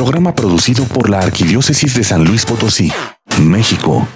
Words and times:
Programa 0.00 0.34
producido 0.34 0.84
por 0.84 1.10
la 1.10 1.18
Arquidiócesis 1.18 1.94
de 1.94 2.04
San 2.04 2.24
Luis 2.24 2.46
Potosí, 2.46 2.90
México. 3.38 4.08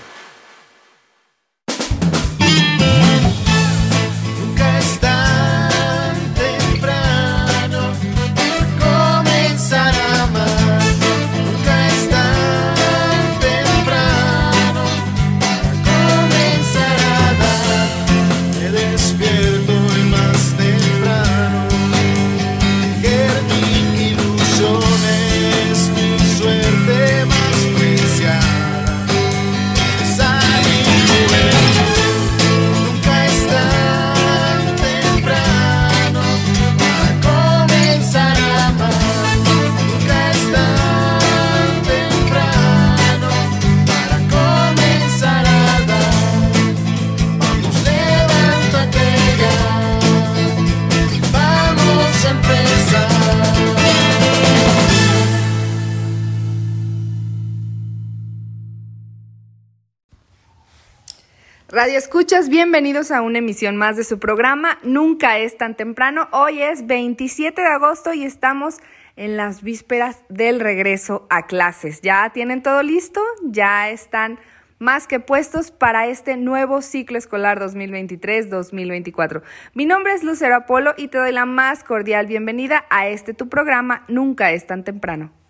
Escuchas, 61.97 62.49
bienvenidos 62.49 63.13
a 63.13 63.23
una 63.23 63.39
emisión 63.39 63.77
más 63.77 63.97
de 63.97 64.03
su 64.03 64.19
programa. 64.19 64.79
Nunca 64.83 65.39
es 65.39 65.57
tan 65.57 65.77
temprano. 65.77 66.27
Hoy 66.33 66.61
es 66.61 66.89
27 66.89 67.63
de 67.63 67.69
agosto 67.69 68.13
y 68.13 68.25
estamos 68.25 68.79
en 69.15 69.37
las 69.37 69.63
vísperas 69.63 70.25
del 70.29 70.59
regreso 70.59 71.25
a 71.31 71.47
clases. 71.47 72.01
¿Ya 72.01 72.31
tienen 72.31 72.65
todo 72.65 72.83
listo? 72.83 73.21
¿Ya 73.45 73.91
están 73.91 74.41
más 74.81 75.07
que 75.07 75.21
puestos 75.21 75.71
para 75.71 76.09
este 76.09 76.37
nuevo 76.37 76.83
ciclo 76.83 77.17
escolar 77.17 77.61
2023-2024? 77.61 79.43
Mi 79.75 79.87
nombre 79.87 80.15
es 80.15 80.25
Lucero 80.25 80.57
Apolo 80.57 80.95
y 80.97 81.07
te 81.07 81.19
doy 81.19 81.31
la 81.31 81.47
más 81.47 81.85
cordial 81.85 82.27
bienvenida 82.27 82.87
a 82.91 83.07
este 83.07 83.35
tu 83.35 83.49
programa 83.49 84.05
Nunca 84.09 84.51
es 84.51 84.67
tan 84.67 84.83
temprano. 84.83 85.44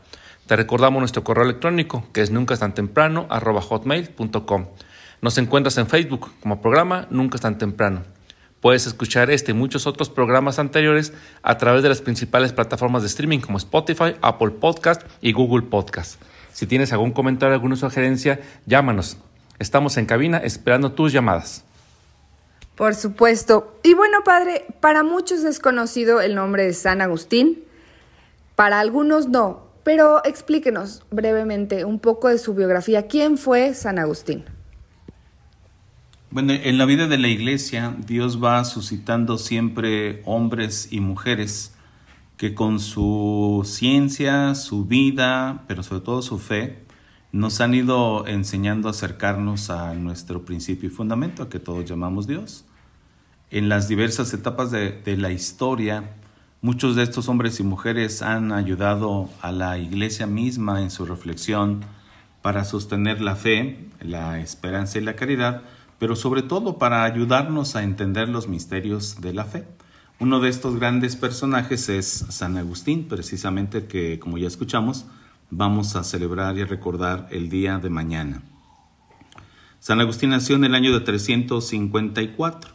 Te 0.46 0.56
recordamos 0.56 1.00
nuestro 1.00 1.24
correo 1.24 1.46
electrónico, 1.46 2.06
que 2.14 2.22
es 2.22 2.30
nunca 2.30 2.56
tan 2.58 2.76
temprano, 2.76 3.26
hotmail.com. 3.28 4.68
Nos 5.22 5.38
encuentras 5.38 5.78
en 5.78 5.88
Facebook 5.88 6.32
como 6.40 6.62
programa 6.62 7.08
Nunca 7.10 7.36
es 7.36 7.42
tan 7.42 7.58
temprano. 7.58 8.04
Puedes 8.62 8.88
escuchar 8.88 9.30
este 9.32 9.52
y 9.52 9.54
muchos 9.54 9.88
otros 9.88 10.10
programas 10.10 10.60
anteriores 10.60 11.14
a 11.44 11.58
través 11.58 11.84
de 11.84 11.90
las 11.90 12.02
principales 12.02 12.54
plataformas 12.54 13.02
de 13.02 13.08
streaming 13.08 13.40
como 13.40 13.58
Spotify, 13.58 14.16
Apple 14.22 14.52
Podcast 14.52 15.02
y 15.22 15.32
Google 15.32 15.64
Podcast. 15.64 16.22
Si 16.54 16.68
tienes 16.68 16.92
algún 16.92 17.12
comentario, 17.12 17.54
alguna 17.54 17.76
sugerencia, 17.76 18.40
llámanos. 18.66 19.18
Estamos 19.60 19.98
en 19.98 20.06
cabina 20.06 20.38
esperando 20.38 20.92
tus 20.92 21.12
llamadas. 21.12 21.64
Por 22.76 22.96
supuesto. 22.96 23.78
Y 23.84 23.94
bueno, 23.94 24.20
padre, 24.24 24.66
para 24.80 25.04
muchos 25.04 25.44
es 25.44 25.60
conocido 25.60 26.22
el 26.22 26.36
nombre 26.36 26.64
de 26.64 26.74
San 26.74 27.02
Agustín, 27.02 27.64
para 28.56 28.80
algunos 28.80 29.28
no, 29.28 29.68
pero 29.84 30.24
explíquenos 30.24 31.04
brevemente 31.12 31.84
un 31.84 32.00
poco 32.00 32.30
de 32.30 32.38
su 32.38 32.54
biografía. 32.54 33.08
¿Quién 33.08 33.38
fue 33.38 33.74
San 33.74 34.00
Agustín? 34.00 34.46
Bueno, 36.32 36.54
en 36.54 36.78
la 36.78 36.86
vida 36.86 37.08
de 37.08 37.18
la 37.18 37.28
iglesia, 37.28 37.96
Dios 38.06 38.44
va 38.44 38.64
suscitando 38.64 39.40
siempre 39.40 40.22
hombres 40.26 40.90
y 40.92 41.00
mujeres 41.00 41.74
que 42.38 42.54
con 42.54 42.80
su 42.80 43.64
ciencia, 43.66 44.54
su 44.54 44.86
vida, 44.86 45.64
pero 45.68 45.82
sobre 45.82 46.02
todo 46.02 46.22
su 46.22 46.38
fe, 46.38 46.86
nos 47.32 47.62
han 47.62 47.74
ido 47.74 48.28
enseñando 48.28 48.88
a 48.88 48.92
acercarnos 48.92 49.72
a 49.72 49.96
nuestro 49.96 50.46
principio 50.46 50.90
y 50.90 50.92
fundamento, 50.92 51.42
a 51.42 51.50
que 51.50 51.58
todos 51.58 51.84
llamamos 51.86 52.28
Dios. 52.28 52.64
En 53.50 53.68
las 53.68 53.88
diversas 53.88 54.32
etapas 54.32 54.70
de, 54.70 54.92
de 54.92 55.18
la 55.18 55.32
historia, 55.32 56.12
muchos 56.62 56.96
de 56.96 57.02
estos 57.02 57.28
hombres 57.28 57.60
y 57.60 57.64
mujeres 57.64 58.22
han 58.22 58.52
ayudado 58.52 59.32
a 59.42 59.52
la 59.52 59.80
iglesia 59.80 60.28
misma 60.28 60.84
en 60.84 60.92
su 60.92 61.08
reflexión 61.08 61.84
para 62.44 62.66
sostener 62.66 63.20
la 63.20 63.36
fe, 63.36 63.90
la 64.00 64.40
esperanza 64.40 65.00
y 65.00 65.02
la 65.02 65.16
caridad, 65.16 65.64
pero 66.00 66.16
sobre 66.16 66.42
todo 66.42 66.78
para 66.78 67.04
ayudarnos 67.04 67.76
a 67.76 67.84
entender 67.84 68.30
los 68.30 68.48
misterios 68.48 69.22
de 69.22 69.34
la 69.34 69.44
fe. 69.44 69.66
Uno 70.20 70.40
de 70.40 70.50
estos 70.50 70.78
grandes 70.78 71.16
personajes 71.16 71.90
es 71.90 72.26
San 72.30 72.58
Agustín, 72.58 73.08
precisamente 73.08 73.86
que, 73.86 74.18
como 74.18 74.38
ya 74.38 74.48
escuchamos, 74.48 75.06
vamos 75.52 75.96
a 75.96 76.04
celebrar 76.04 76.58
y 76.58 76.64
recordar 76.64 77.28
el 77.32 77.50
día 77.50 77.78
de 77.80 77.90
mañana. 77.90 78.42
San 79.80 80.00
Agustín 80.02 80.32
nació 80.32 80.56
en 80.56 80.66
el 80.66 80.76
año 80.76 80.94
de 80.94 81.02
354, 81.02 82.72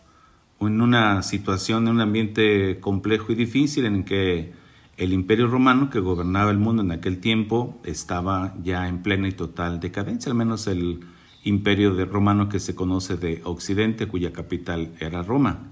en 0.60 0.80
una 0.80 1.22
situación, 1.22 1.86
en 1.86 1.94
un 1.94 2.00
ambiente 2.00 2.80
complejo 2.80 3.32
y 3.32 3.34
difícil 3.34 3.84
en 3.84 4.04
que 4.04 4.54
el 4.96 5.12
imperio 5.12 5.48
romano 5.48 5.90
que 5.90 6.00
gobernaba 6.00 6.50
el 6.50 6.58
mundo 6.58 6.82
en 6.82 6.92
aquel 6.92 7.18
tiempo 7.18 7.80
estaba 7.84 8.54
ya 8.62 8.88
en 8.88 9.02
plena 9.02 9.28
y 9.28 9.32
total 9.32 9.80
decadencia, 9.80 10.30
al 10.30 10.38
menos 10.38 10.66
el 10.66 11.00
imperio 11.44 12.04
romano 12.06 12.48
que 12.48 12.58
se 12.58 12.74
conoce 12.74 13.16
de 13.16 13.40
Occidente, 13.44 14.08
cuya 14.08 14.32
capital 14.32 14.92
era 14.98 15.22
Roma. 15.22 15.70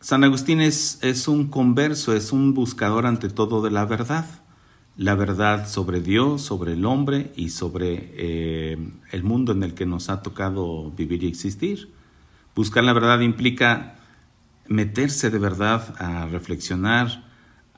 San 0.00 0.24
Agustín 0.24 0.60
es, 0.60 0.98
es 1.02 1.28
un 1.28 1.48
converso, 1.48 2.14
es 2.14 2.32
un 2.32 2.54
buscador 2.54 3.06
ante 3.06 3.28
todo 3.28 3.62
de 3.62 3.70
la 3.70 3.84
verdad, 3.84 4.24
la 4.96 5.14
verdad 5.14 5.68
sobre 5.68 6.00
Dios, 6.00 6.42
sobre 6.42 6.72
el 6.72 6.86
hombre 6.86 7.32
y 7.36 7.50
sobre 7.50 8.12
eh, 8.16 8.78
el 9.12 9.22
mundo 9.22 9.52
en 9.52 9.62
el 9.62 9.74
que 9.74 9.86
nos 9.86 10.08
ha 10.08 10.22
tocado 10.22 10.90
vivir 10.90 11.22
y 11.22 11.28
existir. 11.28 11.92
Buscar 12.54 12.82
la 12.84 12.92
verdad 12.92 13.20
implica 13.20 13.96
meterse 14.68 15.30
de 15.30 15.38
verdad 15.38 15.94
a 15.98 16.26
reflexionar, 16.26 17.24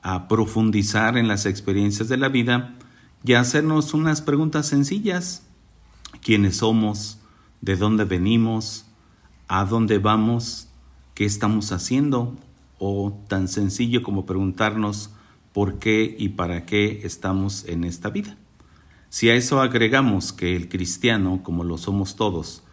a 0.01 0.27
profundizar 0.27 1.17
en 1.17 1.27
las 1.27 1.45
experiencias 1.45 2.07
de 2.07 2.17
la 2.17 2.29
vida 2.29 2.75
y 3.23 3.33
a 3.33 3.39
hacernos 3.39 3.93
unas 3.93 4.21
preguntas 4.21 4.67
sencillas. 4.67 5.47
¿Quiénes 6.23 6.57
somos? 6.57 7.19
¿De 7.61 7.75
dónde 7.75 8.05
venimos? 8.05 8.85
¿A 9.47 9.65
dónde 9.65 9.99
vamos? 9.99 10.69
qué 11.13 11.25
estamos 11.25 11.71
haciendo 11.71 12.35
o 12.79 13.17
tan 13.27 13.47
sencillo 13.47 14.03
como 14.03 14.25
preguntarnos 14.25 15.11
por 15.53 15.77
qué 15.79 16.15
y 16.17 16.29
para 16.29 16.65
qué 16.65 17.01
estamos 17.03 17.65
en 17.67 17.83
esta 17.83 18.09
vida. 18.09 18.35
Si 19.09 19.29
a 19.29 19.35
eso 19.35 19.61
agregamos 19.61 20.33
que 20.33 20.55
el 20.55 20.69
cristiano, 20.69 21.41
como 21.43 21.63
lo 21.63 21.77
somos 21.77 22.15
todos, 22.15 22.63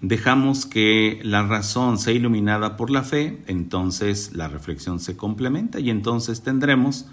dejamos 0.00 0.66
que 0.66 1.20
la 1.22 1.44
razón 1.44 1.98
sea 1.98 2.12
iluminada 2.12 2.76
por 2.76 2.90
la 2.90 3.04
fe, 3.04 3.42
entonces 3.46 4.32
la 4.34 4.48
reflexión 4.48 4.98
se 4.98 5.16
complementa 5.16 5.78
y 5.78 5.90
entonces 5.90 6.42
tendremos 6.42 7.06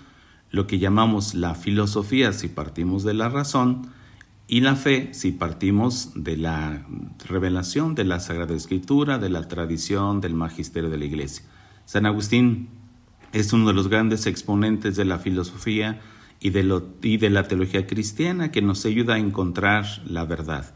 lo 0.50 0.66
que 0.66 0.80
llamamos 0.80 1.36
la 1.36 1.54
filosofía 1.54 2.34
si 2.34 2.48
partimos 2.48 3.04
de 3.04 3.14
la 3.14 3.30
razón 3.30 3.88
y 4.48 4.62
la 4.62 4.76
fe 4.76 5.10
si 5.14 5.32
partimos 5.32 6.12
de 6.16 6.38
la 6.38 6.86
revelación 7.28 7.96
de 7.96 8.04
la 8.04 8.20
Sagrada 8.20 8.54
Escritura, 8.54 9.18
de 9.18 9.30
la 9.30 9.48
tradición, 9.48 10.22
del 10.22 10.36
magisterio 10.36 10.90
de 10.90 10.98
la 10.98 11.06
Iglesia. 11.06 11.46
San 11.86 12.06
Agustín 12.06 12.70
es 13.34 13.54
uno 13.54 13.68
de 13.68 13.74
los 13.74 13.88
grandes 13.88 14.28
exponentes 14.28 14.96
de 14.96 15.06
la 15.06 15.20
filosofía 15.20 16.00
y 16.40 16.52
de, 16.52 17.30
la 17.30 17.48
teología 17.48 17.88
cristiana 17.88 18.52
que 18.52 18.62
nos 18.62 18.86
ayuda 18.86 19.16
a 19.16 19.20
encontrar 19.20 19.86
la 20.06 20.26
verdad. 20.26 20.76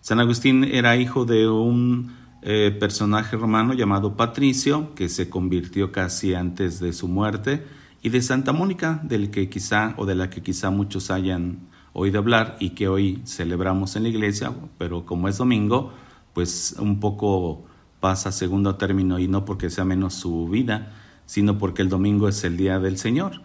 San 0.00 0.18
Agustín 0.18 0.64
era 0.64 0.96
hijo 0.96 1.26
de 1.26 1.48
un 1.48 2.16
eh, 2.42 2.74
personaje 2.78 3.36
romano 3.36 3.74
llamado 3.74 4.16
Patricio, 4.16 4.94
que 4.94 5.10
se 5.10 5.28
convirtió 5.28 5.92
casi 5.92 6.34
antes 6.34 6.80
de 6.80 6.94
su 6.94 7.06
muerte, 7.06 7.64
y 8.02 8.08
de 8.08 8.22
Santa 8.22 8.54
Mónica, 8.54 9.00
del 9.04 9.30
que 9.30 9.50
quizá 9.50 9.94
o 9.98 10.06
de 10.06 10.14
la 10.14 10.30
que 10.30 10.42
quizá 10.42 10.70
muchos 10.70 11.10
hayan 11.10 11.69
oído 11.92 12.18
hablar 12.18 12.56
y 12.60 12.70
que 12.70 12.88
hoy 12.88 13.22
celebramos 13.24 13.96
en 13.96 14.04
la 14.04 14.08
iglesia, 14.08 14.52
pero 14.78 15.04
como 15.04 15.28
es 15.28 15.38
domingo, 15.38 15.92
pues 16.32 16.76
un 16.78 17.00
poco 17.00 17.64
pasa 18.00 18.32
segundo 18.32 18.76
término 18.76 19.18
y 19.18 19.28
no 19.28 19.44
porque 19.44 19.70
sea 19.70 19.84
menos 19.84 20.14
su 20.14 20.48
vida, 20.48 20.92
sino 21.26 21.58
porque 21.58 21.82
el 21.82 21.88
domingo 21.88 22.28
es 22.28 22.44
el 22.44 22.56
día 22.56 22.78
del 22.78 22.96
Señor. 22.96 23.42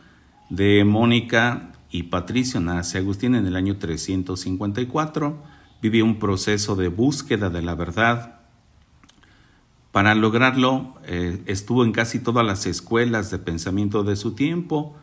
De 0.49 0.83
Mónica 0.85 1.71
y 1.89 2.03
Patricio 2.03 2.59
nace 2.59 2.97
Agustín 2.97 3.35
en 3.35 3.45
el 3.47 3.55
año 3.55 3.77
354 3.77 5.55
vivió 5.81 6.05
un 6.05 6.17
proceso 6.17 6.75
de 6.75 6.87
búsqueda 6.87 7.49
de 7.49 7.61
la 7.61 7.75
verdad. 7.75 8.39
Para 9.91 10.15
lograrlo, 10.15 10.95
eh, 11.05 11.41
estuvo 11.45 11.85
en 11.85 11.91
casi 11.91 12.19
todas 12.19 12.45
las 12.45 12.65
escuelas 12.65 13.31
de 13.31 13.39
pensamiento 13.39 14.03
de 14.03 14.15
su 14.15 14.33
tiempo, 14.33 14.95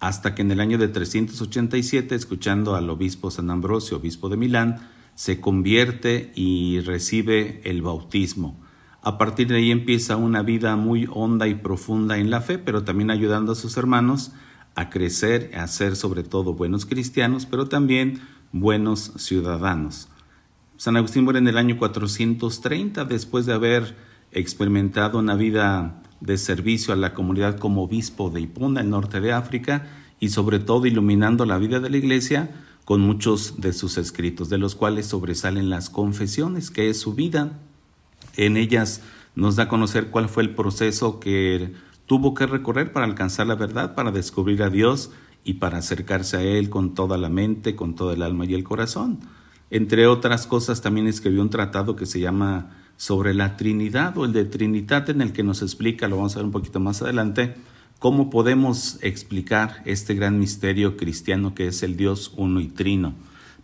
hasta 0.00 0.34
que 0.34 0.42
en 0.42 0.50
el 0.50 0.60
año 0.60 0.78
de 0.78 0.88
387, 0.88 2.14
escuchando 2.14 2.74
al 2.74 2.90
obispo 2.90 3.30
San 3.30 3.50
Ambrosio, 3.50 3.96
obispo 3.96 4.28
de 4.28 4.36
Milán, 4.36 4.88
se 5.14 5.40
convierte 5.40 6.32
y 6.34 6.80
recibe 6.80 7.60
el 7.64 7.82
bautismo. 7.82 8.60
A 9.02 9.18
partir 9.18 9.48
de 9.48 9.56
ahí 9.56 9.70
empieza 9.70 10.16
una 10.16 10.42
vida 10.42 10.76
muy 10.76 11.08
honda 11.10 11.46
y 11.46 11.54
profunda 11.54 12.18
en 12.18 12.28
la 12.28 12.40
fe, 12.40 12.58
pero 12.58 12.84
también 12.84 13.10
ayudando 13.10 13.52
a 13.52 13.54
sus 13.54 13.76
hermanos 13.76 14.32
a 14.74 14.90
crecer, 14.90 15.52
a 15.54 15.66
ser 15.68 15.96
sobre 15.96 16.22
todo 16.22 16.52
buenos 16.52 16.84
cristianos, 16.84 17.46
pero 17.46 17.66
también 17.66 18.20
buenos 18.52 19.12
ciudadanos. 19.16 20.08
San 20.76 20.96
Agustín 20.96 21.24
muere 21.24 21.38
en 21.38 21.48
el 21.48 21.56
año 21.56 21.78
430 21.78 23.06
después 23.06 23.46
de 23.46 23.54
haber 23.54 23.96
experimentado 24.32 25.18
una 25.18 25.34
vida 25.34 26.02
de 26.20 26.38
servicio 26.38 26.92
a 26.92 26.96
la 26.96 27.14
comunidad 27.14 27.58
como 27.58 27.82
obispo 27.82 28.30
de 28.30 28.40
Ipunda, 28.40 28.80
el 28.80 28.90
norte 28.90 29.20
de 29.20 29.32
África, 29.32 29.86
y 30.20 30.30
sobre 30.30 30.58
todo 30.58 30.86
iluminando 30.86 31.44
la 31.44 31.58
vida 31.58 31.80
de 31.80 31.90
la 31.90 31.96
iglesia 31.96 32.50
con 32.84 33.00
muchos 33.00 33.60
de 33.60 33.72
sus 33.72 33.98
escritos, 33.98 34.48
de 34.48 34.58
los 34.58 34.74
cuales 34.74 35.06
sobresalen 35.06 35.68
las 35.68 35.90
confesiones, 35.90 36.70
que 36.70 36.88
es 36.88 37.00
su 37.00 37.14
vida. 37.14 37.58
En 38.36 38.56
ellas 38.56 39.02
nos 39.34 39.56
da 39.56 39.64
a 39.64 39.68
conocer 39.68 40.08
cuál 40.10 40.28
fue 40.28 40.44
el 40.44 40.54
proceso 40.54 41.20
que 41.20 41.74
tuvo 42.06 42.34
que 42.34 42.46
recorrer 42.46 42.92
para 42.92 43.04
alcanzar 43.04 43.46
la 43.48 43.56
verdad, 43.56 43.94
para 43.94 44.12
descubrir 44.12 44.62
a 44.62 44.70
Dios 44.70 45.10
y 45.44 45.54
para 45.54 45.78
acercarse 45.78 46.36
a 46.36 46.42
Él 46.42 46.70
con 46.70 46.94
toda 46.94 47.18
la 47.18 47.28
mente, 47.28 47.76
con 47.76 47.94
toda 47.94 48.14
el 48.14 48.22
alma 48.22 48.46
y 48.46 48.54
el 48.54 48.64
corazón. 48.64 49.20
Entre 49.70 50.06
otras 50.06 50.46
cosas, 50.46 50.80
también 50.80 51.08
escribió 51.08 51.42
un 51.42 51.50
tratado 51.50 51.96
que 51.96 52.06
se 52.06 52.20
llama 52.20 52.70
sobre 52.96 53.34
la 53.34 53.56
Trinidad 53.56 54.16
o 54.16 54.24
el 54.24 54.32
de 54.32 54.44
Trinidad 54.44 55.10
en 55.10 55.20
el 55.20 55.32
que 55.32 55.42
nos 55.42 55.62
explica, 55.62 56.08
lo 56.08 56.16
vamos 56.16 56.34
a 56.34 56.38
ver 56.38 56.46
un 56.46 56.52
poquito 56.52 56.80
más 56.80 57.02
adelante, 57.02 57.54
cómo 57.98 58.30
podemos 58.30 58.98
explicar 59.02 59.82
este 59.84 60.14
gran 60.14 60.38
misterio 60.38 60.96
cristiano 60.96 61.54
que 61.54 61.68
es 61.68 61.82
el 61.82 61.96
Dios 61.96 62.32
uno 62.36 62.60
y 62.60 62.68
trino. 62.68 63.14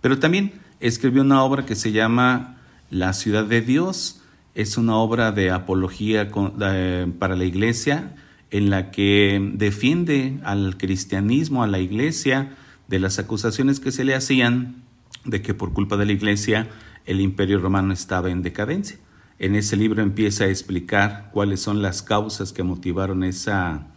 Pero 0.00 0.19
también 0.19 0.52
escribió 0.81 1.23
una 1.23 1.43
obra 1.43 1.64
que 1.64 1.76
se 1.76 1.93
llama 1.93 2.56
La 2.90 3.12
ciudad 3.12 3.44
de 3.44 3.61
Dios, 3.61 4.20
es 4.55 4.76
una 4.76 4.96
obra 4.96 5.32
de 5.32 5.50
apología 5.50 6.31
para 6.31 7.37
la 7.37 7.44
iglesia 7.44 8.14
en 8.50 8.69
la 8.69 8.90
que 8.90 9.50
defiende 9.55 10.38
al 10.44 10.76
cristianismo, 10.76 11.62
a 11.62 11.67
la 11.67 11.78
iglesia, 11.78 12.55
de 12.88 12.99
las 12.99 13.19
acusaciones 13.19 13.81
que 13.81 13.93
se 13.93 14.05
le 14.05 14.14
hacían 14.14 14.82
de 15.25 15.40
que 15.40 15.55
por 15.55 15.73
culpa 15.73 15.96
de 15.96 16.05
la 16.05 16.12
iglesia 16.12 16.69
el 17.06 17.20
imperio 17.20 17.58
romano 17.58 17.94
estaba 17.94 18.31
en 18.31 18.43
decadencia. 18.43 18.99
En 19.43 19.56
ese 19.56 19.77
libro 19.77 20.05
empieza 20.05 20.44
a 20.44 20.50
explicar 20.50 21.29
cuáles 21.33 21.61
son 21.61 21.83
las 21.83 22.00
causas 22.00 22.53
que 22.53 22.62
motivaron 22.62 23.25
esa, 23.25 23.89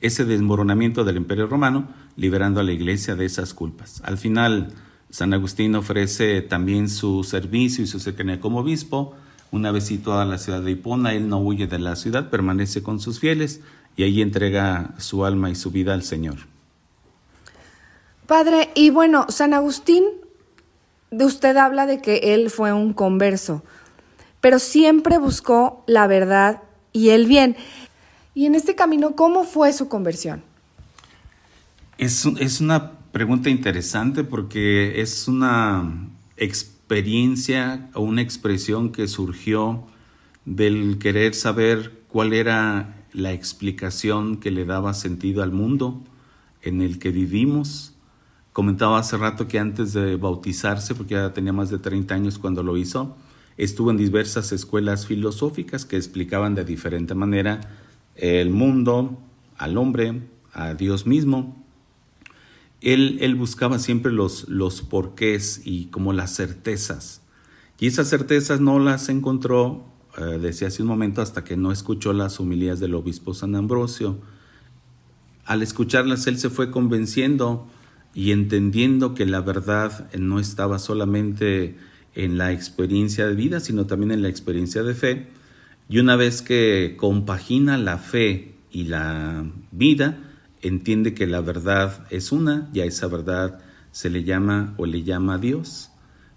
ese 0.00 0.24
desmoronamiento 0.24 1.04
del 1.04 1.18
imperio 1.18 1.46
romano, 1.46 1.86
liberando 2.16 2.58
a 2.58 2.64
la 2.64 2.72
iglesia 2.72 3.14
de 3.14 3.24
esas 3.24 3.54
culpas. 3.54 4.02
Al 4.04 4.18
final, 4.18 4.72
San 5.08 5.32
Agustín 5.34 5.76
ofrece 5.76 6.42
también 6.42 6.88
su 6.88 7.22
servicio 7.22 7.84
y 7.84 7.86
su 7.86 8.00
cercanía 8.00 8.40
como 8.40 8.58
obispo. 8.58 9.14
Una 9.52 9.70
vez 9.70 9.84
situada 9.84 10.24
la 10.24 10.36
ciudad 10.36 10.62
de 10.62 10.72
Hipona, 10.72 11.14
él 11.14 11.28
no 11.28 11.38
huye 11.38 11.68
de 11.68 11.78
la 11.78 11.94
ciudad, 11.94 12.28
permanece 12.28 12.82
con 12.82 12.98
sus 12.98 13.20
fieles 13.20 13.60
y 13.96 14.02
ahí 14.02 14.20
entrega 14.20 14.94
su 14.98 15.24
alma 15.24 15.48
y 15.48 15.54
su 15.54 15.70
vida 15.70 15.94
al 15.94 16.02
Señor. 16.02 16.38
Padre, 18.26 18.70
y 18.74 18.90
bueno, 18.90 19.26
San 19.28 19.54
Agustín 19.54 20.02
de 21.12 21.24
usted 21.24 21.56
habla 21.56 21.86
de 21.86 22.00
que 22.02 22.34
él 22.34 22.50
fue 22.50 22.72
un 22.72 22.92
converso, 22.92 23.62
pero 24.40 24.58
siempre 24.58 25.18
buscó 25.18 25.84
la 25.86 26.06
verdad 26.06 26.62
y 26.92 27.10
el 27.10 27.26
bien. 27.26 27.56
Y 28.34 28.46
en 28.46 28.54
este 28.54 28.74
camino, 28.74 29.16
¿cómo 29.16 29.44
fue 29.44 29.72
su 29.72 29.88
conversión? 29.88 30.42
Es, 31.96 32.24
una 32.60 32.92
pregunta 33.12 33.50
interesante 33.50 34.22
porque 34.22 35.00
es 35.00 35.26
una 35.26 36.08
experiencia 36.36 37.90
o 37.94 38.02
una 38.02 38.22
expresión 38.22 38.92
que 38.92 39.08
surgió 39.08 39.84
del 40.44 40.98
querer 40.98 41.34
saber 41.34 41.92
cuál 42.08 42.32
era 42.32 42.94
la 43.12 43.32
explicación 43.32 44.36
que 44.36 44.50
le 44.50 44.64
daba 44.64 44.94
sentido 44.94 45.42
al 45.42 45.50
mundo 45.50 46.00
en 46.62 46.82
el 46.82 46.98
que 46.98 47.10
vivimos 47.10 47.94
Comentaba 48.58 48.98
hace 48.98 49.16
rato 49.16 49.46
que 49.46 49.60
antes 49.60 49.92
de 49.92 50.16
bautizarse, 50.16 50.92
porque 50.96 51.14
ya 51.14 51.32
tenía 51.32 51.52
más 51.52 51.70
de 51.70 51.78
30 51.78 52.12
años 52.12 52.40
cuando 52.40 52.64
lo 52.64 52.76
hizo, 52.76 53.16
estuvo 53.58 53.90
en 53.90 53.96
diversas 53.96 54.52
escuelas 54.52 55.06
filosóficas 55.06 55.84
que 55.84 55.96
explicaban 55.96 56.54
de 56.54 56.64
diferente 56.64 57.14
manera 57.14 57.60
el 58.14 58.50
mundo, 58.50 59.18
al 59.58 59.76
hombre, 59.76 60.22
a 60.52 60.74
Dios 60.74 61.06
mismo. 61.06 61.62
Él, 62.80 63.18
él 63.20 63.34
buscaba 63.34 63.78
siempre 63.80 64.12
los, 64.12 64.48
los 64.48 64.82
porqués 64.82 65.60
y 65.64 65.86
como 65.86 66.12
las 66.12 66.34
certezas. 66.34 67.20
Y 67.80 67.88
esas 67.88 68.08
certezas 68.08 68.60
no 68.60 68.78
las 68.78 69.08
encontró, 69.08 69.84
eh, 70.16 70.38
decía 70.40 70.68
hace 70.68 70.82
un 70.82 70.88
momento, 70.88 71.20
hasta 71.20 71.42
que 71.42 71.56
no 71.56 71.72
escuchó 71.72 72.12
las 72.12 72.38
humilías 72.38 72.78
del 72.78 72.94
obispo 72.94 73.34
San 73.34 73.56
Ambrosio. 73.56 74.18
Al 75.44 75.62
escucharlas, 75.62 76.28
él 76.28 76.38
se 76.38 76.50
fue 76.50 76.70
convenciendo 76.70 77.66
y 78.14 78.30
entendiendo 78.30 79.14
que 79.14 79.26
la 79.26 79.40
verdad 79.40 80.12
no 80.14 80.38
estaba 80.38 80.78
solamente 80.78 81.76
en 82.18 82.36
la 82.36 82.52
experiencia 82.52 83.28
de 83.28 83.34
vida, 83.36 83.60
sino 83.60 83.86
también 83.86 84.10
en 84.10 84.22
la 84.22 84.28
experiencia 84.28 84.82
de 84.82 84.94
fe. 84.94 85.28
Y 85.88 86.00
una 86.00 86.16
vez 86.16 86.42
que 86.42 86.96
compagina 86.98 87.78
la 87.78 87.96
fe 87.96 88.56
y 88.72 88.84
la 88.84 89.46
vida, 89.70 90.18
entiende 90.60 91.14
que 91.14 91.28
la 91.28 91.40
verdad 91.40 92.06
es 92.10 92.32
una 92.32 92.68
y 92.74 92.80
a 92.80 92.84
esa 92.84 93.06
verdad 93.06 93.60
se 93.92 94.10
le 94.10 94.24
llama 94.24 94.74
o 94.78 94.84
le 94.84 95.04
llama 95.04 95.38
Dios. 95.38 95.90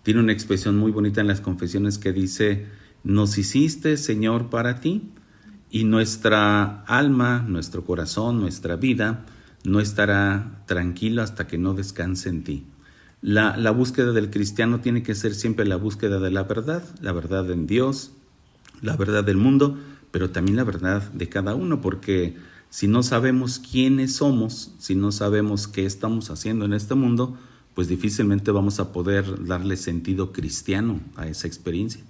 Tiene 0.04 0.20
una 0.20 0.34
expresión 0.34 0.78
muy 0.78 0.92
bonita 0.92 1.20
en 1.22 1.28
las 1.28 1.42
confesiones 1.42 1.98
que 1.98 2.14
dice, 2.14 2.68
nos 3.04 3.40
hiciste 3.40 3.98
Señor 3.98 4.52
para 4.52 4.80
ti 4.82 5.10
y 5.72 5.84
nuestra 5.84 6.84
alma, 6.84 7.44
nuestro 7.48 7.84
corazón, 7.84 8.40
nuestra 8.40 8.76
vida, 8.76 9.26
no 9.64 9.80
estará 9.80 10.64
tranquilo 10.68 11.24
hasta 11.24 11.48
que 11.48 11.58
no 11.58 11.74
descanse 11.74 12.30
en 12.30 12.44
ti. 12.44 12.66
La, 13.22 13.56
la, 13.56 13.72
búsqueda 13.72 14.14
del 14.14 14.32
cristiano 14.32 14.80
tiene 14.80 15.04
que 15.04 15.14
ser 15.14 15.36
siempre 15.36 15.66
la 15.66 15.76
búsqueda 15.76 16.20
de 16.20 16.32
la 16.32 16.44
verdad, 16.44 16.84
la 17.02 17.12
verdad 17.12 17.50
en 17.52 17.68
Dios, 17.68 18.12
la 18.82 18.96
verdad 18.96 19.24
del 19.24 19.38
mundo, 19.38 19.78
pero 20.10 20.32
también 20.32 20.58
la 20.58 20.64
verdad 20.64 21.04
de 21.12 21.30
cada 21.30 21.54
uno, 21.54 21.82
porque 21.82 22.36
si 22.72 22.88
no 22.88 23.04
sabemos 23.04 23.60
quiénes 23.60 24.16
somos, 24.16 24.74
si 24.80 24.96
no 24.96 25.12
sabemos 25.12 25.68
qué 25.68 25.86
estamos 25.86 26.32
haciendo 26.32 26.66
en 26.66 26.74
este 26.74 26.96
mundo, 26.96 27.38
pues 27.76 27.88
difícilmente 27.88 28.52
vamos 28.52 28.80
a 28.80 28.92
poder 28.92 29.46
darle 29.46 29.78
sentido 29.78 30.32
cristiano 30.32 31.00
a 31.16 31.28
esa 31.28 31.48
experiencia. 31.48 32.02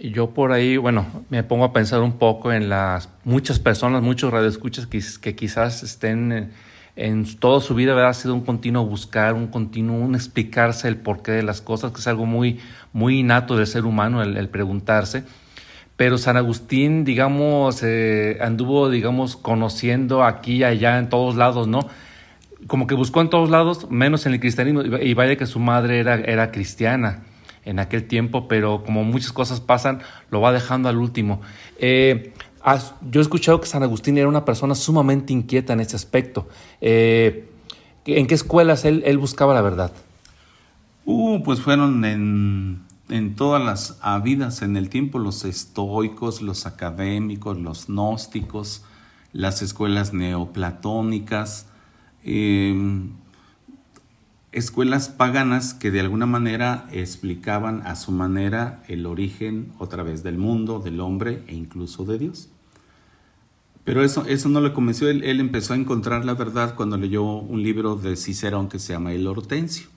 Yo 0.00 0.30
por 0.30 0.52
ahí, 0.52 0.76
bueno, 0.76 1.24
me 1.30 1.44
pongo 1.44 1.64
a 1.64 1.72
pensar 1.72 2.00
un 2.00 2.18
poco 2.18 2.52
en 2.52 2.68
las 2.68 3.08
muchas 3.24 3.58
personas, 3.58 4.02
muchos 4.02 4.32
radioescuchas 4.32 4.86
que, 4.86 5.02
que 5.20 5.36
quizás 5.36 5.82
estén 5.82 6.50
en, 6.96 7.24
toda 7.38 7.60
su 7.60 7.74
vida 7.74 7.94
¿verdad? 7.94 8.10
ha 8.10 8.14
sido 8.14 8.34
un 8.34 8.44
continuo 8.44 8.84
buscar, 8.84 9.34
un 9.34 9.46
continuo 9.46 9.96
un 9.96 10.14
explicarse 10.14 10.88
el 10.88 10.96
porqué 10.96 11.32
de 11.32 11.42
las 11.42 11.60
cosas, 11.60 11.92
que 11.92 12.00
es 12.00 12.06
algo 12.06 12.26
muy, 12.26 12.60
muy 12.92 13.20
innato 13.20 13.56
del 13.56 13.66
ser 13.66 13.84
humano, 13.84 14.22
el, 14.22 14.36
el 14.36 14.48
preguntarse. 14.48 15.24
Pero 15.96 16.18
San 16.18 16.36
Agustín, 16.36 17.04
digamos, 17.04 17.82
eh, 17.82 18.38
anduvo, 18.40 18.90
digamos, 18.90 19.36
conociendo 19.36 20.24
aquí 20.24 20.56
y 20.56 20.64
allá, 20.64 20.98
en 20.98 21.08
todos 21.08 21.36
lados, 21.36 21.68
¿no? 21.68 21.88
Como 22.66 22.86
que 22.86 22.94
buscó 22.94 23.20
en 23.20 23.30
todos 23.30 23.50
lados, 23.50 23.90
menos 23.90 24.26
en 24.26 24.32
el 24.32 24.40
cristianismo, 24.40 24.82
y 24.82 25.14
vaya 25.14 25.36
que 25.36 25.46
su 25.46 25.58
madre 25.58 26.00
era, 26.00 26.14
era 26.14 26.50
cristiana 26.50 27.22
en 27.64 27.78
aquel 27.78 28.04
tiempo, 28.04 28.48
pero 28.48 28.82
como 28.84 29.04
muchas 29.04 29.32
cosas 29.32 29.60
pasan, 29.60 30.00
lo 30.30 30.40
va 30.40 30.52
dejando 30.52 30.88
al 30.88 30.96
último. 30.96 31.40
Eh, 31.78 32.32
yo 33.10 33.20
he 33.20 33.22
escuchado 33.22 33.60
que 33.60 33.66
San 33.66 33.82
Agustín 33.82 34.18
era 34.18 34.28
una 34.28 34.44
persona 34.44 34.74
sumamente 34.74 35.32
inquieta 35.32 35.72
en 35.72 35.80
ese 35.80 35.96
aspecto. 35.96 36.48
Eh, 36.80 37.48
¿En 38.04 38.26
qué 38.26 38.34
escuelas 38.34 38.84
él, 38.84 39.02
él, 39.06 39.18
buscaba 39.18 39.54
la 39.54 39.62
verdad? 39.62 39.92
Uh, 41.04 41.42
pues 41.42 41.60
fueron 41.60 42.04
en, 42.04 42.82
en 43.08 43.34
todas 43.34 43.62
las 43.62 43.98
habidas 44.00 44.62
en 44.62 44.76
el 44.76 44.88
tiempo, 44.88 45.18
los 45.18 45.44
estoicos, 45.44 46.42
los 46.42 46.66
académicos, 46.66 47.58
los 47.58 47.86
gnósticos, 47.86 48.84
las 49.32 49.62
escuelas 49.62 50.12
neoplatónicas, 50.12 51.66
eh, 52.24 52.74
escuelas 54.52 55.08
paganas 55.08 55.74
que 55.74 55.90
de 55.90 56.00
alguna 56.00 56.26
manera 56.26 56.86
explicaban 56.92 57.82
a 57.86 57.96
su 57.96 58.12
manera 58.12 58.82
el 58.86 59.06
origen 59.06 59.72
otra 59.78 60.02
vez 60.02 60.22
del 60.22 60.38
mundo, 60.38 60.78
del 60.78 61.00
hombre 61.00 61.42
e 61.48 61.54
incluso 61.54 62.04
de 62.04 62.18
Dios. 62.18 62.51
Pero 63.84 64.04
eso, 64.04 64.24
eso 64.26 64.48
no 64.48 64.60
le 64.60 64.72
convenció, 64.72 65.08
él, 65.08 65.40
empezó 65.40 65.72
a 65.72 65.76
encontrar 65.76 66.24
la 66.24 66.34
verdad 66.34 66.76
cuando 66.76 66.96
leyó 66.96 67.24
un 67.24 67.62
libro 67.62 67.96
de 67.96 68.16
Cicerón 68.16 68.68
que 68.68 68.78
se 68.78 68.92
llama 68.92 69.12
El 69.12 69.26
Hortensio. 69.26 69.88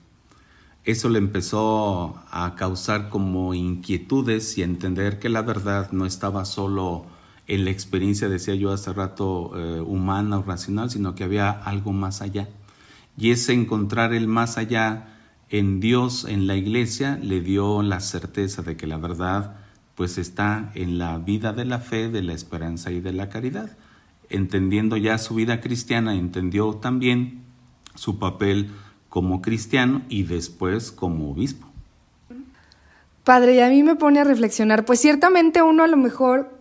Eso 0.84 1.08
le 1.08 1.18
empezó 1.18 2.20
a 2.30 2.54
causar 2.56 3.08
como 3.08 3.54
inquietudes 3.54 4.58
y 4.58 4.62
a 4.62 4.64
entender 4.64 5.18
que 5.18 5.28
la 5.28 5.42
verdad 5.42 5.90
no 5.92 6.04
estaba 6.06 6.44
solo 6.44 7.06
en 7.46 7.64
la 7.64 7.70
experiencia, 7.70 8.28
decía 8.28 8.56
yo 8.56 8.72
hace 8.72 8.92
rato, 8.92 9.52
eh, 9.56 9.80
humana 9.80 10.38
o 10.38 10.42
racional, 10.42 10.90
sino 10.90 11.14
que 11.14 11.24
había 11.24 11.50
algo 11.50 11.92
más 11.92 12.22
allá. 12.22 12.48
Y 13.16 13.30
ese 13.30 13.52
encontrar 13.52 14.12
el 14.12 14.26
más 14.26 14.58
allá 14.58 15.16
en 15.48 15.78
Dios, 15.78 16.24
en 16.24 16.46
la 16.48 16.56
iglesia, 16.56 17.18
le 17.22 17.40
dio 17.40 17.82
la 17.82 18.00
certeza 18.00 18.62
de 18.62 18.76
que 18.76 18.86
la 18.86 18.98
verdad 18.98 19.65
pues 19.96 20.18
está 20.18 20.70
en 20.74 20.98
la 20.98 21.18
vida 21.18 21.52
de 21.52 21.64
la 21.64 21.80
fe, 21.80 22.08
de 22.08 22.22
la 22.22 22.34
esperanza 22.34 22.92
y 22.92 23.00
de 23.00 23.12
la 23.12 23.28
caridad. 23.28 23.70
Entendiendo 24.28 24.96
ya 24.96 25.18
su 25.18 25.34
vida 25.34 25.60
cristiana, 25.60 26.14
entendió 26.14 26.74
también 26.74 27.42
su 27.94 28.18
papel 28.18 28.70
como 29.08 29.40
cristiano 29.40 30.02
y 30.08 30.24
después 30.24 30.92
como 30.92 31.30
obispo. 31.30 31.66
Padre, 33.24 33.56
y 33.56 33.60
a 33.60 33.68
mí 33.68 33.82
me 33.82 33.96
pone 33.96 34.20
a 34.20 34.24
reflexionar, 34.24 34.84
pues 34.84 35.00
ciertamente 35.00 35.62
uno 35.62 35.82
a 35.82 35.88
lo 35.88 35.96
mejor 35.96 36.56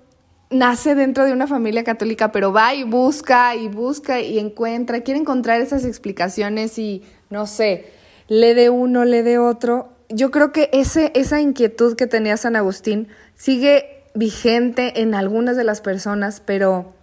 nace 0.49 0.95
dentro 0.95 1.25
de 1.25 1.33
una 1.33 1.47
familia 1.47 1.83
católica, 1.83 2.31
pero 2.31 2.53
va 2.53 2.73
y 2.73 2.83
busca 2.83 3.55
y 3.55 3.67
busca 3.67 4.21
y 4.21 4.39
encuentra, 4.39 5.01
quiere 5.01 5.19
encontrar 5.19 5.59
esas 5.61 5.85
explicaciones 5.85 6.79
y 6.79 7.03
no 7.29 7.45
sé, 7.47 7.91
le 8.27 8.53
de 8.53 8.69
uno, 8.69 9.05
le 9.05 9.23
de 9.23 9.37
otro. 9.37 9.89
Yo 10.09 10.31
creo 10.31 10.51
que 10.51 10.69
ese, 10.71 11.11
esa 11.15 11.41
inquietud 11.41 11.95
que 11.95 12.07
tenía 12.07 12.37
San 12.37 12.55
Agustín 12.55 13.07
sigue 13.35 14.03
vigente 14.13 15.01
en 15.01 15.15
algunas 15.15 15.57
de 15.57 15.63
las 15.63 15.81
personas, 15.81 16.41
pero 16.45 16.93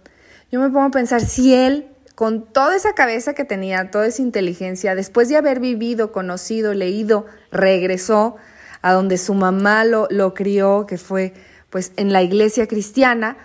yo 0.51 0.59
me 0.59 0.67
pongo 0.67 0.85
a 0.85 0.91
pensar 0.91 1.21
si 1.21 1.53
él, 1.53 1.87
con 2.15 2.45
toda 2.45 2.75
esa 2.75 2.93
cabeza 2.93 3.33
que 3.33 3.43
tenía, 3.43 3.91
toda 3.91 4.07
esa 4.07 4.21
inteligencia, 4.21 4.95
después 4.95 5.29
de 5.29 5.37
haber 5.37 5.59
vivido, 5.59 6.11
conocido, 6.11 6.73
leído, 6.73 7.25
regresó 7.51 8.37
a 8.81 8.93
donde 8.93 9.17
su 9.17 9.33
mamá 9.33 9.83
lo, 9.85 10.07
lo 10.09 10.33
crió, 10.33 10.85
que 10.87 10.97
fue 10.97 11.33
pues 11.69 11.91
en 11.97 12.13
la 12.13 12.21
iglesia 12.21 12.67
cristiana, 12.67 13.37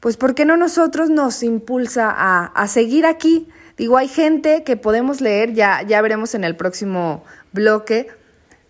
pues 0.00 0.16
¿por 0.16 0.34
qué 0.34 0.44
no 0.44 0.56
nosotros 0.56 1.10
nos 1.10 1.42
impulsa 1.42 2.10
a, 2.10 2.46
a 2.46 2.68
seguir 2.68 3.06
aquí? 3.06 3.48
Digo, 3.76 3.96
hay 3.96 4.08
gente 4.08 4.62
que 4.62 4.76
podemos 4.76 5.20
leer, 5.20 5.52
ya, 5.52 5.82
ya 5.82 6.00
veremos 6.00 6.34
en 6.34 6.44
el 6.44 6.56
próximo 6.56 7.24
bloque, 7.52 8.08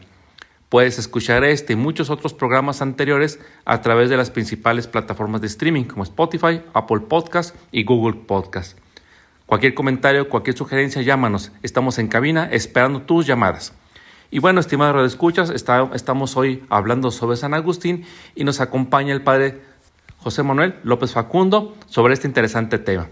Puedes 0.75 0.99
escuchar 0.99 1.45
este 1.45 1.75
y 1.75 1.77
muchos 1.77 2.11
otros 2.11 2.35
programas 2.35 2.83
anteriores 2.83 3.39
a 3.65 3.81
través 3.81 4.11
de 4.11 4.17
las 4.17 4.33
principales 4.33 4.89
plataformas 4.89 5.41
de 5.41 5.47
streaming 5.47 5.85
como 5.85 6.03
Spotify, 6.03 6.63
Apple 6.73 6.99
Podcast 7.09 7.55
y 7.71 7.85
Google 7.85 8.23
Podcast. 8.27 8.77
Cualquier 9.47 9.75
comentario, 9.75 10.29
cualquier 10.29 10.57
sugerencia, 10.57 11.01
llámanos. 11.01 11.53
Estamos 11.63 12.01
en 12.01 12.09
cabina 12.09 12.49
esperando 12.51 13.03
tus 13.03 13.25
llamadas. 13.25 13.73
Y 14.33 14.41
bueno, 14.41 14.59
estimados 14.59 14.97
radioescuchas, 14.97 15.51
está, 15.51 15.91
estamos 15.95 16.37
hoy 16.37 16.65
hablando 16.71 17.13
sobre 17.13 17.37
San 17.37 17.55
Agustín 17.55 18.05
y 18.35 18.43
nos 18.43 18.61
acompaña 18.61 19.15
el 19.15 19.23
padre 19.23 19.61
José 20.19 20.43
Manuel 20.43 20.75
López 20.83 21.13
Facundo 21.13 21.77
sobre 21.87 22.15
este 22.15 22.27
interesante 22.27 22.81
tema. 22.81 23.07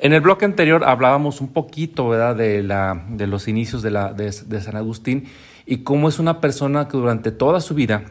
En 0.00 0.12
el 0.12 0.20
bloque 0.20 0.44
anterior 0.44 0.84
hablábamos 0.84 1.40
un 1.40 1.54
poquito. 1.54 2.12
De, 2.12 2.62
la, 2.62 3.02
de 3.08 3.26
los 3.26 3.48
inicios 3.48 3.80
de, 3.82 3.92
la, 3.92 4.12
de 4.12 4.60
San 4.60 4.76
Agustín 4.76 5.28
y 5.68 5.78
cómo 5.78 6.08
es 6.08 6.18
una 6.18 6.40
persona 6.40 6.88
que 6.88 6.96
durante 6.96 7.30
toda 7.30 7.60
su 7.60 7.74
vida, 7.74 8.04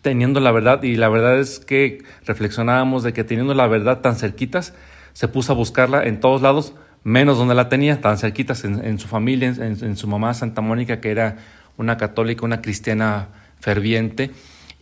teniendo 0.00 0.38
la 0.38 0.52
verdad, 0.52 0.84
y 0.84 0.94
la 0.94 1.08
verdad 1.08 1.40
es 1.40 1.58
que 1.58 2.04
reflexionábamos 2.24 3.02
de 3.02 3.12
que 3.12 3.24
teniendo 3.24 3.52
la 3.52 3.66
verdad 3.66 4.00
tan 4.00 4.14
cerquitas, 4.14 4.74
se 5.12 5.26
puso 5.26 5.52
a 5.52 5.56
buscarla 5.56 6.04
en 6.04 6.20
todos 6.20 6.40
lados, 6.40 6.74
menos 7.02 7.36
donde 7.36 7.56
la 7.56 7.68
tenía, 7.68 8.00
tan 8.00 8.16
cerquitas 8.16 8.64
en, 8.64 8.98
su 9.00 9.08
familia, 9.08 9.48
en, 9.48 9.76
en, 9.84 9.96
su 9.96 10.06
mamá 10.06 10.34
Santa 10.34 10.60
Mónica, 10.60 11.00
que 11.00 11.10
era 11.10 11.38
una 11.76 11.96
católica, 11.96 12.44
una 12.44 12.62
cristiana 12.62 13.26
ferviente, 13.58 14.30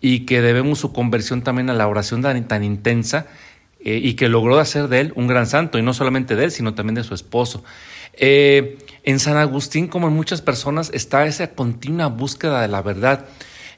y 0.03 0.27
que 0.27 0.43
debemos 0.43 0.79
su 0.79 0.93
conversión 0.93 1.41
también 1.41 1.71
a 1.71 1.75
la 1.75 1.89
oración 1.89 2.21
tan, 2.21 2.47
tan 2.47 2.63
intensa, 2.63 3.27
eh, 3.81 4.01
y 4.03 4.15
que 4.15 4.29
logró 4.29 4.59
hacer 4.59 4.89
de 4.89 5.01
él 5.01 5.13
un 5.17 5.29
gran 5.29 5.47
santo, 5.47 5.79
y 5.79 5.83
no 5.83 5.95
solamente 5.95 6.37
de 6.37 6.45
él, 6.45 6.51
sino 6.51 6.75
también 6.75 6.97
de 6.97 7.05
su 7.05 7.15
esposo. 7.15 7.65
Eh, 8.19 8.77
en 9.07 9.21
San 9.21 9.37
Agustín, 9.37 9.87
como 9.87 10.09
en 10.09 10.15
muchas 10.15 10.43
personas, 10.43 10.91
está 10.93 11.27
esa 11.27 11.55
continua 11.55 12.09
búsqueda 12.09 12.61
de 12.61 12.69
la 12.69 12.83
verdad. 12.83 13.27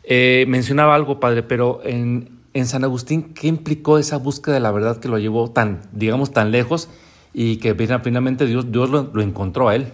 Eh, 0.02 0.47
mencionaba 0.49 0.94
algo, 0.94 1.20
padre, 1.20 1.42
pero 1.42 1.80
en, 1.85 2.40
en, 2.54 2.66
San 2.66 2.82
Agustín, 2.82 3.35
¿qué 3.35 3.47
implicó 3.47 3.99
esa 3.99 4.16
búsqueda 4.16 4.54
de 4.54 4.61
la 4.61 4.73
verdad 4.73 4.97
que 4.99 5.08
lo 5.08 5.18
llevó 5.18 5.50
tan, 5.50 5.82
digamos, 5.92 6.32
tan 6.32 6.50
lejos 6.50 6.88
y 7.35 7.58
que 7.58 7.75
finalmente 7.75 8.47
Dios, 8.47 8.73
Dios 8.73 8.88
lo, 8.88 9.11
lo 9.12 9.20
encontró 9.20 9.68
a 9.68 9.76
él? 9.76 9.92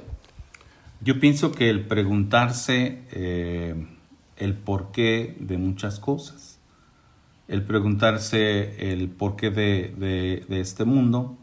Yo 1.01 1.19
pienso 1.19 1.51
que 1.51 1.69
el 1.69 1.85
preguntarse 1.85 3.03
eh, 3.11 3.75
el 4.37 4.55
porqué 4.55 5.37
de 5.41 5.59
muchas 5.59 5.99
cosas, 5.99 6.61
el 7.49 7.65
preguntarse 7.65 8.93
el 8.93 9.09
porqué 9.09 9.51
de, 9.51 9.93
de, 9.99 10.45
de 10.49 10.61
este 10.61 10.85
mundo, 10.85 11.37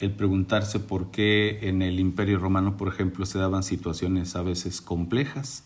el 0.00 0.12
preguntarse 0.12 0.80
por 0.80 1.10
qué 1.10 1.68
en 1.68 1.82
el 1.82 2.00
Imperio 2.00 2.38
Romano, 2.38 2.76
por 2.76 2.88
ejemplo, 2.88 3.26
se 3.26 3.38
daban 3.38 3.62
situaciones 3.62 4.34
a 4.34 4.42
veces 4.42 4.80
complejas. 4.80 5.64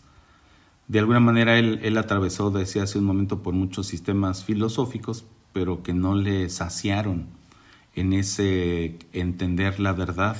De 0.87 0.99
alguna 0.99 1.21
manera 1.21 1.57
él, 1.57 1.79
él 1.81 1.97
atravesó, 1.97 2.51
decía 2.51 2.83
hace 2.83 2.99
un 2.99 3.05
momento, 3.05 3.41
por 3.41 3.53
muchos 3.53 3.87
sistemas 3.87 4.43
filosóficos, 4.43 5.25
pero 5.53 5.81
que 5.83 5.93
no 5.93 6.15
le 6.15 6.49
saciaron 6.49 7.27
en 7.95 8.11
ese 8.11 8.99
entender 9.13 9.79
la 9.79 9.93
verdad. 9.93 10.35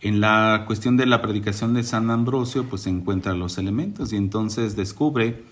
En 0.00 0.20
la 0.20 0.64
cuestión 0.66 0.96
de 0.96 1.06
la 1.06 1.20
predicación 1.20 1.74
de 1.74 1.84
San 1.84 2.10
Ambrosio, 2.10 2.64
pues 2.64 2.82
se 2.82 2.90
encuentran 2.90 3.38
los 3.38 3.58
elementos 3.58 4.12
y 4.12 4.16
entonces 4.16 4.74
descubre 4.74 5.44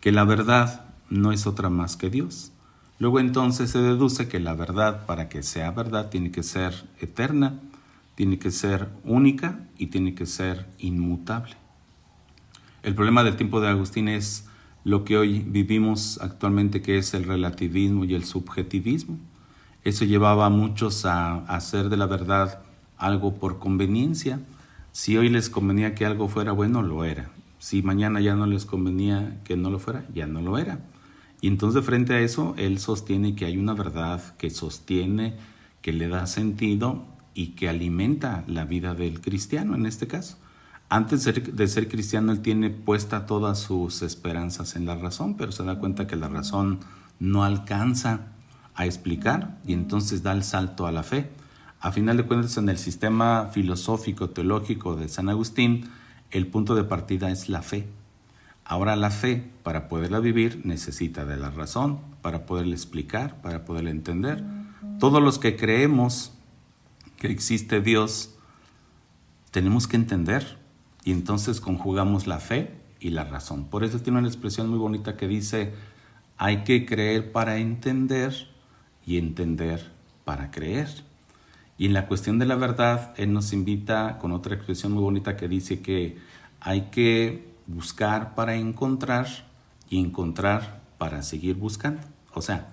que 0.00 0.12
la 0.12 0.24
verdad 0.24 0.86
no 1.10 1.32
es 1.32 1.46
otra 1.46 1.68
más 1.68 1.96
que 1.96 2.08
Dios. 2.08 2.52
Luego 3.00 3.18
entonces 3.18 3.70
se 3.70 3.80
deduce 3.80 4.28
que 4.28 4.40
la 4.40 4.52
verdad, 4.52 5.06
para 5.06 5.30
que 5.30 5.42
sea 5.42 5.70
verdad, 5.70 6.10
tiene 6.10 6.30
que 6.30 6.42
ser 6.42 6.84
eterna, 7.00 7.58
tiene 8.14 8.38
que 8.38 8.50
ser 8.50 8.90
única 9.04 9.58
y 9.78 9.86
tiene 9.86 10.14
que 10.14 10.26
ser 10.26 10.66
inmutable. 10.78 11.56
El 12.82 12.94
problema 12.94 13.24
del 13.24 13.36
tiempo 13.36 13.62
de 13.62 13.68
Agustín 13.68 14.08
es 14.08 14.46
lo 14.84 15.06
que 15.06 15.16
hoy 15.16 15.38
vivimos 15.38 16.20
actualmente, 16.20 16.82
que 16.82 16.98
es 16.98 17.14
el 17.14 17.24
relativismo 17.24 18.04
y 18.04 18.14
el 18.14 18.24
subjetivismo. 18.24 19.18
Eso 19.82 20.04
llevaba 20.04 20.44
a 20.44 20.50
muchos 20.50 21.06
a, 21.06 21.38
hacer 21.46 21.88
de 21.88 21.96
la 21.96 22.04
verdad 22.04 22.60
algo 22.98 23.32
por 23.32 23.58
conveniencia. 23.58 24.40
Si 24.92 25.16
hoy 25.16 25.30
les 25.30 25.48
convenía 25.48 25.94
que 25.94 26.04
algo 26.04 26.28
fuera 26.28 26.52
bueno, 26.52 26.82
lo 26.82 27.06
era. 27.06 27.30
Si 27.58 27.80
mañana 27.80 28.20
ya 28.20 28.34
no 28.34 28.44
les 28.44 28.66
convenía 28.66 29.40
que 29.44 29.56
no 29.56 29.70
lo 29.70 29.78
fuera, 29.78 30.04
ya 30.14 30.26
no 30.26 30.42
lo 30.42 30.58
era. 30.58 30.80
Y 31.40 31.48
entonces 31.48 31.84
frente 31.84 32.14
a 32.14 32.20
eso, 32.20 32.54
él 32.58 32.78
sostiene 32.78 33.34
que 33.34 33.46
hay 33.46 33.56
una 33.56 33.74
verdad 33.74 34.36
que 34.36 34.50
sostiene, 34.50 35.34
que 35.80 35.92
le 35.92 36.08
da 36.08 36.26
sentido 36.26 37.04
y 37.34 37.48
que 37.48 37.68
alimenta 37.68 38.44
la 38.46 38.64
vida 38.64 38.94
del 38.94 39.20
cristiano 39.20 39.74
en 39.74 39.86
este 39.86 40.06
caso. 40.06 40.36
Antes 40.88 41.24
de 41.24 41.68
ser 41.68 41.88
cristiano, 41.88 42.32
él 42.32 42.40
tiene 42.40 42.68
puesta 42.68 43.24
todas 43.24 43.60
sus 43.60 44.02
esperanzas 44.02 44.74
en 44.74 44.86
la 44.86 44.96
razón, 44.96 45.36
pero 45.36 45.52
se 45.52 45.62
da 45.62 45.78
cuenta 45.78 46.06
que 46.06 46.16
la 46.16 46.28
razón 46.28 46.80
no 47.20 47.44
alcanza 47.44 48.26
a 48.74 48.86
explicar 48.86 49.58
y 49.64 49.72
entonces 49.72 50.22
da 50.22 50.32
el 50.32 50.42
salto 50.42 50.86
a 50.86 50.92
la 50.92 51.04
fe. 51.04 51.30
A 51.80 51.92
final 51.92 52.16
de 52.16 52.24
cuentas, 52.24 52.56
en 52.56 52.68
el 52.68 52.76
sistema 52.76 53.50
filosófico 53.52 54.30
teológico 54.30 54.96
de 54.96 55.08
San 55.08 55.28
Agustín, 55.28 55.88
el 56.30 56.48
punto 56.48 56.74
de 56.74 56.84
partida 56.84 57.30
es 57.30 57.48
la 57.48 57.62
fe. 57.62 57.86
Ahora 58.70 58.94
la 58.94 59.10
fe, 59.10 59.42
para 59.64 59.88
poderla 59.88 60.20
vivir, 60.20 60.60
necesita 60.62 61.24
de 61.24 61.36
la 61.36 61.50
razón, 61.50 61.98
para 62.22 62.46
poderla 62.46 62.76
explicar, 62.76 63.42
para 63.42 63.64
poderla 63.64 63.90
entender. 63.90 64.44
Todos 65.00 65.20
los 65.20 65.40
que 65.40 65.56
creemos 65.56 66.34
que 67.16 67.32
existe 67.32 67.80
Dios, 67.80 68.36
tenemos 69.50 69.88
que 69.88 69.96
entender 69.96 70.56
y 71.02 71.10
entonces 71.10 71.60
conjugamos 71.60 72.28
la 72.28 72.38
fe 72.38 72.70
y 73.00 73.10
la 73.10 73.24
razón. 73.24 73.64
Por 73.64 73.82
eso 73.82 73.98
tiene 73.98 74.20
una 74.20 74.28
expresión 74.28 74.68
muy 74.68 74.78
bonita 74.78 75.16
que 75.16 75.26
dice, 75.26 75.74
hay 76.38 76.62
que 76.62 76.86
creer 76.86 77.32
para 77.32 77.56
entender 77.56 78.32
y 79.04 79.18
entender 79.18 79.90
para 80.24 80.52
creer. 80.52 80.88
Y 81.76 81.86
en 81.86 81.92
la 81.92 82.06
cuestión 82.06 82.38
de 82.38 82.46
la 82.46 82.54
verdad, 82.54 83.14
Él 83.16 83.32
nos 83.32 83.52
invita 83.52 84.18
con 84.18 84.30
otra 84.30 84.54
expresión 84.54 84.92
muy 84.92 85.02
bonita 85.02 85.36
que 85.36 85.48
dice 85.48 85.80
que 85.80 86.18
hay 86.60 86.82
que 86.92 87.49
buscar 87.74 88.34
para 88.34 88.56
encontrar 88.56 89.26
y 89.88 89.98
encontrar 89.98 90.80
para 90.98 91.22
seguir 91.22 91.56
buscando. 91.56 92.02
O 92.34 92.42
sea, 92.42 92.68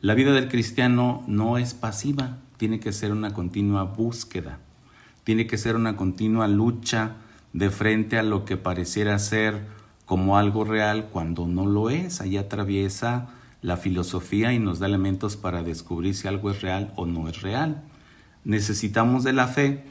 la 0.00 0.14
vida 0.14 0.32
del 0.32 0.48
cristiano 0.48 1.22
no 1.26 1.58
es 1.58 1.74
pasiva, 1.74 2.38
tiene 2.56 2.80
que 2.80 2.92
ser 2.92 3.12
una 3.12 3.34
continua 3.34 3.84
búsqueda, 3.84 4.58
tiene 5.24 5.46
que 5.46 5.58
ser 5.58 5.76
una 5.76 5.96
continua 5.96 6.48
lucha 6.48 7.16
de 7.52 7.70
frente 7.70 8.18
a 8.18 8.22
lo 8.22 8.44
que 8.44 8.56
pareciera 8.56 9.18
ser 9.18 9.66
como 10.04 10.38
algo 10.38 10.64
real 10.64 11.08
cuando 11.12 11.46
no 11.46 11.66
lo 11.66 11.90
es. 11.90 12.20
Ahí 12.20 12.36
atraviesa 12.36 13.28
la 13.60 13.76
filosofía 13.76 14.52
y 14.52 14.58
nos 14.58 14.78
da 14.78 14.86
elementos 14.86 15.36
para 15.36 15.62
descubrir 15.62 16.14
si 16.14 16.28
algo 16.28 16.50
es 16.50 16.62
real 16.62 16.92
o 16.96 17.06
no 17.06 17.28
es 17.28 17.42
real. 17.42 17.82
Necesitamos 18.44 19.24
de 19.24 19.32
la 19.32 19.48
fe 19.48 19.84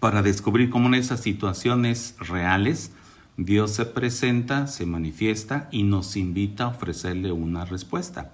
para 0.00 0.22
descubrir 0.22 0.68
cómo 0.70 0.88
en 0.88 0.94
esas 0.94 1.20
situaciones 1.20 2.16
reales 2.18 2.92
Dios 3.38 3.70
se 3.70 3.86
presenta, 3.86 4.66
se 4.66 4.84
manifiesta 4.84 5.68
y 5.70 5.84
nos 5.84 6.16
invita 6.16 6.64
a 6.64 6.68
ofrecerle 6.68 7.30
una 7.30 7.64
respuesta. 7.64 8.32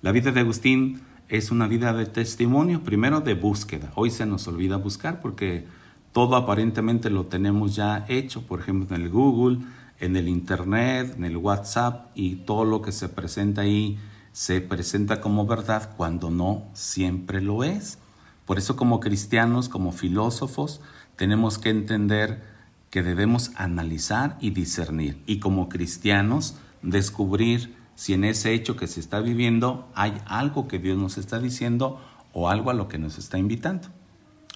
La 0.00 0.12
vida 0.12 0.30
de 0.30 0.38
Agustín 0.38 1.00
es 1.28 1.50
una 1.50 1.66
vida 1.66 1.92
de 1.92 2.06
testimonio, 2.06 2.84
primero 2.84 3.20
de 3.20 3.34
búsqueda. 3.34 3.90
Hoy 3.96 4.10
se 4.10 4.26
nos 4.26 4.46
olvida 4.46 4.76
buscar 4.76 5.20
porque 5.20 5.66
todo 6.12 6.36
aparentemente 6.36 7.10
lo 7.10 7.26
tenemos 7.26 7.74
ya 7.74 8.06
hecho, 8.08 8.46
por 8.46 8.60
ejemplo 8.60 8.94
en 8.94 9.02
el 9.02 9.10
Google, 9.10 9.58
en 9.98 10.14
el 10.14 10.28
Internet, 10.28 11.14
en 11.16 11.24
el 11.24 11.36
WhatsApp 11.36 12.12
y 12.14 12.36
todo 12.36 12.64
lo 12.64 12.80
que 12.80 12.92
se 12.92 13.08
presenta 13.08 13.62
ahí 13.62 13.98
se 14.30 14.60
presenta 14.60 15.20
como 15.20 15.46
verdad 15.46 15.90
cuando 15.96 16.30
no 16.30 16.62
siempre 16.74 17.40
lo 17.40 17.64
es. 17.64 17.98
Por 18.46 18.58
eso 18.58 18.76
como 18.76 19.00
cristianos, 19.00 19.68
como 19.68 19.90
filósofos, 19.90 20.80
tenemos 21.16 21.58
que 21.58 21.70
entender 21.70 22.53
que 22.94 23.02
debemos 23.02 23.50
analizar 23.56 24.38
y 24.40 24.50
discernir 24.50 25.20
y 25.26 25.40
como 25.40 25.68
cristianos 25.68 26.54
descubrir 26.80 27.74
si 27.96 28.12
en 28.12 28.22
ese 28.22 28.54
hecho 28.54 28.76
que 28.76 28.86
se 28.86 29.00
está 29.00 29.18
viviendo 29.18 29.90
hay 29.96 30.22
algo 30.26 30.68
que 30.68 30.78
Dios 30.78 30.96
nos 30.96 31.18
está 31.18 31.40
diciendo 31.40 32.00
o 32.32 32.48
algo 32.48 32.70
a 32.70 32.72
lo 32.72 32.86
que 32.86 33.00
nos 33.00 33.18
está 33.18 33.36
invitando. 33.36 33.88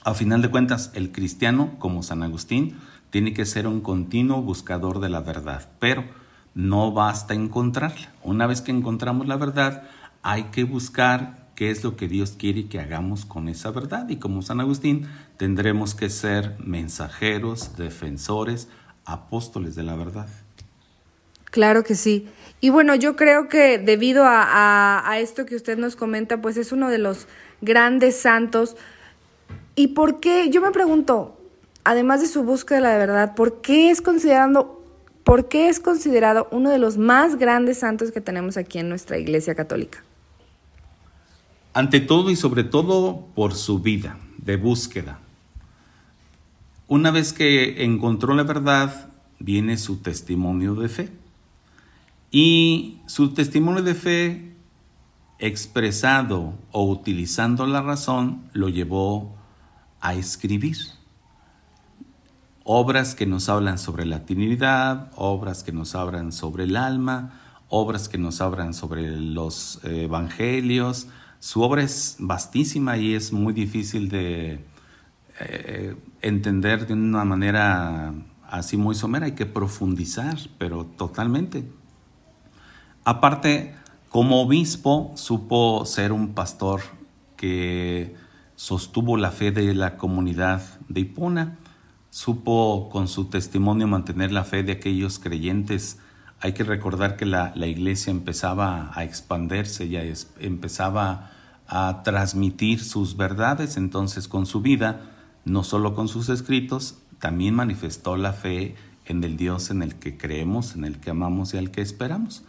A 0.05 0.15
final 0.15 0.41
de 0.41 0.53
cuentas, 0.53 0.93
el 0.95 1.11
cristiano, 1.11 1.81
como 1.81 2.05
San 2.05 2.23
Agustín, 2.23 2.77
tiene 3.11 3.35
que 3.35 3.45
ser 3.45 3.67
un 3.67 3.81
continuo 3.81 4.41
buscador 4.41 5.01
de 5.01 5.09
la 5.09 5.21
verdad, 5.21 5.69
pero 5.81 6.05
no 6.55 6.93
basta 6.93 7.35
encontrarla. 7.35 8.13
Una 8.23 8.47
vez 8.47 8.61
que 8.61 8.71
encontramos 8.71 9.27
la 9.27 9.35
verdad, 9.35 9.83
hay 10.23 10.45
que 10.53 10.63
buscar 10.63 11.48
qué 11.59 11.73
es 11.73 11.83
lo 11.83 11.97
que 11.97 12.07
Dios 12.07 12.37
quiere 12.39 12.69
que 12.69 12.79
hagamos 12.79 13.25
con 13.25 13.49
esa 13.49 13.73
verdad. 13.73 14.09
Y 14.09 14.19
como 14.19 14.43
San 14.43 14.61
Agustín, 14.61 15.09
tendremos 15.39 15.97
que 15.97 16.09
ser 16.09 16.55
mensajeros, 16.61 17.77
defensores, 17.77 18.69
apóstoles 19.05 19.75
de 19.75 19.83
la 19.83 19.97
verdad. 19.97 20.29
Claro 21.47 21.83
que 21.83 21.97
sí. 21.97 22.29
Y 22.61 22.71
bueno, 22.71 22.95
yo 22.95 23.17
creo 23.17 23.49
que 23.49 23.79
debido 23.79 24.23
a, 24.25 25.17
esto 25.19 25.47
que 25.47 25.57
usted 25.57 25.77
nos 25.77 25.97
comenta, 25.97 26.41
pues 26.41 26.57
es 26.57 26.71
uno 26.71 26.91
de 26.91 26.99
los 26.99 27.27
grandes 27.61 28.15
santos. 28.17 28.77
¿Y 29.75 29.89
por 29.89 30.21
qué? 30.21 30.51
Yo 30.51 30.61
me 30.61 30.71
pregunto, 30.71 31.41
además 31.83 32.21
de 32.21 32.29
su 32.29 32.45
búsqueda 32.45 32.77
de 32.77 32.85
la 32.85 32.99
verdad, 32.99 33.35
¿por 33.35 33.61
qué 33.63 33.91
es 33.91 34.01
considerando, 34.01 34.81
por 35.25 35.49
qué 35.49 35.69
es 35.69 35.81
considerado 35.81 36.47
uno 36.53 36.71
de 36.71 36.79
los 36.79 36.99
más 36.99 37.35
grandes 37.35 37.79
santos 37.79 38.13
que 38.13 38.21
tenemos 38.21 38.57
aquí 38.57 38.79
en 38.79 38.89
nuestra 38.89 39.19
Iglesia 39.19 39.57
Católica? 39.57 40.05
Ante 41.79 42.01
todo 42.01 42.33
y 42.33 42.35
sobre 42.35 42.65
todo 42.65 43.29
por 43.37 43.55
su 43.55 43.79
vida 43.79 44.19
de 44.37 44.57
búsqueda. 44.57 45.21
Una 46.89 47.13
vez 47.13 47.33
que 47.33 47.85
encontró 47.85 48.35
la 48.35 48.43
verdad, 48.43 49.11
viene 49.39 49.77
su 49.79 49.99
testimonio 49.99 50.75
de 50.75 50.89
fe. 50.89 51.13
Y 52.33 52.99
su 53.07 53.33
testimonio 53.33 53.85
de 53.85 53.95
fe 53.95 54.57
expresado 55.39 56.55
o 56.73 56.83
utilizando 56.83 57.65
la 57.69 57.81
razón 57.81 58.51
lo 58.55 58.69
llevó 58.69 59.37
a 60.01 60.15
escribir 60.15 60.79
obras 62.65 63.15
que 63.15 63.25
nos 63.25 63.49
hablan 63.49 63.79
sobre 63.79 64.05
la 64.05 64.27
Trinidad, 64.27 65.13
obras 65.15 65.63
que 65.63 65.71
nos 65.71 65.95
hablan 65.95 66.33
sobre 66.33 66.65
el 66.65 66.75
alma, 66.75 67.39
obras 67.69 68.09
que 68.09 68.19
nos 68.19 68.41
hablan 68.41 68.75
sobre 68.75 69.17
los 69.17 69.79
eh, 69.85 70.07
evangelios. 70.07 71.07
Su 71.41 71.63
obra 71.63 71.83
es 71.83 72.17
vastísima 72.19 72.97
y 72.97 73.15
es 73.15 73.33
muy 73.33 73.53
difícil 73.53 74.09
de 74.09 74.65
eh, 75.41 75.97
entender 76.21 76.87
de 76.87 76.95
una 76.95 77.25
manera 77.25 78.13
así 78.49 78.77
muy 78.77 78.95
somera. 78.95 79.27
Hay 79.27 79.33
que 79.33 79.47
profundizar, 79.47 80.39
pero 80.59 80.85
totalmente. 80.85 81.65
Aparte, 83.05 83.75
como 84.09 84.43
obispo, 84.43 85.13
supo 85.15 85.85
ser 85.85 86.13
un 86.13 86.35
pastor 86.35 86.81
que 87.37 88.17
sostuvo 88.57 89.17
la 89.17 89.31
fe 89.31 89.53
de 89.53 89.75
la 89.75 89.97
comunidad 89.97 90.63
de 90.89 91.01
Hipona 91.01 91.57
supo 92.11 92.89
con 92.91 93.09
su 93.09 93.27
testimonio 93.27 93.87
mantener 93.87 94.33
la 94.33 94.45
fe 94.45 94.63
de 94.63 94.73
aquellos 94.73 95.19
creyentes. 95.19 95.99
Hay 96.41 96.53
que 96.53 96.63
recordar 96.63 97.17
que 97.17 97.27
la, 97.27 97.53
iglesia 97.67 98.11
empezaba 98.11 98.93
a 98.95 99.05
expandirse, 99.05 99.89
ya 99.89 100.03
es, 100.03 100.31
empezaba 100.39 101.33
a 101.67 102.03
transmitir 102.05 102.83
sus 102.83 103.17
verdades, 103.17 103.77
entonces 103.77 104.29
con 104.29 104.47
su 104.47 104.61
vida, 104.61 105.01
no 105.45 105.65
solo 105.65 105.95
con 105.95 106.07
sus 106.07 106.29
escritos, 106.29 106.99
también 107.19 107.55
manifestó 107.55 108.17
la 108.17 108.33
fe 108.33 108.77
en 109.07 109.25
el 109.25 109.37
Dios 109.37 109.71
en 109.71 109.83
el 109.83 109.97
que 109.97 110.17
creemos, 110.17 110.77
en 110.77 110.85
el 110.85 110.99
que 110.99 111.11
amamos 111.11 111.55
y 111.55 111.59
al 111.59 111.71
que 111.71 111.83
esperamos. 111.83 112.45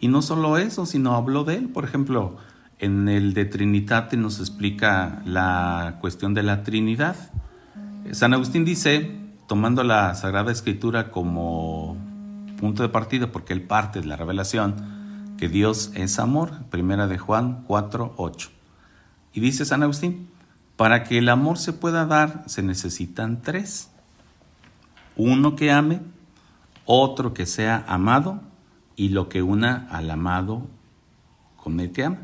Y 0.00 0.08
no 0.08 0.22
solo 0.22 0.56
eso, 0.56 0.86
sino 0.86 1.14
habló 1.14 1.44
de 1.44 1.56
él. 1.56 1.68
Por 1.68 1.84
ejemplo, 1.84 2.36
en 2.78 3.08
el 3.08 3.34
de 3.34 3.44
Trinitate 3.44 4.16
nos 4.16 4.40
explica 4.40 5.22
la 5.24 5.98
cuestión 6.00 6.34
de 6.34 6.42
la 6.42 6.62
Trinidad. 6.62 7.16
San 8.12 8.32
Agustín 8.32 8.64
dice, 8.64 9.18
tomando 9.46 9.82
la 9.84 10.14
Sagrada 10.14 10.50
Escritura 10.50 11.10
como 11.10 11.96
punto 12.56 12.82
de 12.82 12.88
partida, 12.88 13.32
porque 13.32 13.52
él 13.52 13.62
parte 13.62 14.00
de 14.00 14.06
la 14.06 14.16
revelación, 14.16 15.34
que 15.38 15.48
Dios 15.48 15.90
es 15.94 16.18
amor, 16.18 16.64
primera 16.70 17.06
de 17.06 17.18
Juan 17.18 17.64
4, 17.66 18.14
8. 18.16 18.50
Y 19.32 19.40
dice 19.40 19.64
San 19.64 19.82
Agustín, 19.82 20.28
para 20.76 21.04
que 21.04 21.18
el 21.18 21.28
amor 21.28 21.58
se 21.58 21.72
pueda 21.72 22.06
dar 22.06 22.44
se 22.46 22.62
necesitan 22.62 23.42
tres. 23.42 23.90
Uno 25.16 25.54
que 25.56 25.70
ame, 25.70 26.00
otro 26.84 27.34
que 27.34 27.46
sea 27.46 27.84
amado 27.86 28.40
y 28.96 29.10
lo 29.10 29.28
que 29.28 29.42
una 29.42 29.88
al 29.90 30.10
amado 30.10 30.66
con 31.56 31.80
el 31.80 31.92
que 31.92 32.04
ama. 32.04 32.18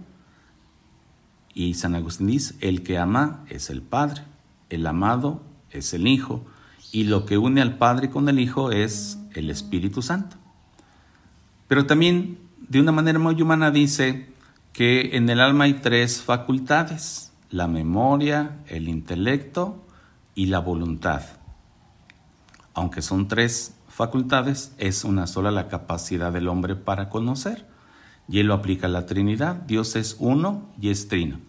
Y 1.55 1.75
San 1.75 1.95
Agustín 1.95 2.29
dice, 2.29 2.55
el 2.61 2.83
que 2.83 2.99
ama 2.99 3.45
es 3.49 3.71
el 3.71 3.83
Padre, 3.83 4.23
el 4.69 4.87
amado 4.87 5.43
es 5.71 5.95
el 5.95 6.07
Hijo, 6.07 6.45
y 6.93 7.05
lo 7.05 7.27
que 7.27 7.39
une 7.39 7.61
al 7.61 7.79
Padre 7.79 8.11
con 8.11 8.29
el 8.29 8.39
Hijo 8.39 8.71
es 8.71 9.20
el 9.35 9.51
Espíritu 9.51 10.03
Santo. 10.03 10.37
Pero 11.69 11.87
también, 11.87 12.39
de 12.69 12.81
una 12.81 12.93
manera 12.93 13.19
muy 13.19 13.41
humana, 13.41 13.71
dice 13.71 14.29
que 14.73 15.17
en 15.17 15.29
el 15.31 15.41
alma 15.41 15.65
hay 15.65 15.75
tres 15.75 16.23
facultades, 16.23 17.33
la 17.51 17.67
memoria, 17.67 18.59
el 18.67 18.89
intelecto 18.89 19.85
y 20.35 20.47
la 20.47 20.61
voluntad. 20.61 21.23
Aunque 22.75 23.03
son 23.03 23.29
tres 23.29 23.75
facultades, 23.89 24.73
es 24.79 25.05
una 25.05 25.27
sola 25.27 25.51
la 25.51 25.69
capacidad 25.69 26.33
del 26.33 26.49
hombre 26.49 26.77
para 26.77 27.09
conocer. 27.09 27.67
Y 28.29 28.39
él 28.39 28.47
lo 28.47 28.55
aplica 28.55 28.87
a 28.87 28.91
la 28.91 29.07
Trinidad. 29.07 29.57
Dios 29.57 29.97
es 29.97 30.17
uno 30.19 30.69
y 30.81 30.91
es 30.91 31.09
trino. 31.09 31.41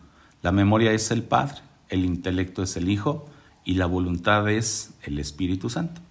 La 0.42 0.52
memoria 0.52 0.92
es 0.92 1.12
el 1.12 1.24
Padre, 1.24 1.60
el 1.90 2.04
intelecto 2.04 2.64
es 2.64 2.76
el 2.76 2.90
Hijo 2.90 3.30
y 3.64 3.76
la 3.76 3.86
voluntad 3.86 4.50
es 4.50 4.94
el 5.04 5.20
Espíritu 5.20 5.70
Santo. 5.70 6.02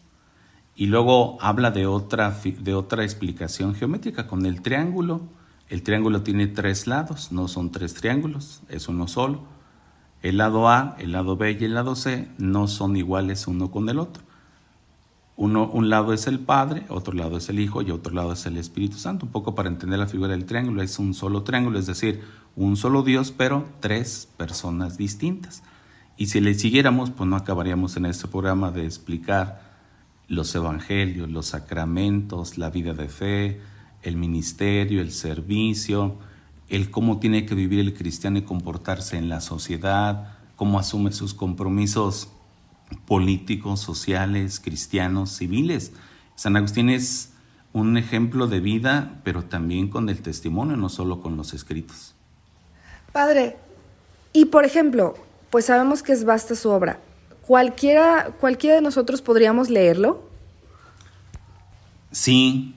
Y 0.81 0.87
luego 0.87 1.37
habla 1.43 1.71
de 1.73 1.85
otra, 1.87 2.35
de 2.43 2.75
otra 2.75 3.05
explicación 3.05 3.75
geométrica 3.75 4.27
con 4.27 4.47
el 4.47 4.63
triángulo. 4.63 5.21
El 5.69 5.83
triángulo 5.83 6.23
tiene 6.23 6.47
tres 6.47 6.87
lados, 6.87 7.33
no 7.33 7.49
son 7.49 7.71
tres 7.71 7.93
triángulos, 7.93 8.63
es 8.71 8.89
uno 8.89 9.07
solo. 9.07 9.43
El 10.23 10.39
lado 10.39 10.71
A, 10.71 10.97
el 10.99 11.13
lado 11.13 11.37
B 11.37 11.59
y 11.61 11.65
el 11.65 11.75
lado 11.75 11.97
C 11.97 12.31
no 12.39 12.67
son 12.67 12.97
iguales 12.97 13.47
uno 13.47 13.71
con 13.71 13.91
el 13.91 13.99
otro. 13.99 14.23
Uno, 15.37 15.69
un 15.69 15.91
lado 15.91 16.15
es 16.15 16.27
el 16.27 16.39
Padre, 16.39 16.87
otro 16.89 17.13
lado 17.13 17.37
es 17.37 17.51
el 17.51 17.61
Hijo 17.61 17.83
y 17.83 17.91
otro 17.91 18.15
lado 18.15 18.33
es 18.33 18.47
el 18.47 18.57
Espíritu 18.57 18.97
Santo. 18.97 19.27
Un 19.27 19.33
poco 19.33 19.55
para 19.55 19.69
entender 19.69 19.99
la 19.99 20.07
figura 20.07 20.31
del 20.31 20.47
triángulo, 20.47 20.81
es 20.81 20.99
un 20.99 21.13
solo 21.13 21.43
triángulo, 21.43 21.79
es 21.79 21.89
decir, 21.89 22.23
un 22.57 22.79
solo 22.79 23.03
Dios, 23.03 23.35
pero 23.37 23.69
tres 23.81 24.31
personas 24.39 24.97
distintas. 24.97 25.63
Y 26.17 26.29
si 26.29 26.41
le 26.41 26.55
siguiéramos, 26.55 27.11
pues 27.11 27.29
no 27.29 27.37
acabaríamos 27.37 27.99
en 27.99 28.07
este 28.07 28.29
programa 28.29 28.71
de 28.71 28.87
explicar 28.87 29.70
los 30.31 30.55
evangelios, 30.55 31.29
los 31.29 31.47
sacramentos, 31.47 32.57
la 32.57 32.71
vida 32.71 32.95
de 32.95 33.09
fe, 33.09 33.61
el 34.03 34.17
ministerio, 34.17 35.03
el 35.03 35.11
servicio, 35.11 36.15
el 36.69 36.93
cómo 36.93 37.19
tiene 37.19 37.45
que 37.47 37.57
vivir 37.57 37.81
el 37.81 37.95
cristiano 37.95 38.39
y 38.39 38.43
comportarse 38.43 39.19
en 39.19 39.29
la 39.29 39.41
sociedad, 39.41 40.39
cómo 40.55 40.79
asume 40.79 41.11
sus 41.11 41.35
compromisos 41.35 42.29
políticos, 43.07 43.81
sociales, 43.81 44.61
cristianos, 44.61 45.37
civiles. 45.37 45.93
San 46.37 46.57
Agustín 46.57 46.91
es 46.91 47.33
un 47.73 47.97
ejemplo 47.97 48.47
de 48.47 48.61
vida, 48.61 49.21
pero 49.25 49.43
también 49.43 49.89
con 49.89 50.09
el 50.09 50.23
testimonio, 50.23 50.77
no 50.77 50.89
solo 50.89 51.21
con 51.21 51.37
los 51.37 51.55
escritos. 51.55 52.15
Padre, 53.13 53.57
y 54.33 54.45
por 54.45 54.65
ejemplo, 54.65 55.17
pues 55.51 55.65
sabemos 55.65 56.05
que 56.05 56.13
es 56.13 56.25
vasta 56.25 56.55
su 56.55 56.71
obra. 56.71 57.01
¿Cualquiera, 57.51 58.33
de 58.39 58.81
nosotros 58.81 59.23
podríamos 59.23 59.71
leerlo? 59.71 60.23
Sí, 62.13 62.77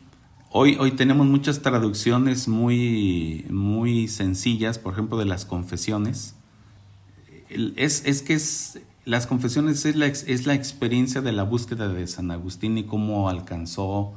hoy, 0.50 0.78
hoy 0.80 0.94
tenemos 0.94 1.28
muchas 1.28 1.62
traducciones 1.62 2.48
muy, 2.48 3.46
muy 3.52 4.08
sencillas, 4.08 4.80
por 4.80 4.94
ejemplo, 4.94 5.20
de 5.20 5.26
las 5.26 5.46
confesiones. 5.46 6.34
Es, 7.50 8.04
es 8.08 8.24
que 8.24 8.34
es, 8.34 8.80
las 9.06 9.28
confesiones 9.28 9.86
es 9.86 9.96
la, 9.96 10.08
es 10.08 10.48
la 10.48 10.56
experiencia 10.56 11.22
de 11.22 11.34
la 11.34 11.44
búsqueda 11.44 11.88
de 11.88 12.08
San 12.08 12.32
Agustín 12.32 12.76
y 12.80 12.86
cómo 12.86 13.30
alcanzó 13.30 14.16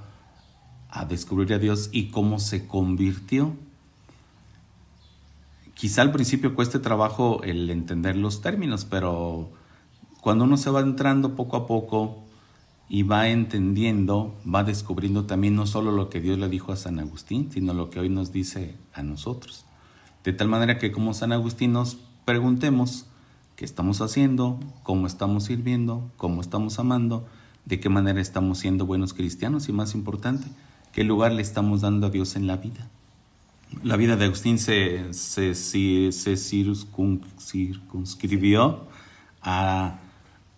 a 0.89 1.05
descubrir 1.05 1.53
a 1.53 1.59
Dios 1.59 1.91
y 1.93 2.09
cómo 2.09 2.39
se 2.39 2.67
convirtió. 2.67 3.55
Quizá 5.75 6.01
al 6.01 6.13
principio 6.13 6.55
cueste 6.55 6.79
trabajo 6.79 7.43
el 7.43 7.69
entender 7.69 8.17
los 8.17 8.41
términos, 8.41 8.87
pero 8.87 9.51
cuando 10.27 10.43
uno 10.43 10.57
se 10.57 10.71
va 10.71 10.81
entrando 10.81 11.37
poco 11.37 11.57
a 11.57 11.69
poco 11.69 12.25
y 12.89 13.05
va 13.05 13.29
entendiendo, 13.29 14.35
va 14.45 14.65
descubriendo 14.65 15.25
también 15.25 15.55
no 15.55 15.67
solo 15.67 15.93
lo 15.93 16.11
que 16.11 16.21
Dios 16.21 16.37
le 16.37 16.49
dijo 16.49 16.73
a 16.73 16.77
San 16.77 16.99
Agustín, 16.99 17.53
sino 17.53 17.73
lo 17.75 17.91
que 17.91 18.01
hoy 18.01 18.09
nos 18.09 18.33
dice 18.33 18.75
a 18.93 19.05
nosotros. 19.05 19.67
De 20.25 20.33
tal 20.33 20.49
manera 20.49 20.79
que 20.79 20.91
como 20.91 21.15
San 21.15 21.31
Agustín 21.31 21.71
nos 21.71 21.99
preguntemos, 22.25 23.07
qué 23.55 23.65
estamos 23.65 24.01
haciendo, 24.01 24.59
cómo 24.83 25.07
estamos 25.07 25.45
sirviendo, 25.45 26.11
cómo 26.17 26.41
estamos 26.41 26.81
amando, 26.81 27.25
de 27.65 27.79
qué 27.79 27.89
manera 27.89 28.21
estamos 28.21 28.59
siendo 28.59 28.85
buenos 28.85 29.15
cristianos 29.15 29.69
y 29.69 29.73
más 29.73 29.95
importante, 29.95 30.49
qué 30.93 31.05
lugar 31.05 31.31
le 31.31 31.43
estamos 31.43 31.83
dando 31.83 32.09
a 32.09 32.11
Dios 32.11 32.35
en 32.35 32.49
la 32.49 32.57
vida. 32.57 32.89
La 33.85 33.95
vida 33.97 34.17
de 34.17 34.25
Agustín 34.25 34.59
se, 34.59 35.15
se, 35.15 35.55
se, 35.55 36.11
se 36.11 36.37
circun, 36.37 37.23
circunscribió 37.39 38.89
a 39.41 40.01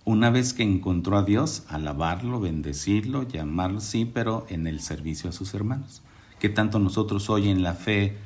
una 0.09 0.31
vez 0.31 0.55
que 0.55 0.63
encontró 0.63 1.19
a 1.19 1.23
Dios, 1.23 1.65
alabarlo, 1.69 2.41
bendecirlo, 2.41 3.25
llamarlo, 3.25 3.79
sí, 3.83 4.07
pero 4.07 4.47
en 4.49 4.67
el 4.67 4.81
servicio 4.81 5.29
a 5.29 5.35
sus 5.35 5.53
hermanos. 5.53 6.01
Que 6.39 6.49
tanto 6.49 6.79
nosotros 6.79 7.29
hoy 7.29 7.51
en 7.51 7.63
la 7.63 7.75
fe 7.75 8.17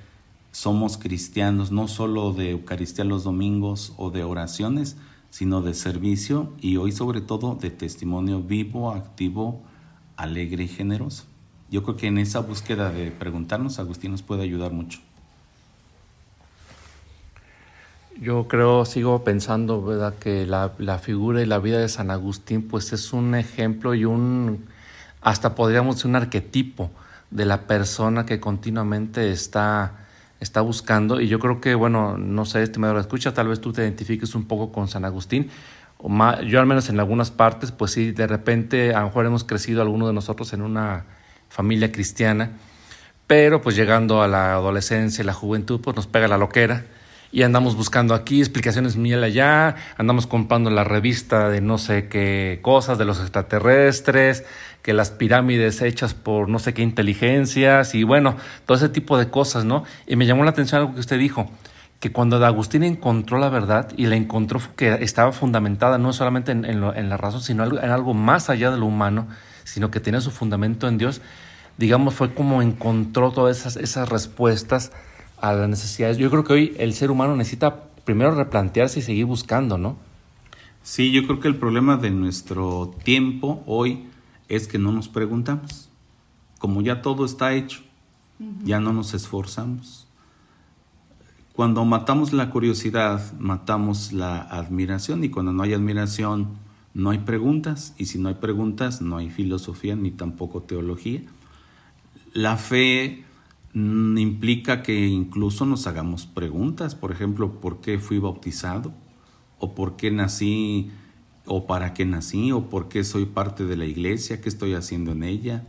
somos 0.52 0.96
cristianos 0.96 1.72
no 1.72 1.88
solo 1.88 2.34
de 2.34 2.50
Eucaristía 2.50 3.04
los 3.04 3.24
domingos 3.24 3.94
o 3.96 4.12
de 4.12 4.22
oraciones, 4.22 4.96
sino 5.30 5.60
de 5.60 5.74
servicio 5.74 6.52
y 6.60 6.76
hoy 6.76 6.92
sobre 6.92 7.20
todo 7.20 7.56
de 7.56 7.70
testimonio 7.70 8.40
vivo, 8.42 8.92
activo, 8.92 9.60
alegre 10.16 10.62
y 10.62 10.68
generoso. 10.68 11.24
Yo 11.68 11.82
creo 11.82 11.96
que 11.96 12.06
en 12.06 12.18
esa 12.18 12.38
búsqueda 12.38 12.92
de 12.92 13.10
preguntarnos, 13.10 13.80
Agustín 13.80 14.12
nos 14.12 14.22
puede 14.22 14.44
ayudar 14.44 14.72
mucho. 14.72 15.00
Yo 18.20 18.46
creo, 18.46 18.84
sigo 18.84 19.24
pensando, 19.24 19.82
¿verdad?, 19.82 20.14
que 20.20 20.46
la, 20.46 20.72
la, 20.78 20.98
figura 20.98 21.42
y 21.42 21.46
la 21.46 21.58
vida 21.58 21.78
de 21.78 21.88
San 21.88 22.10
Agustín, 22.10 22.68
pues 22.68 22.92
es 22.92 23.12
un 23.12 23.34
ejemplo 23.34 23.94
y 23.94 24.04
un, 24.04 24.66
hasta 25.20 25.54
podríamos 25.54 25.96
decir, 25.96 26.08
un 26.08 26.16
arquetipo 26.16 26.90
de 27.30 27.46
la 27.46 27.62
persona 27.66 28.26
que 28.26 28.38
continuamente 28.38 29.32
está 29.32 30.02
está 30.42 30.60
buscando. 30.60 31.20
Y 31.20 31.28
yo 31.28 31.38
creo 31.38 31.60
que, 31.60 31.74
bueno, 31.74 32.18
no 32.18 32.44
sé, 32.44 32.62
este 32.62 32.78
medio 32.78 32.94
lo 32.94 33.00
escucha, 33.00 33.32
tal 33.32 33.48
vez 33.48 33.60
tú 33.60 33.72
te 33.72 33.82
identifiques 33.82 34.34
un 34.34 34.46
poco 34.46 34.72
con 34.72 34.88
San 34.88 35.04
Agustín. 35.04 35.50
O 35.98 36.08
más, 36.08 36.40
yo 36.40 36.58
al 36.58 36.66
menos 36.66 36.88
en 36.88 36.98
algunas 36.98 37.30
partes, 37.30 37.70
pues 37.70 37.92
sí, 37.92 38.10
de 38.10 38.26
repente 38.26 38.94
a 38.94 39.00
lo 39.00 39.06
mejor 39.06 39.26
hemos 39.26 39.44
crecido 39.44 39.82
algunos 39.82 40.08
de 40.08 40.14
nosotros 40.14 40.52
en 40.52 40.62
una 40.62 41.04
familia 41.48 41.92
cristiana, 41.92 42.50
pero 43.26 43.62
pues 43.62 43.76
llegando 43.76 44.22
a 44.22 44.28
la 44.28 44.54
adolescencia 44.54 45.22
y 45.22 45.26
la 45.26 45.32
juventud, 45.32 45.80
pues 45.80 45.94
nos 45.94 46.08
pega 46.08 46.26
la 46.26 46.38
loquera 46.38 46.84
y 47.32 47.42
andamos 47.42 47.76
buscando 47.76 48.14
aquí 48.14 48.40
explicaciones 48.40 48.96
miel 48.96 49.24
allá, 49.24 49.74
andamos 49.96 50.26
comprando 50.26 50.68
la 50.70 50.84
revista 50.84 51.48
de 51.48 51.62
no 51.62 51.78
sé 51.78 52.08
qué 52.08 52.60
cosas 52.60 52.98
de 52.98 53.06
los 53.06 53.20
extraterrestres, 53.20 54.44
que 54.82 54.92
las 54.92 55.10
pirámides 55.10 55.80
hechas 55.80 56.12
por 56.12 56.50
no 56.50 56.58
sé 56.58 56.74
qué 56.74 56.82
inteligencias 56.82 57.94
y 57.94 58.04
bueno, 58.04 58.36
todo 58.66 58.76
ese 58.76 58.90
tipo 58.90 59.16
de 59.16 59.30
cosas, 59.30 59.64
¿no? 59.64 59.84
Y 60.06 60.16
me 60.16 60.26
llamó 60.26 60.44
la 60.44 60.50
atención 60.50 60.82
algo 60.82 60.94
que 60.94 61.00
usted 61.00 61.18
dijo, 61.18 61.50
que 62.00 62.12
cuando 62.12 62.44
Agustín 62.44 62.82
encontró 62.82 63.38
la 63.38 63.48
verdad 63.48 63.88
y 63.96 64.06
la 64.06 64.16
encontró 64.16 64.60
que 64.76 64.92
estaba 65.02 65.32
fundamentada 65.32 65.96
no 65.98 66.12
solamente 66.12 66.52
en, 66.52 66.80
lo, 66.80 66.94
en 66.94 67.08
la 67.08 67.16
razón, 67.16 67.40
sino 67.40 67.64
en 67.64 67.90
algo 67.90 68.12
más 68.12 68.50
allá 68.50 68.70
de 68.70 68.76
lo 68.76 68.86
humano, 68.86 69.28
sino 69.64 69.90
que 69.90 70.00
tenía 70.00 70.20
su 70.20 70.32
fundamento 70.32 70.86
en 70.86 70.98
Dios, 70.98 71.22
digamos, 71.78 72.12
fue 72.12 72.34
como 72.34 72.60
encontró 72.60 73.30
todas 73.30 73.56
esas, 73.56 73.76
esas 73.76 74.08
respuestas 74.08 74.92
a 75.42 75.52
las 75.52 75.68
necesidades. 75.68 76.16
Yo 76.16 76.30
creo 76.30 76.44
que 76.44 76.52
hoy 76.52 76.76
el 76.78 76.94
ser 76.94 77.10
humano 77.10 77.36
necesita 77.36 77.88
primero 78.04 78.34
replantearse 78.34 79.00
y 79.00 79.02
seguir 79.02 79.26
buscando, 79.26 79.76
¿no? 79.76 79.96
Sí, 80.82 81.10
yo 81.10 81.26
creo 81.26 81.40
que 81.40 81.48
el 81.48 81.56
problema 81.56 81.96
de 81.96 82.10
nuestro 82.10 82.94
tiempo 83.04 83.62
hoy 83.66 84.06
es 84.48 84.68
que 84.68 84.78
no 84.78 84.92
nos 84.92 85.08
preguntamos. 85.08 85.90
Como 86.58 86.80
ya 86.80 87.02
todo 87.02 87.24
está 87.24 87.54
hecho, 87.54 87.82
uh 88.38 88.44
-huh. 88.44 88.64
ya 88.64 88.80
no 88.80 88.92
nos 88.92 89.14
esforzamos. 89.14 90.06
Cuando 91.54 91.84
matamos 91.84 92.32
la 92.32 92.48
curiosidad, 92.48 93.32
matamos 93.38 94.12
la 94.12 94.40
admiración 94.40 95.24
y 95.24 95.28
cuando 95.28 95.52
no 95.52 95.64
hay 95.64 95.74
admiración, 95.74 96.50
no 96.94 97.10
hay 97.10 97.18
preguntas 97.18 97.94
y 97.98 98.06
si 98.06 98.18
no 98.18 98.28
hay 98.28 98.36
preguntas, 98.36 99.02
no 99.02 99.16
hay 99.16 99.28
filosofía 99.28 99.96
ni 99.96 100.12
tampoco 100.12 100.62
teología. 100.62 101.20
La 102.32 102.56
fe 102.56 103.24
implica 103.74 104.82
que 104.82 105.06
incluso 105.06 105.64
nos 105.64 105.86
hagamos 105.86 106.26
preguntas, 106.26 106.94
por 106.94 107.12
ejemplo, 107.12 107.60
¿por 107.60 107.80
qué 107.80 107.98
fui 107.98 108.18
bautizado? 108.18 108.92
¿O 109.58 109.74
por 109.74 109.96
qué 109.96 110.10
nací? 110.10 110.90
¿O 111.46 111.66
para 111.66 111.94
qué 111.94 112.04
nací? 112.04 112.52
¿O 112.52 112.68
por 112.68 112.88
qué 112.88 113.04
soy 113.04 113.26
parte 113.26 113.64
de 113.64 113.76
la 113.76 113.86
iglesia? 113.86 114.40
¿Qué 114.40 114.48
estoy 114.48 114.74
haciendo 114.74 115.12
en 115.12 115.22
ella? 115.22 115.64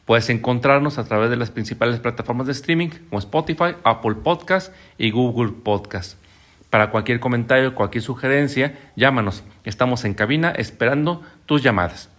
Puedes 0.04 0.28
encontrarnos 0.28 0.98
a 0.98 1.04
través 1.04 1.30
de 1.30 1.36
las 1.36 1.50
principales 1.50 1.98
plataformas 1.98 2.46
de 2.46 2.52
streaming 2.52 2.90
como 3.08 3.20
Spotify, 3.20 3.74
Apple 3.84 4.16
Podcast 4.16 4.74
y 4.98 5.12
Google 5.12 5.52
Podcast. 5.52 6.18
Para 6.68 6.90
cualquier 6.90 7.20
comentario, 7.20 7.74
cualquier 7.74 8.04
sugerencia, 8.04 8.78
llámanos. 8.94 9.44
Estamos 9.64 10.04
en 10.04 10.12
cabina 10.12 10.50
esperando 10.50 11.22
tus 11.46 11.62
llamadas. 11.62 12.10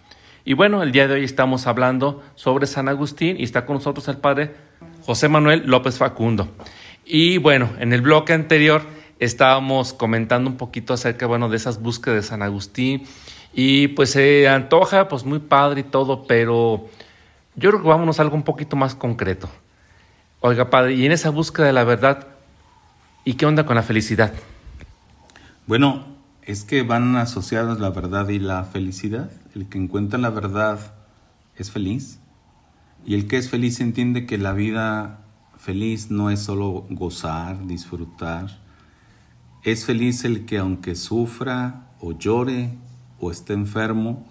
Y 0.44 0.54
bueno, 0.54 0.82
el 0.82 0.90
día 0.90 1.06
de 1.06 1.14
hoy 1.14 1.24
estamos 1.24 1.68
hablando 1.68 2.24
sobre 2.34 2.66
San 2.66 2.88
Agustín 2.88 3.36
y 3.38 3.44
está 3.44 3.66
con 3.66 3.76
nosotros 3.76 4.08
el 4.08 4.16
padre 4.16 4.56
José 5.04 5.28
Manuel 5.28 5.62
López 5.64 5.96
Facundo. 5.96 6.48
Y 7.04 7.38
bueno, 7.38 7.70
en 7.78 7.92
el 7.92 8.00
bloque 8.00 8.32
anterior 8.32 8.95
estábamos 9.18 9.92
comentando 9.92 10.50
un 10.50 10.56
poquito 10.56 10.94
acerca, 10.94 11.26
bueno, 11.26 11.48
de 11.48 11.56
esas 11.56 11.80
búsquedas 11.80 12.22
de 12.22 12.28
San 12.28 12.42
Agustín 12.42 13.04
y 13.52 13.88
pues 13.88 14.10
se 14.10 14.48
antoja 14.48 15.08
pues 15.08 15.24
muy 15.24 15.38
padre 15.38 15.80
y 15.80 15.84
todo, 15.84 16.26
pero 16.26 16.88
yo 17.54 17.70
creo 17.70 17.82
que 17.82 17.88
vámonos 17.88 18.18
a 18.18 18.22
algo 18.22 18.36
un 18.36 18.42
poquito 18.42 18.76
más 18.76 18.94
concreto. 18.94 19.48
Oiga, 20.40 20.68
padre, 20.68 20.94
y 20.94 21.06
en 21.06 21.12
esa 21.12 21.30
búsqueda 21.30 21.66
de 21.66 21.72
la 21.72 21.84
verdad, 21.84 22.28
¿y 23.24 23.34
qué 23.34 23.46
onda 23.46 23.64
con 23.64 23.76
la 23.76 23.82
felicidad? 23.82 24.32
Bueno, 25.66 26.04
es 26.42 26.64
que 26.64 26.82
van 26.82 27.16
asociadas 27.16 27.80
la 27.80 27.90
verdad 27.90 28.28
y 28.28 28.38
la 28.38 28.62
felicidad. 28.64 29.30
El 29.54 29.68
que 29.68 29.78
encuentra 29.78 30.18
la 30.18 30.30
verdad 30.30 30.78
es 31.56 31.70
feliz. 31.70 32.20
Y 33.04 33.14
el 33.14 33.26
que 33.26 33.38
es 33.38 33.48
feliz 33.48 33.80
entiende 33.80 34.26
que 34.26 34.38
la 34.38 34.52
vida 34.52 35.20
feliz 35.56 36.10
no 36.10 36.30
es 36.30 36.40
solo 36.40 36.86
gozar, 36.90 37.66
disfrutar. 37.66 38.65
Es 39.66 39.84
feliz 39.84 40.24
el 40.24 40.46
que 40.46 40.58
aunque 40.58 40.94
sufra 40.94 41.88
o 41.98 42.12
llore 42.16 42.70
o 43.18 43.32
esté 43.32 43.52
enfermo, 43.52 44.24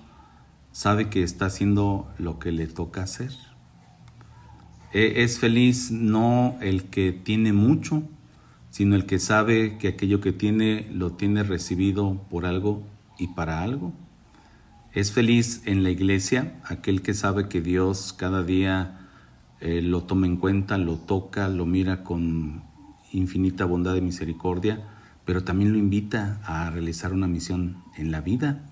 sabe 0.71 1.09
que 1.09 1.23
está 1.23 1.47
haciendo 1.47 2.07
lo 2.17 2.39
que 2.39 2.53
le 2.53 2.67
toca 2.67 3.03
hacer. 3.03 3.31
E- 4.93 5.23
Es 5.23 5.37
feliz 5.37 5.91
no 5.91 6.55
el 6.61 6.85
que 6.85 7.11
tiene 7.11 7.51
mucho, 7.51 8.03
sino 8.69 8.95
el 8.95 9.05
que 9.05 9.19
sabe 9.19 9.77
que 9.77 9.89
aquello 9.89 10.21
que 10.21 10.31
tiene 10.31 10.87
lo 10.93 11.11
tiene 11.11 11.43
recibido 11.43 12.21
por 12.29 12.45
algo 12.45 12.83
y 13.19 13.27
para 13.27 13.61
algo. 13.61 13.91
Es 14.93 15.11
feliz 15.11 15.63
en 15.65 15.83
la 15.83 15.89
iglesia 15.89 16.61
aquel 16.63 17.01
que 17.01 17.13
sabe 17.13 17.49
que 17.49 17.59
Dios 17.59 18.13
cada 18.13 18.41
día 18.41 19.09
eh, 19.59 19.81
lo 19.81 20.03
toma 20.03 20.27
en 20.27 20.37
cuenta, 20.37 20.77
lo 20.77 20.95
toca, 20.95 21.49
lo 21.49 21.65
mira 21.65 22.05
con 22.05 22.63
infinita 23.11 23.65
bondad 23.65 23.95
y 23.95 24.01
misericordia, 24.01 24.94
pero 25.25 25.43
también 25.43 25.73
lo 25.73 25.77
invita 25.77 26.39
a 26.45 26.69
realizar 26.69 27.11
una 27.11 27.27
misión 27.27 27.83
en 27.97 28.11
la 28.11 28.21
vida. 28.21 28.63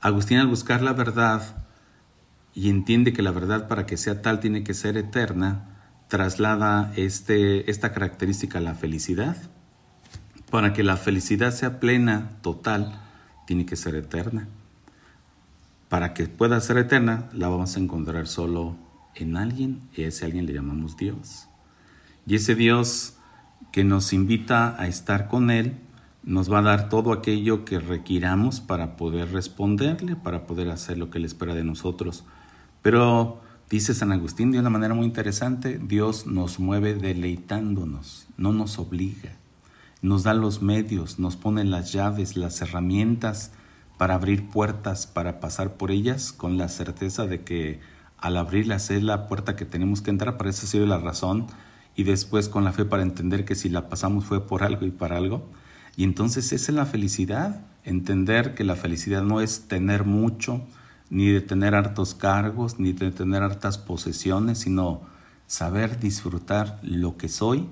Agustín 0.00 0.38
al 0.38 0.48
buscar 0.48 0.82
la 0.82 0.92
verdad 0.92 1.64
y 2.54 2.68
entiende 2.68 3.12
que 3.12 3.22
la 3.22 3.30
verdad 3.30 3.68
para 3.68 3.86
que 3.86 3.96
sea 3.96 4.20
tal 4.20 4.40
tiene 4.40 4.64
que 4.64 4.74
ser 4.74 4.96
eterna, 4.96 5.72
traslada 6.08 6.92
este, 6.96 7.70
esta 7.70 7.92
característica 7.92 8.58
a 8.58 8.62
la 8.62 8.74
felicidad. 8.74 9.36
Para 10.50 10.74
que 10.74 10.82
la 10.82 10.96
felicidad 10.98 11.52
sea 11.52 11.80
plena, 11.80 12.32
total, 12.42 13.00
tiene 13.46 13.64
que 13.64 13.76
ser 13.76 13.94
eterna. 13.94 14.48
Para 15.88 16.12
que 16.12 16.26
pueda 16.26 16.60
ser 16.60 16.76
eterna, 16.76 17.30
la 17.32 17.48
vamos 17.48 17.76
a 17.76 17.80
encontrar 17.80 18.26
solo 18.26 18.76
en 19.14 19.36
alguien, 19.36 19.82
y 19.94 20.02
a 20.02 20.08
ese 20.08 20.24
alguien 20.24 20.46
le 20.46 20.52
llamamos 20.52 20.96
Dios. 20.96 21.48
Y 22.26 22.34
ese 22.34 22.54
Dios 22.54 23.14
que 23.72 23.84
nos 23.84 24.12
invita 24.12 24.80
a 24.80 24.86
estar 24.86 25.28
con 25.28 25.50
Él, 25.50 25.78
nos 26.24 26.52
va 26.52 26.60
a 26.60 26.62
dar 26.62 26.88
todo 26.88 27.12
aquello 27.12 27.64
que 27.64 27.80
requiramos 27.80 28.60
para 28.60 28.96
poder 28.96 29.32
responderle, 29.32 30.16
para 30.16 30.46
poder 30.46 30.70
hacer 30.70 30.98
lo 30.98 31.10
que 31.10 31.18
Él 31.18 31.24
espera 31.24 31.54
de 31.54 31.64
nosotros. 31.64 32.24
Pero 32.80 33.40
dice 33.68 33.94
San 33.94 34.12
Agustín 34.12 34.52
de 34.52 34.60
una 34.60 34.70
manera 34.70 34.94
muy 34.94 35.06
interesante, 35.06 35.80
Dios 35.82 36.26
nos 36.26 36.60
mueve 36.60 36.94
deleitándonos, 36.94 38.26
no 38.36 38.52
nos 38.52 38.78
obliga. 38.78 39.36
Nos 40.00 40.24
da 40.24 40.34
los 40.34 40.62
medios, 40.62 41.18
nos 41.18 41.36
pone 41.36 41.64
las 41.64 41.92
llaves, 41.92 42.36
las 42.36 42.60
herramientas 42.60 43.52
para 43.98 44.14
abrir 44.14 44.48
puertas, 44.48 45.06
para 45.06 45.38
pasar 45.38 45.74
por 45.74 45.92
ellas 45.92 46.32
con 46.32 46.58
la 46.58 46.68
certeza 46.68 47.26
de 47.26 47.42
que 47.42 47.80
al 48.18 48.36
abrirlas 48.36 48.90
es 48.90 49.02
la 49.02 49.28
puerta 49.28 49.54
que 49.54 49.64
tenemos 49.64 50.02
que 50.02 50.10
entrar, 50.10 50.36
para 50.36 50.50
eso 50.50 50.66
sirve 50.66 50.86
la 50.86 50.98
razón, 50.98 51.46
y 51.94 52.04
después 52.04 52.48
con 52.48 52.64
la 52.64 52.72
fe 52.72 52.84
para 52.84 53.02
entender 53.02 53.44
que 53.44 53.54
si 53.54 53.68
la 53.68 53.88
pasamos 53.88 54.24
fue 54.24 54.46
por 54.46 54.62
algo 54.62 54.86
y 54.86 54.90
para 54.90 55.16
algo. 55.16 55.44
Y 55.96 56.04
entonces 56.04 56.52
es 56.52 56.68
la 56.68 56.86
felicidad, 56.86 57.66
entender 57.84 58.54
que 58.54 58.64
la 58.64 58.76
felicidad 58.76 59.22
no 59.22 59.40
es 59.40 59.68
tener 59.68 60.04
mucho, 60.04 60.62
ni 61.10 61.28
de 61.28 61.40
tener 61.40 61.74
hartos 61.74 62.14
cargos, 62.14 62.78
ni 62.78 62.92
de 62.92 63.10
tener 63.10 63.42
hartas 63.42 63.76
posesiones, 63.76 64.58
sino 64.58 65.02
saber 65.46 66.00
disfrutar 66.00 66.80
lo 66.82 67.18
que 67.18 67.28
soy, 67.28 67.66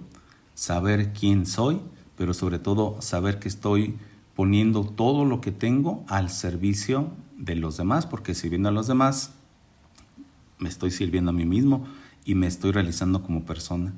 saber 0.54 1.12
quién 1.12 1.46
soy, 1.46 1.80
pero 2.16 2.34
sobre 2.34 2.58
todo 2.58 3.00
saber 3.00 3.38
que 3.38 3.48
estoy 3.48 3.96
poniendo 4.36 4.84
todo 4.84 5.24
lo 5.24 5.40
que 5.40 5.52
tengo 5.52 6.04
al 6.08 6.28
servicio 6.28 7.12
de 7.38 7.56
los 7.56 7.78
demás, 7.78 8.06
porque 8.06 8.34
sirviendo 8.34 8.68
a 8.68 8.72
los 8.72 8.86
demás 8.86 9.32
me 10.58 10.68
estoy 10.68 10.90
sirviendo 10.90 11.30
a 11.30 11.34
mí 11.34 11.46
mismo 11.46 11.86
y 12.24 12.34
me 12.34 12.46
estoy 12.46 12.72
realizando 12.72 13.22
como 13.22 13.44
persona. 13.44 13.94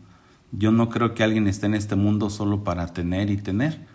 Yo 0.52 0.70
no 0.70 0.88
creo 0.88 1.14
que 1.14 1.24
alguien 1.24 1.48
esté 1.48 1.66
en 1.66 1.74
este 1.74 1.96
mundo 1.96 2.30
solo 2.30 2.62
para 2.62 2.86
tener 2.88 3.30
y 3.30 3.36
tener. 3.36 3.86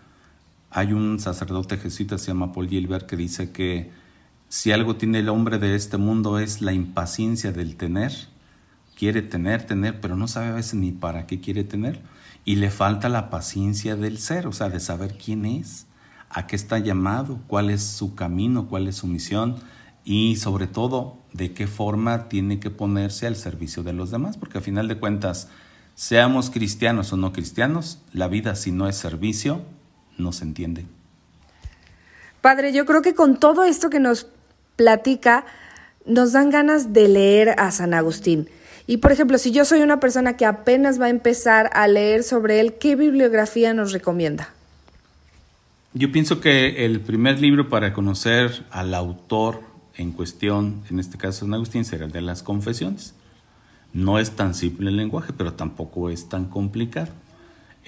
Hay 0.70 0.92
un 0.92 1.18
sacerdote 1.18 1.78
jesuita, 1.78 2.18
se 2.18 2.28
llama 2.28 2.52
Paul 2.52 2.68
Gilbert, 2.68 3.06
que 3.06 3.16
dice 3.16 3.52
que 3.52 3.90
Si 4.48 4.72
algo 4.72 4.96
tiene 4.96 5.18
el 5.18 5.28
hombre 5.28 5.58
de 5.58 5.74
este 5.74 5.98
mundo 5.98 6.38
es 6.38 6.62
la 6.62 6.72
impaciencia 6.72 7.52
del 7.52 7.76
tener. 7.76 8.12
Quiere 8.96 9.22
tener, 9.22 9.66
tener, 9.66 10.00
pero 10.00 10.16
no 10.16 10.26
sabe 10.26 10.48
a 10.48 10.52
veces 10.52 10.74
ni 10.74 10.92
para 10.92 11.26
qué 11.26 11.40
quiere 11.40 11.64
tener. 11.64 12.00
Y 12.44 12.56
le 12.56 12.70
falta 12.70 13.08
la 13.08 13.30
paciencia 13.30 13.94
del 13.96 14.18
ser, 14.18 14.46
o 14.46 14.52
sea, 14.52 14.70
de 14.70 14.80
saber 14.80 15.18
quién 15.18 15.44
es, 15.44 15.86
a 16.30 16.46
qué 16.46 16.56
está 16.56 16.78
llamado, 16.78 17.40
cuál 17.46 17.70
es 17.70 17.82
su 17.82 18.14
camino, 18.14 18.68
cuál 18.68 18.88
es 18.88 18.96
su 18.96 19.06
misión 19.06 19.56
y 20.04 20.36
sobre 20.36 20.66
todo 20.66 21.18
de 21.34 21.52
qué 21.52 21.66
forma 21.66 22.30
tiene 22.30 22.60
que 22.60 22.70
ponerse 22.70 23.26
al 23.26 23.36
servicio 23.36 23.82
de 23.82 23.92
los 23.92 24.10
demás, 24.10 24.38
porque 24.38 24.56
a 24.56 24.62
final 24.62 24.88
de 24.88 24.98
cuentas, 24.98 25.50
seamos 25.94 26.48
cristianos 26.48 27.12
o 27.12 27.18
no 27.18 27.32
cristianos, 27.34 28.00
la 28.14 28.28
vida 28.28 28.54
si 28.54 28.72
no 28.72 28.88
es 28.88 28.96
servicio, 28.96 29.60
no 30.18 30.32
se 30.32 30.44
entiende. 30.44 30.84
Padre, 32.40 32.72
yo 32.72 32.86
creo 32.86 33.02
que 33.02 33.14
con 33.14 33.38
todo 33.38 33.64
esto 33.64 33.90
que 33.90 34.00
nos 34.00 34.28
platica, 34.76 35.44
nos 36.06 36.32
dan 36.32 36.50
ganas 36.50 36.92
de 36.92 37.08
leer 37.08 37.54
a 37.58 37.70
San 37.70 37.94
Agustín. 37.94 38.48
Y 38.86 38.98
por 38.98 39.12
ejemplo, 39.12 39.36
si 39.36 39.50
yo 39.50 39.64
soy 39.64 39.80
una 39.82 40.00
persona 40.00 40.36
que 40.36 40.46
apenas 40.46 41.00
va 41.00 41.06
a 41.06 41.10
empezar 41.10 41.68
a 41.74 41.86
leer 41.88 42.22
sobre 42.22 42.60
él, 42.60 42.74
¿qué 42.74 42.96
bibliografía 42.96 43.74
nos 43.74 43.92
recomienda? 43.92 44.48
Yo 45.92 46.10
pienso 46.12 46.40
que 46.40 46.86
el 46.86 47.00
primer 47.00 47.40
libro 47.40 47.68
para 47.68 47.92
conocer 47.92 48.64
al 48.70 48.94
autor 48.94 49.60
en 49.96 50.12
cuestión, 50.12 50.82
en 50.90 51.00
este 51.00 51.18
caso 51.18 51.40
San 51.40 51.54
Agustín, 51.54 51.84
será 51.84 52.06
el 52.06 52.12
de 52.12 52.20
las 52.20 52.42
confesiones. 52.42 53.14
No 53.92 54.18
es 54.18 54.30
tan 54.30 54.54
simple 54.54 54.90
el 54.90 54.96
lenguaje, 54.96 55.32
pero 55.36 55.54
tampoco 55.54 56.08
es 56.08 56.28
tan 56.28 56.44
complicado. 56.44 57.08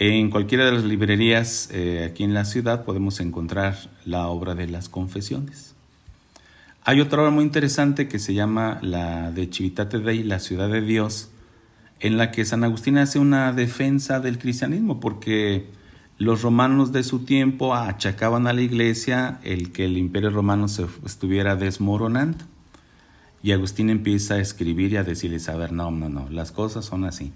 En 0.02 0.30
cualquiera 0.30 0.64
de 0.64 0.72
las 0.72 0.84
librerías 0.84 1.68
eh, 1.72 2.08
aquí 2.10 2.24
en 2.24 2.32
la 2.32 2.46
ciudad 2.46 2.86
podemos 2.86 3.20
encontrar 3.20 3.76
la 4.06 4.28
obra 4.28 4.54
de 4.54 4.66
las 4.66 4.88
confesiones. 4.88 5.74
Hay 6.84 7.02
otra 7.02 7.20
obra 7.20 7.30
muy 7.30 7.44
interesante 7.44 8.08
que 8.08 8.18
se 8.18 8.32
llama 8.32 8.78
la 8.80 9.30
de 9.30 9.50
Civitate 9.52 9.98
Dei, 9.98 10.22
la 10.22 10.38
ciudad 10.38 10.70
de 10.70 10.80
Dios, 10.80 11.28
en 12.00 12.16
la 12.16 12.30
que 12.30 12.46
San 12.46 12.64
Agustín 12.64 12.96
hace 12.96 13.18
una 13.18 13.52
defensa 13.52 14.20
del 14.20 14.38
cristianismo, 14.38 15.00
porque 15.00 15.66
los 16.16 16.40
romanos 16.40 16.92
de 16.92 17.02
su 17.02 17.26
tiempo 17.26 17.74
achacaban 17.74 18.46
a 18.46 18.54
la 18.54 18.62
iglesia 18.62 19.38
el 19.42 19.70
que 19.70 19.84
el 19.84 19.98
imperio 19.98 20.30
romano 20.30 20.68
se 20.68 20.86
estuviera 21.04 21.56
desmoronando. 21.56 22.46
Y 23.42 23.52
Agustín 23.52 23.90
empieza 23.90 24.36
a 24.36 24.40
escribir 24.40 24.94
y 24.94 24.96
a 24.96 25.04
decirles, 25.04 25.50
a 25.50 25.56
ver, 25.56 25.72
no, 25.72 25.90
no, 25.90 26.08
no, 26.08 26.30
las 26.30 26.52
cosas 26.52 26.86
son 26.86 27.04
así 27.04 27.34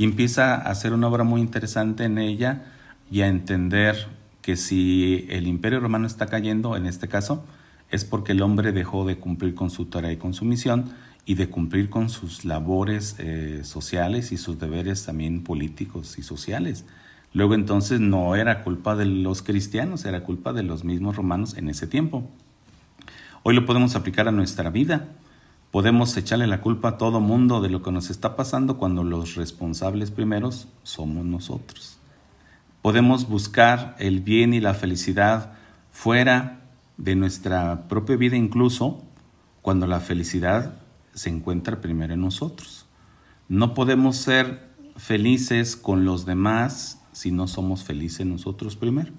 y 0.00 0.04
empieza 0.04 0.54
a 0.54 0.70
hacer 0.70 0.94
una 0.94 1.08
obra 1.08 1.24
muy 1.24 1.42
interesante 1.42 2.04
en 2.04 2.16
ella 2.16 2.62
y 3.10 3.20
a 3.20 3.26
entender 3.26 4.06
que 4.40 4.56
si 4.56 5.26
el 5.28 5.46
imperio 5.46 5.78
romano 5.78 6.06
está 6.06 6.24
cayendo, 6.24 6.74
en 6.74 6.86
este 6.86 7.06
caso, 7.06 7.44
es 7.90 8.06
porque 8.06 8.32
el 8.32 8.40
hombre 8.40 8.72
dejó 8.72 9.04
de 9.04 9.18
cumplir 9.18 9.54
con 9.54 9.68
su 9.68 9.84
tarea 9.84 10.10
y 10.10 10.16
con 10.16 10.32
su 10.32 10.46
misión 10.46 10.94
y 11.26 11.34
de 11.34 11.50
cumplir 11.50 11.90
con 11.90 12.08
sus 12.08 12.46
labores 12.46 13.16
eh, 13.18 13.60
sociales 13.62 14.32
y 14.32 14.38
sus 14.38 14.58
deberes 14.58 15.04
también 15.04 15.44
políticos 15.44 16.18
y 16.18 16.22
sociales. 16.22 16.86
Luego 17.34 17.52
entonces 17.52 18.00
no 18.00 18.36
era 18.36 18.62
culpa 18.62 18.96
de 18.96 19.04
los 19.04 19.42
cristianos, 19.42 20.06
era 20.06 20.22
culpa 20.22 20.54
de 20.54 20.62
los 20.62 20.82
mismos 20.82 21.16
romanos 21.16 21.58
en 21.58 21.68
ese 21.68 21.86
tiempo. 21.86 22.26
Hoy 23.42 23.54
lo 23.54 23.66
podemos 23.66 23.94
aplicar 23.96 24.28
a 24.28 24.32
nuestra 24.32 24.70
vida. 24.70 25.08
Podemos 25.70 26.16
echarle 26.16 26.48
la 26.48 26.60
culpa 26.60 26.88
a 26.88 26.98
todo 26.98 27.20
mundo 27.20 27.60
de 27.60 27.70
lo 27.70 27.80
que 27.82 27.92
nos 27.92 28.10
está 28.10 28.34
pasando 28.34 28.76
cuando 28.76 29.04
los 29.04 29.36
responsables 29.36 30.10
primeros 30.10 30.66
somos 30.82 31.24
nosotros. 31.24 31.98
Podemos 32.82 33.28
buscar 33.28 33.94
el 34.00 34.20
bien 34.20 34.52
y 34.52 34.60
la 34.60 34.74
felicidad 34.74 35.52
fuera 35.92 36.62
de 36.96 37.14
nuestra 37.14 37.86
propia 37.86 38.16
vida 38.16 38.36
incluso 38.36 39.04
cuando 39.62 39.86
la 39.86 40.00
felicidad 40.00 40.74
se 41.14 41.30
encuentra 41.30 41.80
primero 41.80 42.14
en 42.14 42.22
nosotros. 42.22 42.86
No 43.48 43.72
podemos 43.72 44.16
ser 44.16 44.70
felices 44.96 45.76
con 45.76 46.04
los 46.04 46.26
demás 46.26 47.00
si 47.12 47.30
no 47.30 47.46
somos 47.46 47.84
felices 47.84 48.26
nosotros 48.26 48.74
primero. 48.74 49.12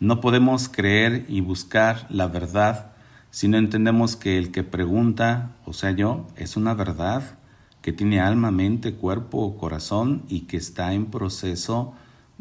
No 0.00 0.22
podemos 0.22 0.70
creer 0.70 1.26
y 1.28 1.42
buscar 1.42 2.06
la 2.08 2.28
verdad 2.28 2.95
si 3.36 3.48
no 3.48 3.58
entendemos 3.58 4.16
que 4.16 4.38
el 4.38 4.50
que 4.50 4.64
pregunta, 4.64 5.56
o 5.66 5.74
sea 5.74 5.90
yo, 5.90 6.26
es 6.36 6.56
una 6.56 6.72
verdad 6.72 7.38
que 7.82 7.92
tiene 7.92 8.18
alma, 8.18 8.50
mente, 8.50 8.94
cuerpo, 8.94 9.58
corazón 9.58 10.22
y 10.26 10.46
que 10.46 10.56
está 10.56 10.94
en 10.94 11.04
proceso 11.04 11.92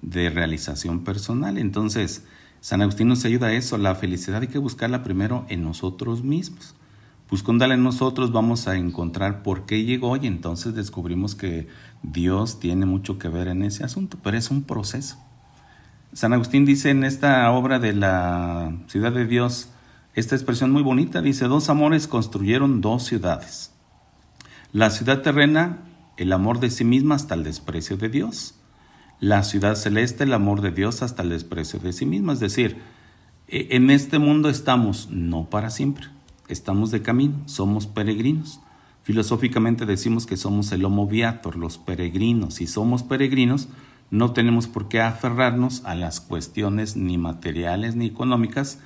de 0.01 0.29
realización 0.29 1.03
personal. 1.03 1.58
Entonces, 1.58 2.23
San 2.62 2.81
Agustín 2.81 3.10
nos 3.10 3.25
ayuda 3.25 3.47
a 3.47 3.53
eso, 3.53 3.77
la 3.77 3.95
felicidad 3.95 4.39
hay 4.41 4.47
que 4.47 4.58
buscarla 4.58 5.03
primero 5.03 5.45
en 5.49 5.65
nosotros 5.65 6.23
mismos. 6.23 6.75
Buscándola 7.29 7.73
en 7.73 7.84
nosotros 7.84 8.31
vamos 8.31 8.69
a 8.69 8.77
encontrar 8.77 9.43
por 9.43 9.65
qué 9.65 9.84
llegó 9.84 10.15
y 10.15 10.27
entonces 10.27 10.75
descubrimos 10.75 11.36
que 11.36 11.67
Dios 12.03 12.62
tiene 12.62 12.86
mucho 12.86 13.19
que 13.19 13.27
ver 13.27 13.49
en 13.49 13.63
ese 13.63 13.84
asunto, 13.84 14.17
pero 14.23 14.38
es 14.38 14.49
un 14.49 14.63
proceso. 14.63 15.17
San 16.13 16.31
Agustín 16.31 16.63
dice 16.63 16.89
en 16.89 17.03
esta 17.03 17.51
obra 17.51 17.79
de 17.79 17.91
la 17.91 18.71
ciudad 18.88 19.12
de 19.12 19.27
Dios, 19.27 19.71
esta 20.15 20.36
expresión 20.36 20.71
muy 20.71 20.82
bonita. 20.82 21.21
Dice, 21.21 21.45
dos 21.45 21.69
amores 21.69 22.08
construyeron 22.08 22.82
dos 22.82 23.04
ciudades. 23.04 23.71
La 24.71 24.89
ciudad 24.89 25.21
terrena, 25.21 25.80
el 26.17 26.32
amor 26.32 26.60
de 26.60 26.69
sí 26.69 26.84
misma 26.84 27.15
hasta 27.15 27.36
el 27.36 27.43
desprecio 27.43 27.97
de 27.97 28.10
Dios. 28.10 28.56
La 29.19 29.43
ciudad 29.43 29.75
celeste, 29.75 30.23
el 30.23 30.34
amor 30.34 30.62
de 30.62 30.71
Dios 30.71 31.01
hasta 31.01 31.23
el 31.23 31.30
desprecio 31.30 31.80
de 31.80 31.93
sí 31.93 32.06
misma. 32.06 32.34
Es 32.34 32.39
decir, 32.39 32.78
e, 33.47 33.69
en 33.71 33.89
este 33.89 34.19
mundo 34.19 34.49
estamos 34.49 35.10
no 35.12 35.49
para 35.49 35.69
siempre, 35.69 36.08
estamos 36.47 36.91
de 36.91 37.01
camino, 37.01 37.36
somos 37.45 37.88
peregrinos. 37.88 38.60
Filosóficamente 39.04 39.86
decimos 39.86 40.25
que 40.25 40.36
somos 40.36 40.71
el 40.71 40.84
homo 40.84 41.08
viator, 41.08 41.56
los 41.58 41.78
peregrinos. 41.78 42.56
Si 42.56 42.67
somos 42.67 43.04
peregrinos, 43.04 43.69
no 44.10 44.32
tenemos 44.32 44.67
por 44.67 44.88
qué 44.88 44.99
aferrarnos 45.01 45.84
a 45.86 45.93
las 45.93 46.21
cuestiones 46.21 46.95
ni 46.95 47.17
materiales 47.17 47.95
ni 47.95 48.08
económicas, 48.08 48.80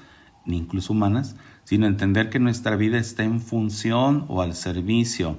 ni 0.46 0.58
incluso 0.58 0.94
humanas, 0.94 1.36
sino 1.64 1.86
entender 1.86 2.30
que 2.30 2.40
nuestra 2.40 2.76
vida 2.76 2.98
está 2.98 3.24
en 3.24 3.42
función 3.42 4.26
o 4.28 4.42
al 4.42 4.56
servicio 4.56 5.38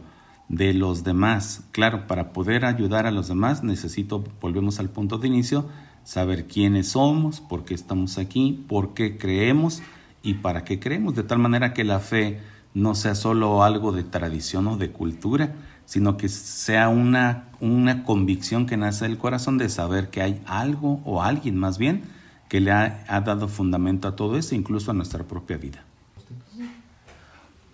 de 0.48 0.74
los 0.74 1.04
demás. 1.04 1.64
Claro, 1.72 2.06
para 2.06 2.32
poder 2.32 2.64
ayudar 2.64 3.06
a 3.06 3.10
los 3.10 3.28
demás 3.28 3.62
necesito, 3.62 4.24
volvemos 4.40 4.80
al 4.80 4.90
punto 4.90 5.18
de 5.18 5.28
inicio, 5.28 5.66
saber 6.04 6.46
quiénes 6.46 6.90
somos, 6.90 7.40
por 7.40 7.64
qué 7.64 7.74
estamos 7.74 8.18
aquí, 8.18 8.64
por 8.68 8.94
qué 8.94 9.16
creemos 9.16 9.82
y 10.22 10.34
para 10.34 10.64
qué 10.64 10.78
creemos, 10.80 11.14
de 11.14 11.22
tal 11.22 11.38
manera 11.38 11.72
que 11.72 11.84
la 11.84 12.00
fe 12.00 12.40
no 12.74 12.94
sea 12.94 13.14
solo 13.14 13.62
algo 13.62 13.92
de 13.92 14.04
tradición 14.04 14.66
o 14.68 14.76
de 14.76 14.90
cultura, 14.90 15.54
sino 15.84 16.16
que 16.16 16.28
sea 16.28 16.88
una, 16.88 17.48
una 17.60 18.04
convicción 18.04 18.66
que 18.66 18.76
nace 18.76 19.06
del 19.06 19.18
corazón 19.18 19.58
de 19.58 19.68
saber 19.68 20.10
que 20.10 20.22
hay 20.22 20.40
algo 20.46 21.00
o 21.04 21.22
alguien 21.22 21.56
más 21.56 21.78
bien 21.78 22.02
que 22.50 22.60
le 22.60 22.70
ha, 22.72 23.04
ha 23.08 23.20
dado 23.22 23.48
fundamento 23.48 24.06
a 24.08 24.16
todo 24.16 24.36
eso, 24.36 24.54
incluso 24.54 24.90
a 24.90 24.94
nuestra 24.94 25.24
propia 25.24 25.56
vida. 25.56 25.84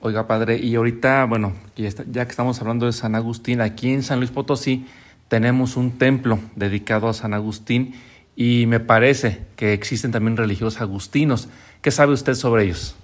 Oiga, 0.01 0.27
padre, 0.29 0.59
y 0.59 0.75
ahorita, 0.77 1.25
bueno, 1.25 1.55
ya, 1.77 1.89
está- 1.89 2.05
ya 2.09 2.25
que 2.27 2.31
estamos 2.31 2.61
hablando 2.61 2.87
de 2.87 2.93
San 2.93 3.15
Agustín, 3.17 3.61
aquí 3.61 3.91
en 3.91 4.03
San 4.03 4.19
Luis 4.21 4.31
Potosí 4.31 4.87
tenemos 5.29 5.77
un 5.77 5.93
templo 5.99 6.39
dedicado 6.55 7.09
a 7.09 7.15
San 7.15 7.35
Agustín 7.35 7.95
y 8.37 8.67
me 8.67 8.79
parece 8.79 9.47
que 9.57 9.73
existen 9.73 10.13
también 10.13 10.37
religiosos 10.37 10.81
agustinos. 10.81 11.49
¿Qué 11.83 11.91
sabe 11.91 12.13
usted 12.13 12.35
sobre 12.35 12.65
ellos? 12.65 12.95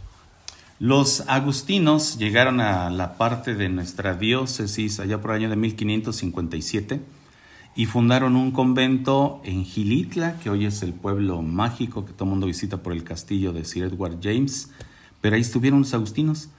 Los 0.79 1.25
agustinos 1.29 2.19
llegaron 2.19 2.61
a 2.61 2.91
la 2.91 3.17
parte 3.17 3.55
de 3.55 3.69
nuestra 3.69 4.15
diócesis 4.15 5.01
allá 5.01 5.21
por 5.21 5.31
el 5.31 5.39
año 5.39 5.49
de 5.51 5.57
1557 5.57 7.01
y 7.75 7.87
fundaron 7.87 8.37
un 8.37 8.51
convento 8.51 9.41
en 9.45 9.65
Gilitla, 9.65 10.39
que 10.39 10.51
hoy 10.51 10.67
es 10.67 10.83
el 10.83 10.93
pueblo 10.93 11.41
mágico 11.43 12.05
que 12.05 12.13
todo 12.13 12.25
el 12.25 12.31
mundo 12.31 12.47
visita 12.47 12.83
por 12.83 12.93
el 12.93 13.03
castillo 13.03 13.53
de 13.53 13.65
Sir 13.65 13.85
Edward 13.85 14.19
James, 14.23 14.71
pero 15.21 15.37
ahí 15.37 15.43
estuvieron 15.43 15.81
los 15.81 15.95
agustinos. 15.95 16.51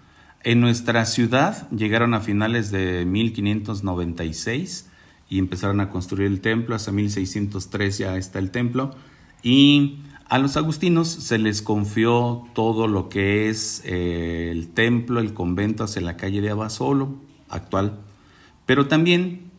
En 0.44 0.60
nuestra 0.60 1.06
ciudad 1.06 1.70
llegaron 1.70 2.14
a 2.14 2.20
finales 2.20 2.72
de 2.72 3.06
1596 3.06 4.90
y 5.30 5.40
empezaron 5.40 5.80
a 5.80 5.90
construir 5.90 6.28
el 6.28 6.42
templo, 6.42 6.76
hasta 6.76 6.92
1603 6.92 7.98
ya 7.98 8.18
está 8.18 8.40
el 8.40 8.52
templo, 8.52 8.96
y 9.44 10.00
a 10.30 10.40
los 10.40 10.58
agustinos 10.58 11.10
se 11.10 11.38
les 11.38 11.62
confió 11.62 12.48
todo 12.56 12.88
lo 12.88 13.08
que 13.08 13.50
es 13.50 13.84
eh, 13.86 14.50
el 14.52 14.70
templo, 14.70 15.20
el 15.20 15.34
convento 15.34 15.84
hacia 15.84 16.02
la 16.02 16.18
calle 16.18 16.42
de 16.42 16.50
Abasolo, 16.50 17.16
actual, 17.50 18.00
pero 18.66 18.88
también 18.88 19.53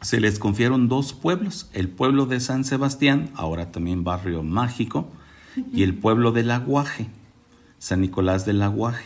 se 0.00 0.20
les 0.20 0.38
confiaron 0.38 0.88
dos 0.88 1.12
pueblos, 1.12 1.68
el 1.72 1.88
pueblo 1.88 2.26
de 2.26 2.38
San 2.40 2.64
Sebastián, 2.64 3.30
ahora 3.34 3.72
también 3.72 4.04
barrio 4.04 4.42
mágico, 4.42 5.08
y 5.72 5.82
el 5.82 5.94
pueblo 5.94 6.32
del 6.32 6.50
Aguaje, 6.50 7.08
San 7.78 8.00
Nicolás 8.00 8.46
del 8.46 8.62
Aguaje. 8.62 9.04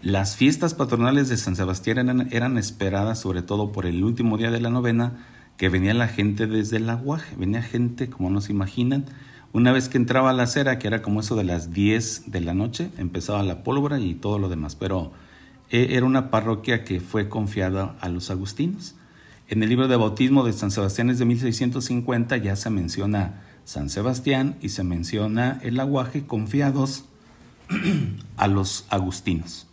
Las 0.03 0.37
fiestas 0.37 0.75
patronales 0.75 1.29
de 1.29 1.37
San 1.37 1.57
Sebastián 1.57 2.29
eran, 2.31 2.57
esperadas 2.57 3.19
sobre 3.19 3.43
todo 3.43 3.73
por 3.73 3.85
el 3.85 4.05
último 4.05 4.39
día 4.39 4.53
de 4.53 4.61
la 4.61 4.71
novena, 4.71 5.27
que 5.57 5.69
venía 5.69 5.93
la 5.93 6.07
gente 6.07 6.47
desde 6.47 6.77
el 6.77 6.89
aguaje, 6.89 7.35
venía 7.37 7.63
gente 7.63 8.09
como 8.09 8.31
no 8.31 8.41
se 8.41 8.53
imaginan. 8.53 9.07
Una 9.53 9.73
vez 9.73 9.89
que 9.89 9.97
entraba 9.97 10.31
a 10.31 10.33
la 10.35 10.43
acera, 10.43 10.79
que 10.79 10.87
era 10.87 11.01
como 11.01 11.21
eso 11.21 11.35
de 11.35 11.45
las 11.45 11.73
10 11.73 12.31
de 12.31 12.41
la 12.41 12.53
noche, 12.53 12.91
empezaba 12.99 13.43
la 13.43 13.65
pólvora 13.65 13.99
y 13.99 14.15
todo 14.15 14.39
lo 14.39 14.51
demás, 14.51 14.75
pero 14.75 15.13
eh, 15.71 15.89
era 15.93 16.05
una 16.05 16.31
parroquia 16.31 16.85
que 16.85 17.01
fue 17.01 17.29
confiada 17.29 17.97
a 18.01 18.09
los 18.11 18.31
agustinos. 18.31 18.95
En 19.49 19.63
el 19.63 19.71
libro 19.71 19.89
de 19.89 19.97
bautismo 19.97 20.45
de 20.45 20.53
San 20.53 20.71
Sebastián 20.71 21.09
es 21.09 21.19
de 21.19 21.25
1650 21.25 22.37
ya 22.37 22.57
se 22.57 22.69
menciona 22.69 23.41
San 23.65 23.89
Sebastián 23.89 24.57
y 24.61 24.69
se 24.69 24.85
menciona 24.85 25.59
el 25.63 25.81
aguaje 25.81 26.27
confiados 26.27 27.05
a 28.37 28.49
los 28.49 28.85
agustinos. 28.91 29.67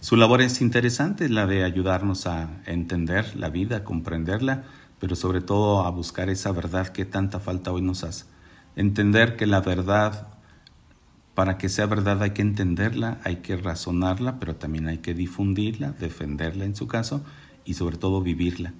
Su 0.00 0.16
labor 0.16 0.42
es 0.42 0.60
interesante, 0.60 1.28
la 1.28 1.46
de 1.46 1.64
ayudarnos 1.64 2.26
a 2.26 2.50
entender 2.66 3.36
la 3.36 3.50
vida, 3.50 3.78
a 3.78 3.84
comprenderla, 3.84 4.64
pero 4.98 5.16
sobre 5.16 5.40
todo 5.40 5.86
a 5.86 5.90
buscar 5.90 6.28
esa 6.28 6.52
verdad 6.52 6.88
que 6.88 7.04
tanta 7.04 7.40
falta 7.40 7.72
hoy 7.72 7.82
nos 7.82 8.04
hace. 8.04 8.33
Entender 8.76 9.36
que 9.36 9.46
la 9.46 9.60
verdad, 9.60 10.28
para 11.34 11.58
que 11.58 11.68
sea 11.68 11.86
verdad 11.86 12.22
hay 12.22 12.30
que 12.30 12.42
entenderla, 12.42 13.18
hay 13.24 13.36
que 13.36 13.56
razonarla, 13.56 14.38
pero 14.40 14.56
también 14.56 14.88
hay 14.88 14.98
que 14.98 15.14
difundirla, 15.14 15.92
defenderla 15.92 16.64
en 16.64 16.74
su 16.74 16.86
caso 16.86 17.24
y 17.64 17.74
sobre 17.74 17.96
todo 17.96 18.20
vivirla. 18.20 18.72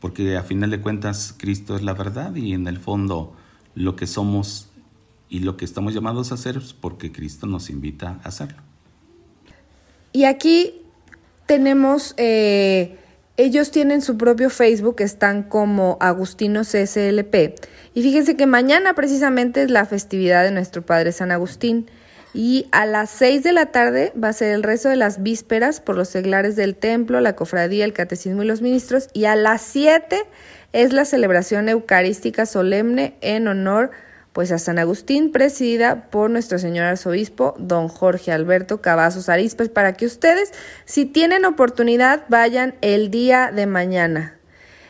Porque 0.00 0.36
a 0.36 0.42
final 0.42 0.70
de 0.70 0.80
cuentas 0.80 1.34
Cristo 1.38 1.76
es 1.76 1.82
la 1.82 1.94
verdad 1.94 2.34
y 2.34 2.54
en 2.54 2.66
el 2.66 2.78
fondo 2.78 3.36
lo 3.74 3.96
que 3.96 4.06
somos 4.06 4.68
y 5.28 5.38
lo 5.38 5.56
que 5.56 5.64
estamos 5.64 5.94
llamados 5.94 6.30
a 6.30 6.34
hacer 6.34 6.58
es 6.58 6.74
porque 6.74 7.10
Cristo 7.10 7.46
nos 7.46 7.70
invita 7.70 8.20
a 8.22 8.28
hacerlo. 8.28 8.62
Y 10.12 10.24
aquí 10.24 10.82
tenemos, 11.46 12.14
eh, 12.18 12.98
ellos 13.36 13.70
tienen 13.70 14.02
su 14.02 14.18
propio 14.18 14.50
Facebook, 14.50 14.96
están 15.00 15.42
como 15.42 15.96
Agustinos 16.00 16.68
SLP. 16.68 17.54
Y 17.94 18.02
fíjense 18.02 18.36
que 18.36 18.46
mañana 18.46 18.94
precisamente 18.94 19.62
es 19.62 19.70
la 19.70 19.86
festividad 19.86 20.44
de 20.44 20.50
nuestro 20.50 20.82
Padre 20.82 21.12
San 21.12 21.30
Agustín. 21.30 21.90
Y 22.34 22.66
a 22.72 22.86
las 22.86 23.10
6 23.10 23.42
de 23.42 23.52
la 23.52 23.66
tarde 23.66 24.12
va 24.22 24.28
a 24.28 24.32
ser 24.32 24.54
el 24.54 24.62
rezo 24.62 24.88
de 24.88 24.96
las 24.96 25.22
vísperas 25.22 25.80
por 25.80 25.96
los 25.96 26.08
seglares 26.08 26.56
del 26.56 26.76
templo, 26.76 27.20
la 27.20 27.36
cofradía, 27.36 27.84
el 27.84 27.92
catecismo 27.92 28.42
y 28.42 28.46
los 28.46 28.62
ministros. 28.62 29.08
Y 29.12 29.26
a 29.26 29.36
las 29.36 29.62
7 29.62 30.24
es 30.72 30.92
la 30.92 31.04
celebración 31.04 31.68
eucarística 31.68 32.46
solemne 32.46 33.16
en 33.20 33.48
honor 33.48 33.90
pues 34.32 34.50
a 34.50 34.58
San 34.58 34.78
Agustín, 34.78 35.30
presidida 35.30 36.08
por 36.10 36.30
nuestro 36.30 36.58
señor 36.58 36.86
arzobispo, 36.86 37.54
don 37.58 37.88
Jorge 37.88 38.32
Alberto 38.32 38.80
Cavazos 38.80 39.28
Arispas, 39.28 39.68
para 39.68 39.92
que 39.92 40.06
ustedes, 40.06 40.52
si 40.84 41.04
tienen 41.04 41.44
oportunidad, 41.44 42.24
vayan 42.28 42.74
el 42.80 43.10
día 43.10 43.52
de 43.54 43.66
mañana. 43.66 44.38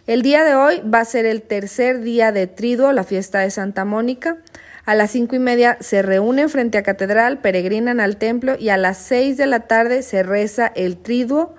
El 0.06 0.22
día 0.22 0.44
de 0.44 0.54
hoy 0.54 0.80
va 0.82 1.00
a 1.00 1.04
ser 1.04 1.26
el 1.26 1.42
tercer 1.42 2.00
día 2.00 2.32
de 2.32 2.46
Triduo, 2.46 2.92
la 2.92 3.04
fiesta 3.04 3.40
de 3.40 3.50
Santa 3.50 3.84
Mónica. 3.84 4.38
A 4.84 4.96
las 4.96 5.12
cinco 5.12 5.36
y 5.36 5.38
media 5.38 5.76
se 5.80 6.02
reúnen 6.02 6.48
frente 6.48 6.76
a 6.76 6.82
Catedral, 6.82 7.40
peregrinan 7.40 8.00
al 8.00 8.16
templo 8.16 8.56
y 8.58 8.70
a 8.70 8.76
las 8.76 8.98
seis 8.98 9.36
de 9.36 9.46
la 9.46 9.60
tarde 9.60 10.02
se 10.02 10.24
reza 10.24 10.72
el 10.74 10.96
Triduo. 10.96 11.54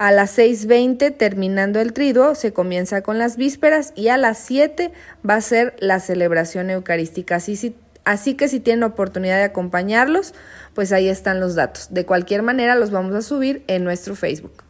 A 0.00 0.12
las 0.12 0.38
6.20, 0.38 1.14
terminando 1.14 1.78
el 1.78 1.92
triduo, 1.92 2.34
se 2.34 2.54
comienza 2.54 3.02
con 3.02 3.18
las 3.18 3.36
vísperas 3.36 3.92
y 3.94 4.08
a 4.08 4.16
las 4.16 4.38
7 4.38 4.92
va 5.28 5.34
a 5.34 5.40
ser 5.42 5.76
la 5.78 6.00
celebración 6.00 6.70
eucarística. 6.70 7.34
Así, 7.36 8.34
que 8.34 8.48
si 8.48 8.60
tienen 8.60 8.82
oportunidad 8.84 9.36
de 9.36 9.44
acompañarlos, 9.44 10.32
pues 10.72 10.92
ahí 10.92 11.10
están 11.10 11.38
los 11.38 11.54
datos. 11.54 11.92
De 11.92 12.06
cualquier 12.06 12.42
manera, 12.42 12.76
los 12.76 12.90
vamos 12.90 13.14
a 13.14 13.20
subir 13.20 13.62
en 13.66 13.84
nuestro 13.84 14.14
Facebook. 14.14 14.64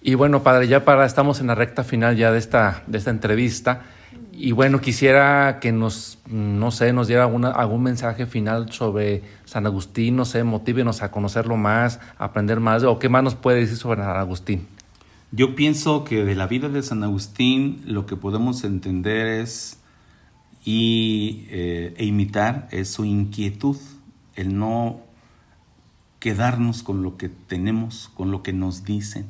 Y 0.00 0.14
bueno, 0.14 0.42
padre, 0.42 0.66
ya 0.66 0.82
para 0.82 1.04
estamos 1.04 1.40
en 1.40 1.48
la 1.48 1.54
recta 1.54 1.84
final 1.84 2.16
ya 2.16 2.32
de 2.32 2.38
esta, 2.38 2.84
de 2.86 2.96
esta 2.96 3.10
entrevista. 3.10 3.82
Y 4.34 4.52
bueno, 4.52 4.80
quisiera 4.80 5.58
que 5.60 5.72
nos, 5.72 6.18
no 6.26 6.70
sé, 6.70 6.94
nos 6.94 7.06
diera 7.06 7.24
algún 7.24 7.82
mensaje 7.82 8.24
final 8.24 8.72
sobre 8.72 9.22
San 9.44 9.66
Agustín, 9.66 10.16
no 10.16 10.24
sé, 10.24 10.42
motívenos 10.42 11.02
a 11.02 11.10
conocerlo 11.10 11.58
más, 11.58 12.00
a 12.16 12.24
aprender 12.24 12.58
más, 12.58 12.82
o 12.82 12.98
qué 12.98 13.10
más 13.10 13.22
nos 13.22 13.34
puede 13.34 13.60
decir 13.60 13.76
sobre 13.76 14.00
San 14.00 14.16
Agustín. 14.16 14.66
Yo 15.32 15.54
pienso 15.54 16.04
que 16.04 16.24
de 16.24 16.34
la 16.34 16.46
vida 16.46 16.70
de 16.70 16.82
San 16.82 17.04
Agustín 17.04 17.82
lo 17.84 18.06
que 18.06 18.16
podemos 18.16 18.64
entender 18.64 19.26
es 19.26 19.78
y, 20.64 21.46
eh, 21.50 21.94
e 21.98 22.04
imitar 22.06 22.68
es 22.70 22.88
su 22.88 23.04
inquietud, 23.04 23.76
el 24.34 24.56
no 24.56 25.00
quedarnos 26.20 26.82
con 26.82 27.02
lo 27.02 27.18
que 27.18 27.28
tenemos, 27.28 28.10
con 28.14 28.30
lo 28.30 28.42
que 28.42 28.54
nos 28.54 28.84
dicen, 28.84 29.26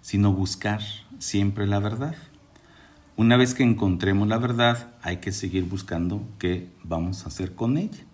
sino 0.00 0.32
buscar 0.32 0.80
siempre 1.18 1.66
la 1.66 1.80
verdad. 1.80 2.14
Una 3.18 3.36
vez 3.36 3.52
que 3.52 3.64
encontremos 3.64 4.28
la 4.28 4.38
verdad, 4.38 4.94
hay 5.02 5.16
que 5.16 5.32
seguir 5.32 5.64
buscando 5.64 6.22
qué 6.38 6.68
vamos 6.84 7.24
a 7.24 7.26
hacer 7.26 7.56
con 7.56 7.76
ella. 7.76 8.04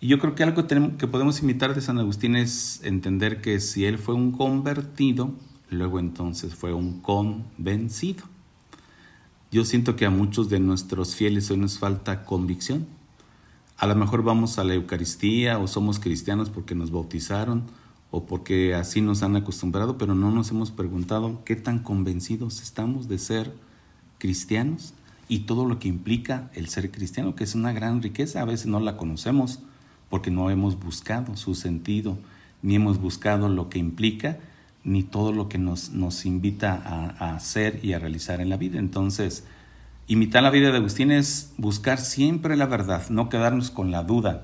Y 0.00 0.08
yo 0.08 0.18
creo 0.18 0.34
que 0.34 0.42
algo 0.42 0.66
que 0.66 1.06
podemos 1.06 1.40
imitar 1.40 1.72
de 1.72 1.80
San 1.80 2.00
Agustín 2.00 2.34
es 2.34 2.80
entender 2.82 3.40
que 3.40 3.60
si 3.60 3.84
él 3.84 3.96
fue 3.96 4.16
un 4.16 4.32
convertido, 4.32 5.30
luego 5.70 6.00
entonces 6.00 6.56
fue 6.56 6.72
un 6.72 7.00
convencido. 7.00 8.24
Yo 9.52 9.64
siento 9.64 9.94
que 9.94 10.04
a 10.04 10.10
muchos 10.10 10.48
de 10.48 10.58
nuestros 10.58 11.14
fieles 11.14 11.48
hoy 11.52 11.58
nos 11.58 11.78
falta 11.78 12.24
convicción. 12.24 12.88
A 13.76 13.86
lo 13.86 13.94
mejor 13.94 14.24
vamos 14.24 14.58
a 14.58 14.64
la 14.64 14.74
Eucaristía 14.74 15.60
o 15.60 15.68
somos 15.68 16.00
cristianos 16.00 16.50
porque 16.50 16.74
nos 16.74 16.90
bautizaron 16.90 17.62
o 18.10 18.26
porque 18.26 18.74
así 18.74 19.00
nos 19.00 19.22
han 19.22 19.36
acostumbrado, 19.36 19.96
pero 19.96 20.16
no 20.16 20.32
nos 20.32 20.50
hemos 20.50 20.72
preguntado 20.72 21.44
qué 21.44 21.54
tan 21.54 21.78
convencidos 21.78 22.62
estamos 22.62 23.06
de 23.06 23.18
ser 23.18 23.52
cristianos 24.18 24.94
y 25.28 25.40
todo 25.40 25.64
lo 25.66 25.78
que 25.78 25.88
implica 25.88 26.50
el 26.54 26.68
ser 26.68 26.90
cristiano, 26.90 27.34
que 27.34 27.44
es 27.44 27.54
una 27.54 27.72
gran 27.72 28.02
riqueza. 28.02 28.40
A 28.40 28.44
veces 28.44 28.66
no 28.66 28.80
la 28.80 28.96
conocemos 28.96 29.60
porque 30.10 30.30
no 30.30 30.50
hemos 30.50 30.78
buscado 30.78 31.36
su 31.36 31.54
sentido, 31.54 32.18
ni 32.62 32.76
hemos 32.76 33.00
buscado 33.00 33.48
lo 33.48 33.68
que 33.68 33.78
implica, 33.78 34.38
ni 34.84 35.02
todo 35.02 35.32
lo 35.32 35.48
que 35.48 35.58
nos, 35.58 35.90
nos 35.90 36.26
invita 36.26 36.74
a, 36.74 37.24
a 37.24 37.36
hacer 37.36 37.80
y 37.82 37.94
a 37.94 37.98
realizar 37.98 38.40
en 38.40 38.50
la 38.50 38.56
vida. 38.56 38.78
Entonces, 38.78 39.44
imitar 40.06 40.42
la 40.42 40.50
vida 40.50 40.70
de 40.70 40.76
Agustín 40.76 41.10
es 41.10 41.52
buscar 41.56 41.98
siempre 41.98 42.56
la 42.56 42.66
verdad, 42.66 43.08
no 43.08 43.28
quedarnos 43.28 43.70
con 43.70 43.90
la 43.90 44.02
duda. 44.02 44.42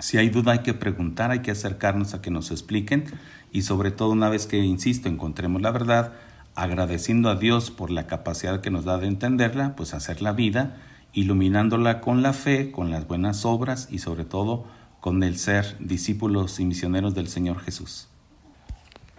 Si 0.00 0.16
hay 0.16 0.30
duda 0.30 0.52
hay 0.52 0.58
que 0.60 0.74
preguntar, 0.74 1.30
hay 1.30 1.40
que 1.40 1.50
acercarnos 1.50 2.14
a 2.14 2.22
que 2.22 2.30
nos 2.30 2.50
expliquen 2.50 3.04
y 3.52 3.62
sobre 3.62 3.90
todo 3.90 4.10
una 4.10 4.28
vez 4.28 4.46
que, 4.46 4.58
insisto, 4.58 5.08
encontremos 5.08 5.60
la 5.60 5.70
verdad, 5.70 6.14
agradeciendo 6.60 7.30
a 7.30 7.36
Dios 7.36 7.70
por 7.70 7.90
la 7.90 8.06
capacidad 8.06 8.60
que 8.60 8.70
nos 8.70 8.84
da 8.84 8.98
de 8.98 9.06
entenderla, 9.06 9.74
pues 9.76 9.94
hacer 9.94 10.20
la 10.20 10.32
vida, 10.32 10.76
iluminándola 11.12 12.00
con 12.00 12.22
la 12.22 12.34
fe, 12.34 12.70
con 12.70 12.90
las 12.90 13.06
buenas 13.06 13.44
obras 13.46 13.88
y 13.90 13.98
sobre 13.98 14.24
todo 14.24 14.66
con 15.00 15.22
el 15.22 15.38
ser 15.38 15.76
discípulos 15.80 16.60
y 16.60 16.66
misioneros 16.66 17.14
del 17.14 17.28
Señor 17.28 17.60
Jesús. 17.60 18.08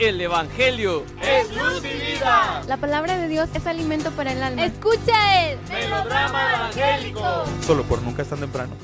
El 0.00 0.20
Evangelio 0.20 1.04
Es 1.22 1.48
luz 1.56 1.80
y 1.84 2.14
vida. 2.16 2.62
La 2.66 2.76
palabra 2.76 3.16
de 3.18 3.28
Dios 3.28 3.48
es 3.54 3.68
alimento 3.68 4.10
para 4.10 4.32
el 4.32 4.42
alma. 4.42 4.64
Escucha 4.64 5.48
el 5.48 5.58
Melodrama 5.68 6.54
evangélico. 6.56 7.44
Solo 7.64 7.84
por 7.84 8.02
nunca 8.02 8.22
es 8.22 8.28
tan 8.28 8.40
temprano. 8.40 8.74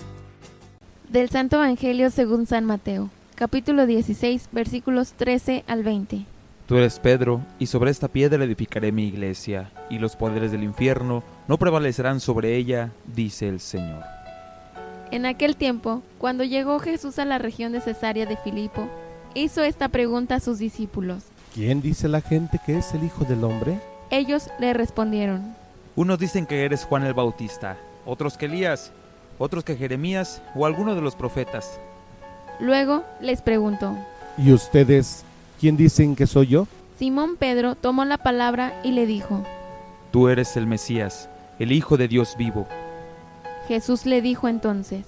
Del 1.11 1.28
Santo 1.28 1.56
Evangelio 1.56 2.08
según 2.11 2.46
San 2.46 2.64
Mateo, 2.64 3.11
capítulo 3.34 3.84
16, 3.84 4.48
versículos 4.52 5.14
13 5.14 5.64
al 5.66 5.82
20. 5.82 6.24
Tú 6.68 6.76
eres 6.76 7.00
Pedro, 7.00 7.44
y 7.58 7.66
sobre 7.66 7.90
esta 7.90 8.06
piedra 8.06 8.44
edificaré 8.44 8.92
mi 8.92 9.08
iglesia, 9.08 9.72
y 9.90 9.98
los 9.98 10.14
poderes 10.14 10.52
del 10.52 10.62
infierno 10.62 11.24
no 11.48 11.58
prevalecerán 11.58 12.20
sobre 12.20 12.54
ella, 12.54 12.92
dice 13.12 13.48
el 13.48 13.58
Señor. 13.58 14.04
En 15.11 15.26
aquel 15.26 15.56
tiempo, 15.56 16.00
cuando 16.18 16.44
llegó 16.44 16.78
Jesús 16.78 17.18
a 17.18 17.24
la 17.24 17.38
región 17.38 17.72
de 17.72 17.80
Cesarea 17.80 18.26
de 18.26 18.36
Filipo, 18.36 18.88
hizo 19.34 19.64
esta 19.64 19.88
pregunta 19.88 20.36
a 20.36 20.40
sus 20.40 20.61
discípulos. 20.61 21.24
¿quién 21.52 21.82
dice 21.82 22.06
la 22.06 22.20
gente 22.20 22.61
que 22.64 22.78
es 22.78 22.94
el 22.94 23.02
Hijo 23.02 23.24
del 23.24 23.42
Hombre? 23.42 23.80
Ellos 24.11 24.48
le 24.61 24.74
respondieron, 24.74 25.56
Unos 25.96 26.20
dicen 26.20 26.46
que 26.46 26.64
eres 26.64 26.84
Juan 26.84 27.02
el 27.02 27.14
Bautista, 27.14 27.76
otros 28.06 28.38
que 28.38 28.46
Elías, 28.46 28.92
otros 29.41 29.64
que 29.64 29.74
Jeremías 29.74 30.43
o 30.55 30.66
alguno 30.66 30.95
de 30.95 31.01
los 31.01 31.16
profetas. 31.16 31.80
Luego 32.61 33.03
les 33.20 33.41
preguntó. 33.41 33.97
¿Y 34.36 34.53
ustedes, 34.53 35.24
quién 35.59 35.78
dicen 35.78 36.14
que 36.14 36.26
soy 36.26 36.49
yo? 36.49 36.68
Simón 36.99 37.36
Pedro 37.36 37.74
tomó 37.74 38.05
la 38.05 38.18
palabra 38.18 38.78
y 38.84 38.93
le 38.93 39.07
dijo, 39.07 39.43
Tú 40.12 40.28
eres 40.28 40.59
el 40.59 40.66
Mesías, 40.66 41.30
el 41.59 41.72
Hijo 41.72 41.97
de 41.97 42.07
Dios 42.07 42.36
vivo. 42.36 42.68
Jesús 43.66 44.05
le 44.05 44.20
dijo 44.20 44.47
entonces, 44.47 45.07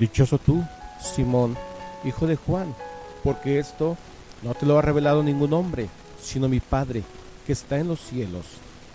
Dichoso 0.00 0.38
tú, 0.38 0.64
Simón, 0.98 1.54
hijo 2.02 2.26
de 2.26 2.36
Juan, 2.36 2.74
porque 3.22 3.58
esto 3.58 3.98
no 4.42 4.54
te 4.54 4.64
lo 4.64 4.78
ha 4.78 4.82
revelado 4.82 5.22
ningún 5.22 5.52
hombre, 5.52 5.88
sino 6.18 6.48
mi 6.48 6.60
Padre, 6.60 7.02
que 7.46 7.52
está 7.52 7.78
en 7.78 7.88
los 7.88 8.00
cielos. 8.00 8.46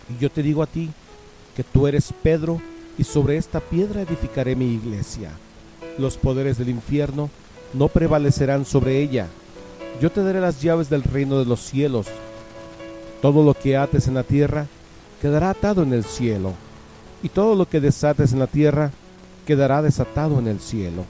Y 0.10 0.20
yo 0.20 0.32
te 0.32 0.42
digo 0.42 0.64
a 0.64 0.68
ti, 0.68 0.90
que 1.56 1.64
tú 1.64 1.86
eres 1.86 2.12
Pedro, 2.24 2.60
y 2.98 3.04
sobre 3.04 3.38
esta 3.38 3.60
piedra 3.60 4.02
edificaré 4.02 4.56
mi 4.56 4.74
iglesia. 4.74 5.32
Los 5.98 6.18
poderes 6.18 6.58
del 6.58 6.70
infierno 6.70 7.30
no 7.74 7.88
prevalecerán 7.88 8.66
sobre 8.66 9.02
ella. 9.02 9.28
Yo 10.02 10.12
te 10.12 10.24
daré 10.24 10.40
las 10.42 10.62
llaves 10.62 10.90
del 10.90 11.04
reino 11.04 11.40
de 11.40 11.46
los 11.46 11.60
cielos. 11.62 12.08
Todo 13.22 13.44
lo 13.44 13.54
que 13.54 13.78
ates 13.78 14.08
en 14.08 14.16
la 14.16 14.24
tierra 14.24 14.68
quedará 15.22 15.52
atado 15.52 15.84
en 15.84 15.94
el 15.94 16.04
cielo, 16.04 16.54
y 17.22 17.30
todo 17.30 17.56
lo 17.56 17.68
que 17.68 17.80
desates 17.80 18.34
en 18.34 18.40
la 18.40 18.48
tierra 18.48 18.92
quedará 19.46 19.82
desatado 19.82 20.40
en 20.40 20.48
el 20.48 20.60
cielo. 20.60 21.06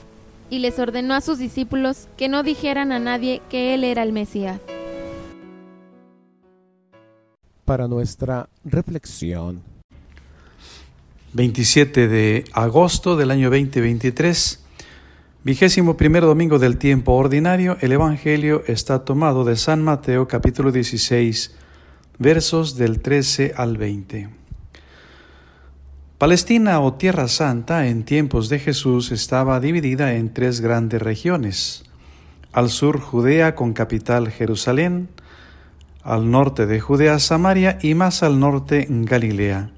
y 0.50 0.58
les 0.58 0.78
ordenó 0.78 1.14
a 1.14 1.22
sus 1.22 1.38
discípulos 1.38 2.08
que 2.18 2.28
no 2.28 2.42
dijeran 2.42 2.92
a 2.92 2.98
nadie 2.98 3.40
que 3.48 3.72
él 3.72 3.84
era 3.84 4.02
el 4.02 4.12
Mesías. 4.12 4.60
Para 7.64 7.88
nuestra 7.88 8.50
reflexión, 8.62 9.62
27 11.34 12.08
de 12.08 12.44
agosto 12.52 13.16
del 13.16 13.30
año 13.30 13.48
2023, 13.48 14.62
vigésimo 15.44 15.96
primer 15.96 16.24
domingo 16.24 16.58
del 16.58 16.76
tiempo 16.76 17.12
ordinario, 17.12 17.78
el 17.80 17.92
Evangelio 17.92 18.62
está 18.66 19.06
tomado 19.06 19.42
de 19.44 19.56
San 19.56 19.82
Mateo 19.82 20.28
capítulo 20.28 20.72
16, 20.72 21.54
versos 22.18 22.76
del 22.76 23.00
13 23.00 23.54
al 23.56 23.78
20. 23.78 24.28
Palestina 26.18 26.80
o 26.80 26.92
Tierra 26.92 27.28
Santa 27.28 27.86
en 27.86 28.04
tiempos 28.04 28.50
de 28.50 28.58
Jesús 28.58 29.10
estaba 29.10 29.58
dividida 29.58 30.12
en 30.12 30.34
tres 30.34 30.60
grandes 30.60 31.00
regiones. 31.00 31.84
Al 32.52 32.68
sur 32.68 33.00
Judea 33.00 33.54
con 33.54 33.72
capital 33.72 34.30
Jerusalén, 34.30 35.08
al 36.02 36.30
norte 36.30 36.66
de 36.66 36.78
Judea 36.78 37.18
Samaria 37.18 37.78
y 37.80 37.94
más 37.94 38.22
al 38.22 38.38
norte 38.38 38.86
Galilea. 38.90 39.70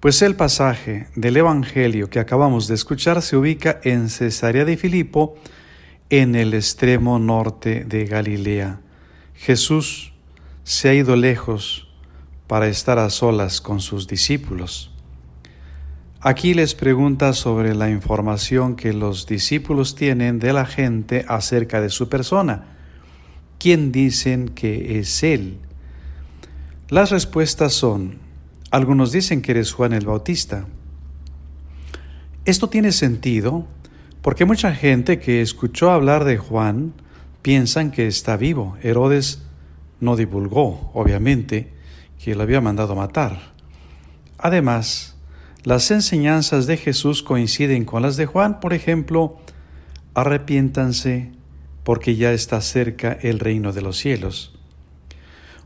Pues 0.00 0.22
el 0.22 0.36
pasaje 0.36 1.08
del 1.16 1.38
Evangelio 1.38 2.08
que 2.08 2.20
acabamos 2.20 2.68
de 2.68 2.76
escuchar 2.76 3.20
se 3.20 3.36
ubica 3.36 3.80
en 3.82 4.10
Cesarea 4.10 4.64
de 4.64 4.76
Filipo, 4.76 5.34
en 6.08 6.36
el 6.36 6.54
extremo 6.54 7.18
norte 7.18 7.84
de 7.84 8.04
Galilea. 8.04 8.78
Jesús 9.34 10.12
se 10.62 10.88
ha 10.88 10.94
ido 10.94 11.16
lejos 11.16 11.88
para 12.46 12.68
estar 12.68 13.00
a 13.00 13.10
solas 13.10 13.60
con 13.60 13.80
sus 13.80 14.06
discípulos. 14.06 14.92
Aquí 16.20 16.54
les 16.54 16.76
pregunta 16.76 17.32
sobre 17.32 17.74
la 17.74 17.90
información 17.90 18.76
que 18.76 18.92
los 18.92 19.26
discípulos 19.26 19.96
tienen 19.96 20.38
de 20.38 20.52
la 20.52 20.64
gente 20.64 21.24
acerca 21.26 21.80
de 21.80 21.90
su 21.90 22.08
persona. 22.08 22.76
¿Quién 23.58 23.90
dicen 23.90 24.50
que 24.50 25.00
es 25.00 25.24
Él? 25.24 25.58
Las 26.88 27.10
respuestas 27.10 27.72
son, 27.72 28.27
algunos 28.70 29.12
dicen 29.12 29.42
que 29.42 29.52
eres 29.52 29.72
Juan 29.72 29.92
el 29.92 30.06
Bautista. 30.06 30.66
Esto 32.44 32.68
tiene 32.68 32.92
sentido 32.92 33.66
porque 34.22 34.44
mucha 34.44 34.74
gente 34.74 35.18
que 35.20 35.40
escuchó 35.40 35.90
hablar 35.90 36.24
de 36.24 36.38
Juan 36.38 36.92
piensan 37.42 37.90
que 37.90 38.06
está 38.06 38.36
vivo. 38.36 38.76
Herodes 38.82 39.42
no 40.00 40.16
divulgó, 40.16 40.90
obviamente, 40.94 41.72
que 42.22 42.34
lo 42.34 42.42
había 42.42 42.60
mandado 42.60 42.94
matar. 42.94 43.52
Además, 44.38 45.16
las 45.64 45.90
enseñanzas 45.90 46.66
de 46.66 46.76
Jesús 46.76 47.22
coinciden 47.22 47.84
con 47.84 48.02
las 48.02 48.16
de 48.16 48.26
Juan, 48.26 48.60
por 48.60 48.72
ejemplo, 48.74 49.38
arrepiéntanse 50.14 51.32
porque 51.84 52.16
ya 52.16 52.32
está 52.32 52.60
cerca 52.60 53.12
el 53.22 53.38
reino 53.38 53.72
de 53.72 53.82
los 53.82 53.96
cielos. 53.96 54.58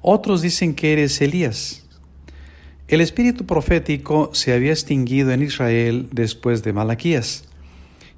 Otros 0.01 0.43
dicen 0.43 0.75
que 0.75 0.93
eres 0.93 1.21
Elías. 1.21 1.82
El 2.93 3.01
espíritu 3.01 3.47
profético 3.47 4.29
se 4.35 4.53
había 4.53 4.71
extinguido 4.71 5.31
en 5.31 5.43
Israel 5.43 6.11
después 6.13 6.63
de 6.63 6.75
Malaquías, 6.75 7.45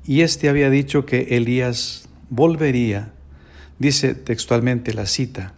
y 0.05 0.23
éste 0.23 0.49
había 0.49 0.69
dicho 0.69 1.07
que 1.07 1.37
Elías 1.37 2.09
volvería. 2.29 3.13
Dice 3.79 4.17
textualmente 4.17 4.93
la 4.93 5.07
cita, 5.07 5.55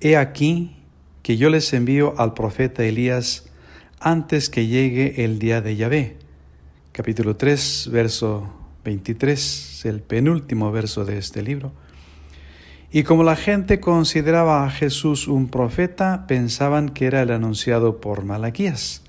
He 0.00 0.16
aquí 0.16 0.76
que 1.24 1.36
yo 1.36 1.50
les 1.50 1.72
envío 1.72 2.14
al 2.16 2.34
profeta 2.34 2.84
Elías 2.84 3.46
antes 3.98 4.48
que 4.50 4.68
llegue 4.68 5.24
el 5.24 5.40
día 5.40 5.60
de 5.60 5.74
Yahvé. 5.74 6.16
Capítulo 6.92 7.34
3, 7.34 7.88
verso 7.90 8.54
23, 8.84 9.84
el 9.86 10.00
penúltimo 10.00 10.70
verso 10.70 11.04
de 11.04 11.18
este 11.18 11.42
libro. 11.42 11.72
Y 12.94 13.02
como 13.02 13.24
la 13.24 13.34
gente 13.34 13.80
consideraba 13.80 14.64
a 14.64 14.70
Jesús 14.70 15.26
un 15.26 15.48
profeta, 15.48 16.28
pensaban 16.28 16.90
que 16.90 17.06
era 17.06 17.22
el 17.22 17.32
anunciado 17.32 18.00
por 18.00 18.24
Malaquías, 18.24 19.02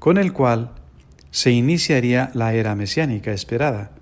con 0.00 0.18
el 0.18 0.32
cual 0.32 0.72
se 1.30 1.52
iniciaría 1.52 2.32
la 2.34 2.54
era 2.54 2.74
mesiánica 2.74 3.30
esperada. 3.30 3.92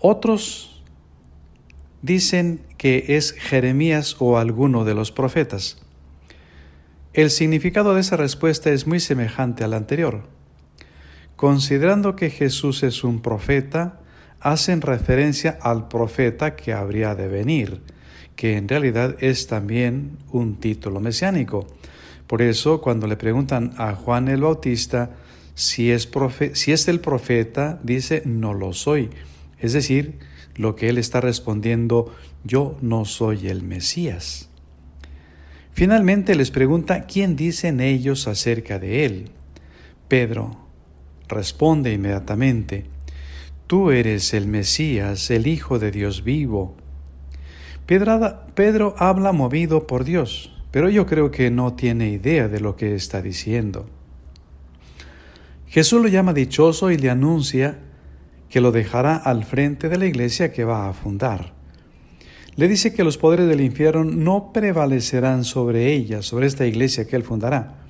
Otros 0.00 0.82
dicen 2.02 2.62
que 2.78 3.16
es 3.16 3.30
Jeremías 3.30 4.16
o 4.18 4.38
alguno 4.38 4.84
de 4.84 4.94
los 4.94 5.12
profetas. 5.12 5.80
El 7.12 7.30
significado 7.30 7.94
de 7.94 8.00
esa 8.00 8.16
respuesta 8.16 8.72
es 8.72 8.88
muy 8.88 8.98
semejante 8.98 9.62
al 9.62 9.72
anterior. 9.72 10.24
Considerando 11.36 12.16
que 12.16 12.30
Jesús 12.30 12.82
es 12.82 13.04
un 13.04 13.22
profeta, 13.22 14.00
hacen 14.40 14.80
referencia 14.80 15.58
al 15.60 15.88
profeta 15.88 16.56
que 16.56 16.72
habría 16.72 17.14
de 17.14 17.28
venir, 17.28 17.80
que 18.36 18.56
en 18.56 18.68
realidad 18.68 19.16
es 19.20 19.46
también 19.46 20.18
un 20.30 20.60
título 20.60 21.00
mesiánico. 21.00 21.66
Por 22.26 22.42
eso, 22.42 22.80
cuando 22.80 23.06
le 23.06 23.16
preguntan 23.16 23.72
a 23.78 23.94
Juan 23.94 24.28
el 24.28 24.42
Bautista 24.42 25.10
si 25.54 25.90
es, 25.90 26.08
si 26.52 26.72
es 26.72 26.86
el 26.86 27.00
profeta, 27.00 27.80
dice, 27.82 28.22
no 28.24 28.54
lo 28.54 28.72
soy. 28.72 29.10
Es 29.58 29.72
decir, 29.72 30.18
lo 30.54 30.76
que 30.76 30.88
él 30.88 30.98
está 30.98 31.20
respondiendo, 31.20 32.14
yo 32.44 32.76
no 32.80 33.04
soy 33.04 33.48
el 33.48 33.62
Mesías. 33.62 34.50
Finalmente 35.72 36.34
les 36.34 36.50
pregunta 36.50 37.06
quién 37.06 37.36
dicen 37.36 37.80
ellos 37.80 38.28
acerca 38.28 38.78
de 38.78 39.04
él. 39.04 39.30
Pedro 40.08 40.58
responde 41.28 41.92
inmediatamente, 41.92 42.86
Tú 43.68 43.90
eres 43.90 44.32
el 44.32 44.48
Mesías, 44.48 45.30
el 45.30 45.46
Hijo 45.46 45.78
de 45.78 45.90
Dios 45.90 46.24
vivo. 46.24 46.74
Pedro, 47.84 48.94
habla 48.96 49.32
movido 49.32 49.86
por 49.86 50.04
Dios, 50.04 50.50
pero 50.70 50.88
yo 50.88 51.04
creo 51.04 51.30
que 51.30 51.50
no 51.50 51.74
tiene 51.74 52.08
idea 52.08 52.48
de 52.48 52.60
lo 52.60 52.76
que 52.76 52.94
está 52.94 53.20
diciendo. 53.20 53.84
Jesús 55.66 56.00
lo 56.00 56.08
llama 56.08 56.32
dichoso 56.32 56.90
y 56.90 56.96
le 56.96 57.10
anuncia 57.10 57.78
que 58.48 58.62
lo 58.62 58.72
dejará 58.72 59.16
al 59.16 59.44
frente 59.44 59.90
de 59.90 59.98
la 59.98 60.06
iglesia 60.06 60.50
que 60.50 60.64
va 60.64 60.88
a 60.88 60.94
fundar. 60.94 61.52
Le 62.56 62.68
dice 62.68 62.94
que 62.94 63.04
los 63.04 63.18
poderes 63.18 63.48
del 63.48 63.60
infierno 63.60 64.02
no 64.02 64.50
prevalecerán 64.50 65.44
sobre 65.44 65.92
ella, 65.92 66.22
sobre 66.22 66.46
esta 66.46 66.66
iglesia 66.66 67.06
que 67.06 67.16
él 67.16 67.22
fundará. 67.22 67.84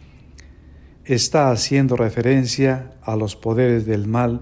Está 1.05 1.53
haciendo 1.53 1.95
referencia 1.95 2.95
a 3.01 3.14
los 3.14 3.37
poderes 3.37 3.87
del 3.87 4.09
mal 4.09 4.41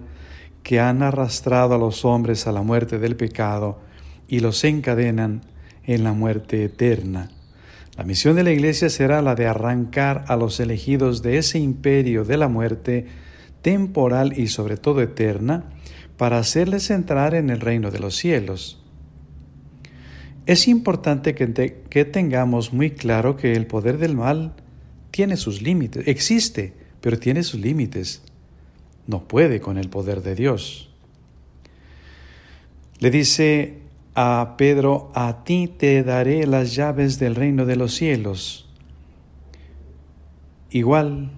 que 0.66 0.80
han 0.80 1.00
arrastrado 1.04 1.76
a 1.76 1.78
los 1.78 2.04
hombres 2.04 2.48
a 2.48 2.50
la 2.50 2.60
muerte 2.60 2.98
del 2.98 3.14
pecado 3.14 3.78
y 4.26 4.40
los 4.40 4.64
encadenan 4.64 5.42
en 5.84 6.02
la 6.02 6.12
muerte 6.12 6.64
eterna. 6.64 7.30
La 7.96 8.02
misión 8.02 8.34
de 8.34 8.42
la 8.42 8.50
iglesia 8.50 8.90
será 8.90 9.22
la 9.22 9.36
de 9.36 9.46
arrancar 9.46 10.24
a 10.26 10.34
los 10.34 10.58
elegidos 10.58 11.22
de 11.22 11.38
ese 11.38 11.60
imperio 11.60 12.24
de 12.24 12.36
la 12.36 12.48
muerte 12.48 13.06
temporal 13.62 14.36
y 14.36 14.48
sobre 14.48 14.76
todo 14.76 15.02
eterna, 15.02 15.70
para 16.16 16.38
hacerles 16.38 16.90
entrar 16.90 17.36
en 17.36 17.50
el 17.50 17.60
reino 17.60 17.92
de 17.92 18.00
los 18.00 18.16
cielos. 18.16 18.82
Es 20.46 20.66
importante 20.66 21.36
que, 21.36 21.46
te, 21.46 21.82
que, 21.88 22.04
tengamos 22.04 22.72
muy 22.72 22.90
claro 22.90 23.36
que 23.36 23.52
el 23.52 23.68
poder 23.68 23.98
del 23.98 24.16
mal 24.16 24.54
tiene 25.12 25.36
sus 25.36 25.62
límites, 25.62 26.08
existe, 26.08 26.72
pero 27.00 27.20
tiene 27.20 27.44
sus 27.44 27.60
límites. 27.60 28.24
No 29.06 29.26
puede 29.28 29.60
con 29.60 29.78
el 29.78 29.88
poder 29.88 30.22
de 30.22 30.34
Dios. 30.34 30.90
Le 32.98 33.10
dice 33.10 33.78
a 34.14 34.54
Pedro, 34.56 35.10
a 35.14 35.44
ti 35.44 35.68
te 35.68 36.02
daré 36.02 36.46
las 36.46 36.74
llaves 36.74 37.18
del 37.18 37.34
reino 37.34 37.66
de 37.66 37.76
los 37.76 37.94
cielos. 37.94 38.68
Igual 40.70 41.30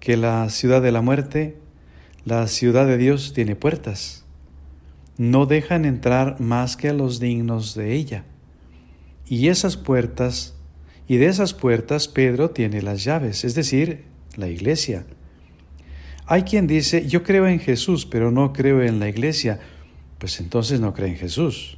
que 0.00 0.16
la 0.18 0.50
ciudad 0.50 0.82
de 0.82 0.92
la 0.92 1.00
muerte, 1.00 1.56
la 2.26 2.46
ciudad 2.46 2.86
de 2.86 2.98
Dios 2.98 3.32
tiene 3.34 3.56
puertas. 3.56 4.24
No 5.16 5.46
dejan 5.46 5.86
entrar 5.86 6.40
más 6.40 6.76
que 6.76 6.90
a 6.90 6.92
los 6.92 7.20
dignos 7.20 7.74
de 7.74 7.94
ella. 7.94 8.24
Y 9.26 9.48
esas 9.48 9.78
puertas, 9.78 10.54
y 11.08 11.16
de 11.16 11.26
esas 11.26 11.54
puertas 11.54 12.08
Pedro 12.08 12.50
tiene 12.50 12.82
las 12.82 13.02
llaves, 13.04 13.44
es 13.44 13.54
decir, 13.54 14.04
la 14.36 14.48
iglesia. 14.48 15.06
Hay 16.26 16.42
quien 16.42 16.66
dice, 16.66 17.06
yo 17.06 17.22
creo 17.22 17.46
en 17.46 17.60
Jesús, 17.60 18.06
pero 18.06 18.30
no 18.30 18.52
creo 18.52 18.82
en 18.82 18.98
la 18.98 19.08
iglesia. 19.08 19.60
Pues 20.18 20.40
entonces 20.40 20.80
no 20.80 20.94
cree 20.94 21.10
en 21.10 21.16
Jesús, 21.16 21.76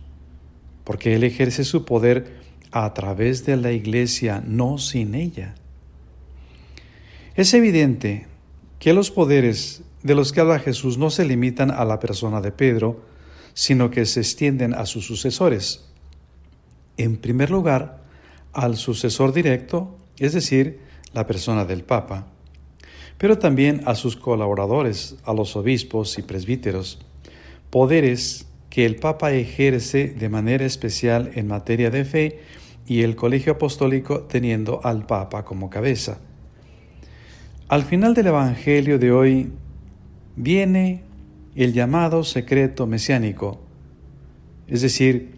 porque 0.84 1.16
Él 1.16 1.24
ejerce 1.24 1.64
su 1.64 1.84
poder 1.84 2.36
a 2.70 2.92
través 2.94 3.44
de 3.44 3.56
la 3.56 3.72
iglesia, 3.72 4.42
no 4.46 4.78
sin 4.78 5.14
ella. 5.14 5.54
Es 7.34 7.54
evidente 7.54 8.26
que 8.78 8.92
los 8.92 9.10
poderes 9.10 9.82
de 10.02 10.14
los 10.14 10.32
que 10.32 10.40
habla 10.40 10.60
Jesús 10.60 10.96
no 10.98 11.10
se 11.10 11.24
limitan 11.24 11.70
a 11.70 11.84
la 11.84 11.98
persona 11.98 12.40
de 12.40 12.52
Pedro, 12.52 13.04
sino 13.54 13.90
que 13.90 14.06
se 14.06 14.20
extienden 14.20 14.74
a 14.74 14.86
sus 14.86 15.06
sucesores. 15.06 15.88
En 16.96 17.16
primer 17.16 17.50
lugar, 17.50 18.04
al 18.52 18.76
sucesor 18.76 19.32
directo, 19.32 19.98
es 20.18 20.32
decir, 20.32 20.80
la 21.12 21.26
persona 21.26 21.64
del 21.64 21.82
Papa, 21.82 22.28
pero 23.18 23.38
también 23.38 23.82
a 23.86 23.94
sus 23.94 24.16
colaboradores, 24.16 25.16
a 25.24 25.32
los 25.32 25.56
obispos 25.56 26.18
y 26.18 26.22
presbíteros, 26.22 26.98
poderes 27.70 28.46
que 28.70 28.84
el 28.84 28.96
Papa 28.96 29.32
ejerce 29.32 30.08
de 30.08 30.28
manera 30.28 30.64
especial 30.64 31.30
en 31.34 31.46
materia 31.46 31.90
de 31.90 32.04
fe 32.04 32.40
y 32.86 33.02
el 33.02 33.16
colegio 33.16 33.54
apostólico 33.54 34.20
teniendo 34.20 34.80
al 34.84 35.06
Papa 35.06 35.44
como 35.44 35.70
cabeza. 35.70 36.18
Al 37.68 37.84
final 37.84 38.14
del 38.14 38.28
Evangelio 38.28 38.98
de 38.98 39.12
hoy 39.12 39.52
viene 40.36 41.02
el 41.54 41.72
llamado 41.72 42.22
secreto 42.22 42.86
mesiánico, 42.86 43.60
es 44.68 44.82
decir, 44.82 45.36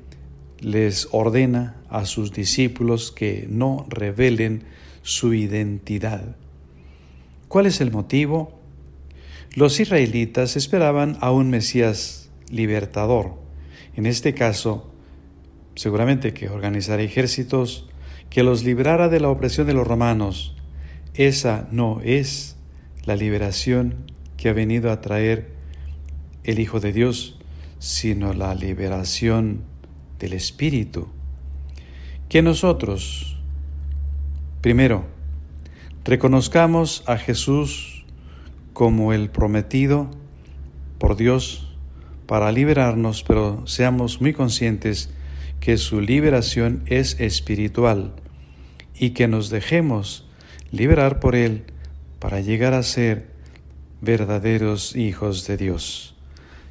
les 0.60 1.08
ordena 1.12 1.76
a 1.88 2.04
sus 2.04 2.32
discípulos 2.32 3.12
que 3.12 3.46
no 3.48 3.86
revelen 3.88 4.64
su 5.02 5.32
identidad. 5.32 6.36
¿Cuál 7.48 7.64
es 7.64 7.80
el 7.80 7.90
motivo? 7.90 8.60
Los 9.54 9.80
israelitas 9.80 10.54
esperaban 10.56 11.16
a 11.22 11.30
un 11.32 11.48
Mesías 11.48 12.30
libertador, 12.50 13.40
en 13.96 14.04
este 14.04 14.34
caso, 14.34 14.92
seguramente 15.74 16.34
que 16.34 16.50
organizara 16.50 17.02
ejércitos, 17.02 17.88
que 18.28 18.42
los 18.42 18.64
librara 18.64 19.08
de 19.08 19.20
la 19.20 19.30
opresión 19.30 19.66
de 19.66 19.72
los 19.72 19.86
romanos. 19.86 20.56
Esa 21.14 21.68
no 21.72 22.02
es 22.04 22.56
la 23.06 23.16
liberación 23.16 24.12
que 24.36 24.50
ha 24.50 24.52
venido 24.52 24.92
a 24.92 25.00
traer 25.00 25.54
el 26.44 26.58
Hijo 26.58 26.80
de 26.80 26.92
Dios, 26.92 27.38
sino 27.78 28.34
la 28.34 28.54
liberación 28.54 29.62
del 30.18 30.34
Espíritu. 30.34 31.08
Que 32.28 32.42
nosotros, 32.42 33.40
primero, 34.60 35.17
reconozcamos 36.08 37.04
a 37.06 37.18
Jesús 37.18 38.06
como 38.72 39.12
el 39.12 39.28
prometido 39.28 40.10
por 40.98 41.16
Dios 41.16 41.76
para 42.26 42.50
liberarnos, 42.50 43.22
pero 43.22 43.66
seamos 43.66 44.22
muy 44.22 44.32
conscientes 44.32 45.10
que 45.60 45.76
su 45.76 46.00
liberación 46.00 46.82
es 46.86 47.20
espiritual 47.20 48.14
y 48.98 49.10
que 49.10 49.28
nos 49.28 49.50
dejemos 49.50 50.26
liberar 50.70 51.20
por 51.20 51.36
Él 51.36 51.64
para 52.20 52.40
llegar 52.40 52.72
a 52.72 52.82
ser 52.82 53.26
verdaderos 54.00 54.96
hijos 54.96 55.46
de 55.46 55.58
Dios. 55.58 56.14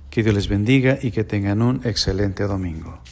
Que 0.10 0.24
Dios 0.24 0.34
les 0.34 0.48
bendiga 0.48 0.98
y 1.00 1.12
que 1.12 1.24
tengan 1.24 1.62
un 1.62 1.82
excelente 1.86 2.46
domingo. 2.46 3.04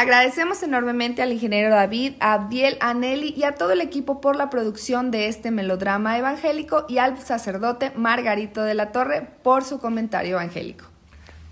Agradecemos 0.00 0.62
enormemente 0.62 1.20
al 1.20 1.30
ingeniero 1.30 1.68
David, 1.68 2.14
a 2.20 2.32
Abdiel, 2.32 2.78
a 2.80 2.94
Nelly 2.94 3.34
y 3.36 3.42
a 3.42 3.56
todo 3.56 3.72
el 3.72 3.82
equipo 3.82 4.22
por 4.22 4.34
la 4.34 4.48
producción 4.48 5.10
de 5.10 5.28
este 5.28 5.50
melodrama 5.50 6.16
evangélico 6.16 6.86
y 6.88 6.96
al 6.96 7.18
sacerdote 7.18 7.92
Margarito 7.96 8.62
de 8.62 8.72
la 8.72 8.92
Torre 8.92 9.28
por 9.42 9.62
su 9.62 9.78
comentario 9.78 10.36
evangélico. 10.36 10.86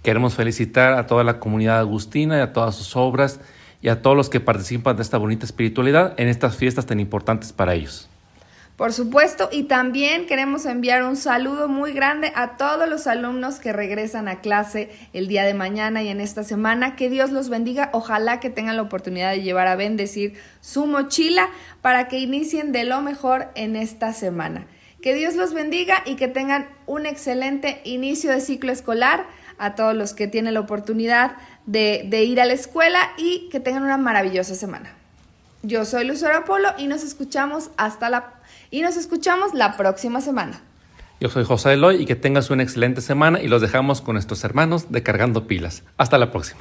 Queremos 0.03 0.35
felicitar 0.35 0.95
a 0.95 1.07
toda 1.07 1.25
la 1.25 1.39
comunidad 1.39 1.79
agustina 1.79 2.39
y 2.39 2.41
a 2.41 2.55
todas 2.55 2.75
sus 2.75 2.97
obras 2.97 3.39
y 3.83 3.91
a 3.91 4.01
todos 4.01 4.17
los 4.17 4.31
que 4.31 4.41
participan 4.41 4.97
de 4.97 5.03
esta 5.03 5.19
bonita 5.19 5.45
espiritualidad 5.45 6.19
en 6.19 6.29
estas 6.29 6.57
fiestas 6.57 6.87
tan 6.87 7.01
importantes 7.01 7.53
para 7.53 7.75
ellos. 7.75 8.09
Por 8.79 8.93
supuesto, 8.93 9.49
y 9.51 9.65
también 9.65 10.27
queremos 10.27 10.65
enviar 10.65 11.03
un 11.03 11.17
saludo 11.17 11.67
muy 11.67 11.93
grande 11.93 12.31
a 12.37 12.57
todos 12.57 12.89
los 12.89 13.09
alumnos 13.09 13.59
que 13.59 13.73
regresan 13.73 14.29
a 14.29 14.41
clase 14.41 14.89
el 15.13 15.27
día 15.27 15.43
de 15.43 15.53
mañana 15.53 16.05
y 16.05 16.07
en 16.07 16.21
esta 16.21 16.45
semana. 16.45 16.95
Que 16.95 17.11
Dios 17.11 17.33
los 17.33 17.49
bendiga. 17.49 17.91
Ojalá 17.93 18.39
que 18.39 18.51
tengan 18.51 18.77
la 18.77 18.83
oportunidad 18.83 19.33
de 19.33 19.43
llevar 19.43 19.67
a 19.67 19.75
bendecir 19.75 20.35
su 20.61 20.87
mochila 20.87 21.49
para 21.83 22.07
que 22.07 22.21
inicien 22.21 22.71
de 22.71 22.85
lo 22.85 23.03
mejor 23.03 23.49
en 23.57 23.75
esta 23.75 24.13
semana. 24.13 24.69
Que 25.03 25.13
Dios 25.13 25.35
los 25.35 25.55
bendiga 25.55 26.05
y 26.07 26.15
que 26.15 26.29
tengan 26.29 26.69
un 26.87 27.05
excelente 27.05 27.81
inicio 27.83 28.31
de 28.31 28.41
ciclo 28.41 28.71
escolar 28.71 29.27
a 29.59 29.75
todos 29.75 29.97
los 29.97 30.15
que 30.15 30.29
tienen 30.29 30.55
la 30.55 30.61
oportunidad 30.61 31.33
de, 31.67 32.05
ir 32.23 32.41
a 32.41 32.45
la 32.45 32.53
escuela 32.53 33.01
y 33.17 33.49
que 33.51 33.59
tengan 33.59 33.83
una 33.83 33.99
maravillosa 33.99 34.55
semana. 34.55 34.95
Yo 35.65 35.85
soy 35.85 36.07
Lucero 36.07 36.37
Apolo 36.37 36.69
y 36.79 36.87
nos 36.87 37.03
escuchamos 37.03 37.73
hasta 37.77 38.09
la 38.09 38.38
y 38.71 38.83
nos 38.83 38.97
escuchamos 38.97 39.55
la 39.55 39.77
próxima 39.77 40.21
semana. 40.21 40.61
Yo 41.21 41.29
soy 41.29 41.45
José 41.45 41.73
Eloy 41.73 42.03
y 42.03 42.07
que 42.07 42.15
tengas 42.15 42.51
una 42.51 42.63
excelente 42.63 43.01
semana 43.01 43.41
y 43.41 43.49
los 43.49 43.61
dejamos 43.61 44.01
con 44.01 44.15
nuestros 44.15 44.45
hermanos 44.45 44.93
de 44.93 45.03
Cargando 45.03 45.47
Pilas. 45.47 45.83
Hasta 45.97 46.17
la 46.17 46.31
próxima. 46.31 46.61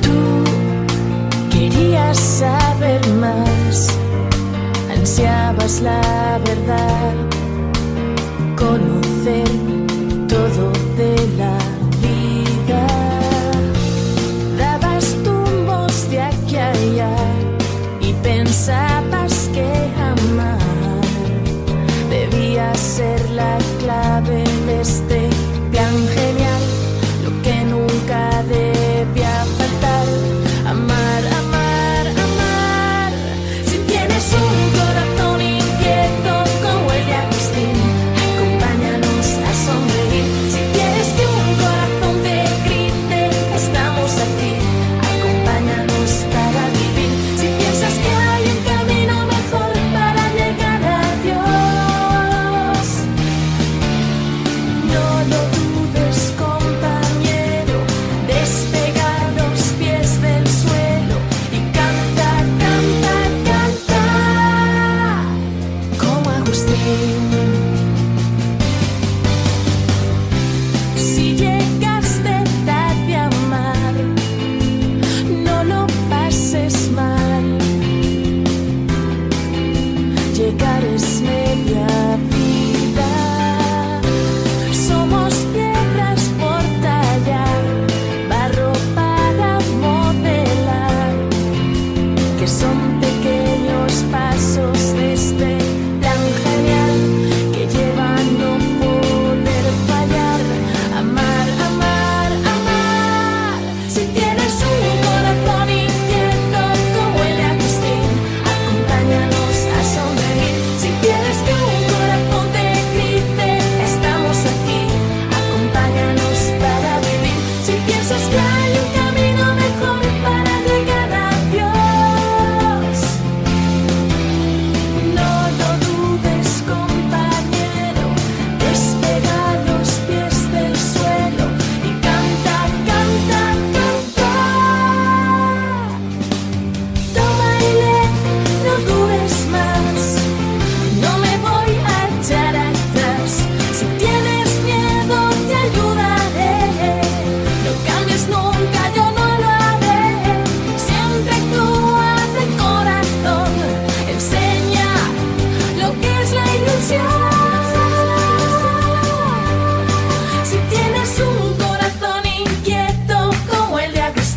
Tú 0.00 0.44
querías 1.50 2.16
saber 2.16 3.04
más, 3.14 3.88
ansiabas 4.88 5.80
la 5.80 6.40
verdad, 6.44 7.14
conocer 8.56 9.67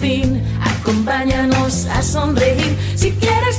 fin. 0.01 0.41
Acompáñanos 0.59 1.85
a 1.85 2.01
sonreír 2.01 2.75
si 2.95 3.11
quieres. 3.11 3.50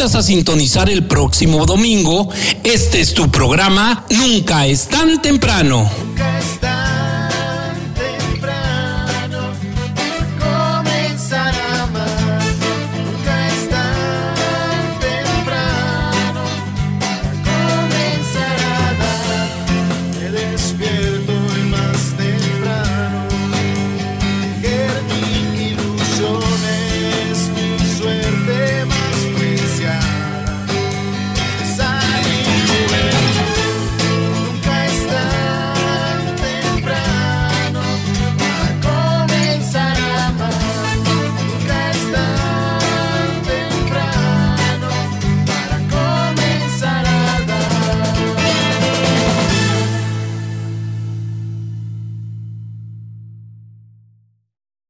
A 0.00 0.22
sintonizar 0.24 0.90
el 0.90 1.06
próximo 1.06 1.66
domingo. 1.66 2.28
Este 2.64 3.00
es 3.00 3.14
tu 3.14 3.30
programa 3.30 4.04
Nunca 4.10 4.66
es 4.66 4.88
tan 4.88 5.22
temprano. 5.22 5.88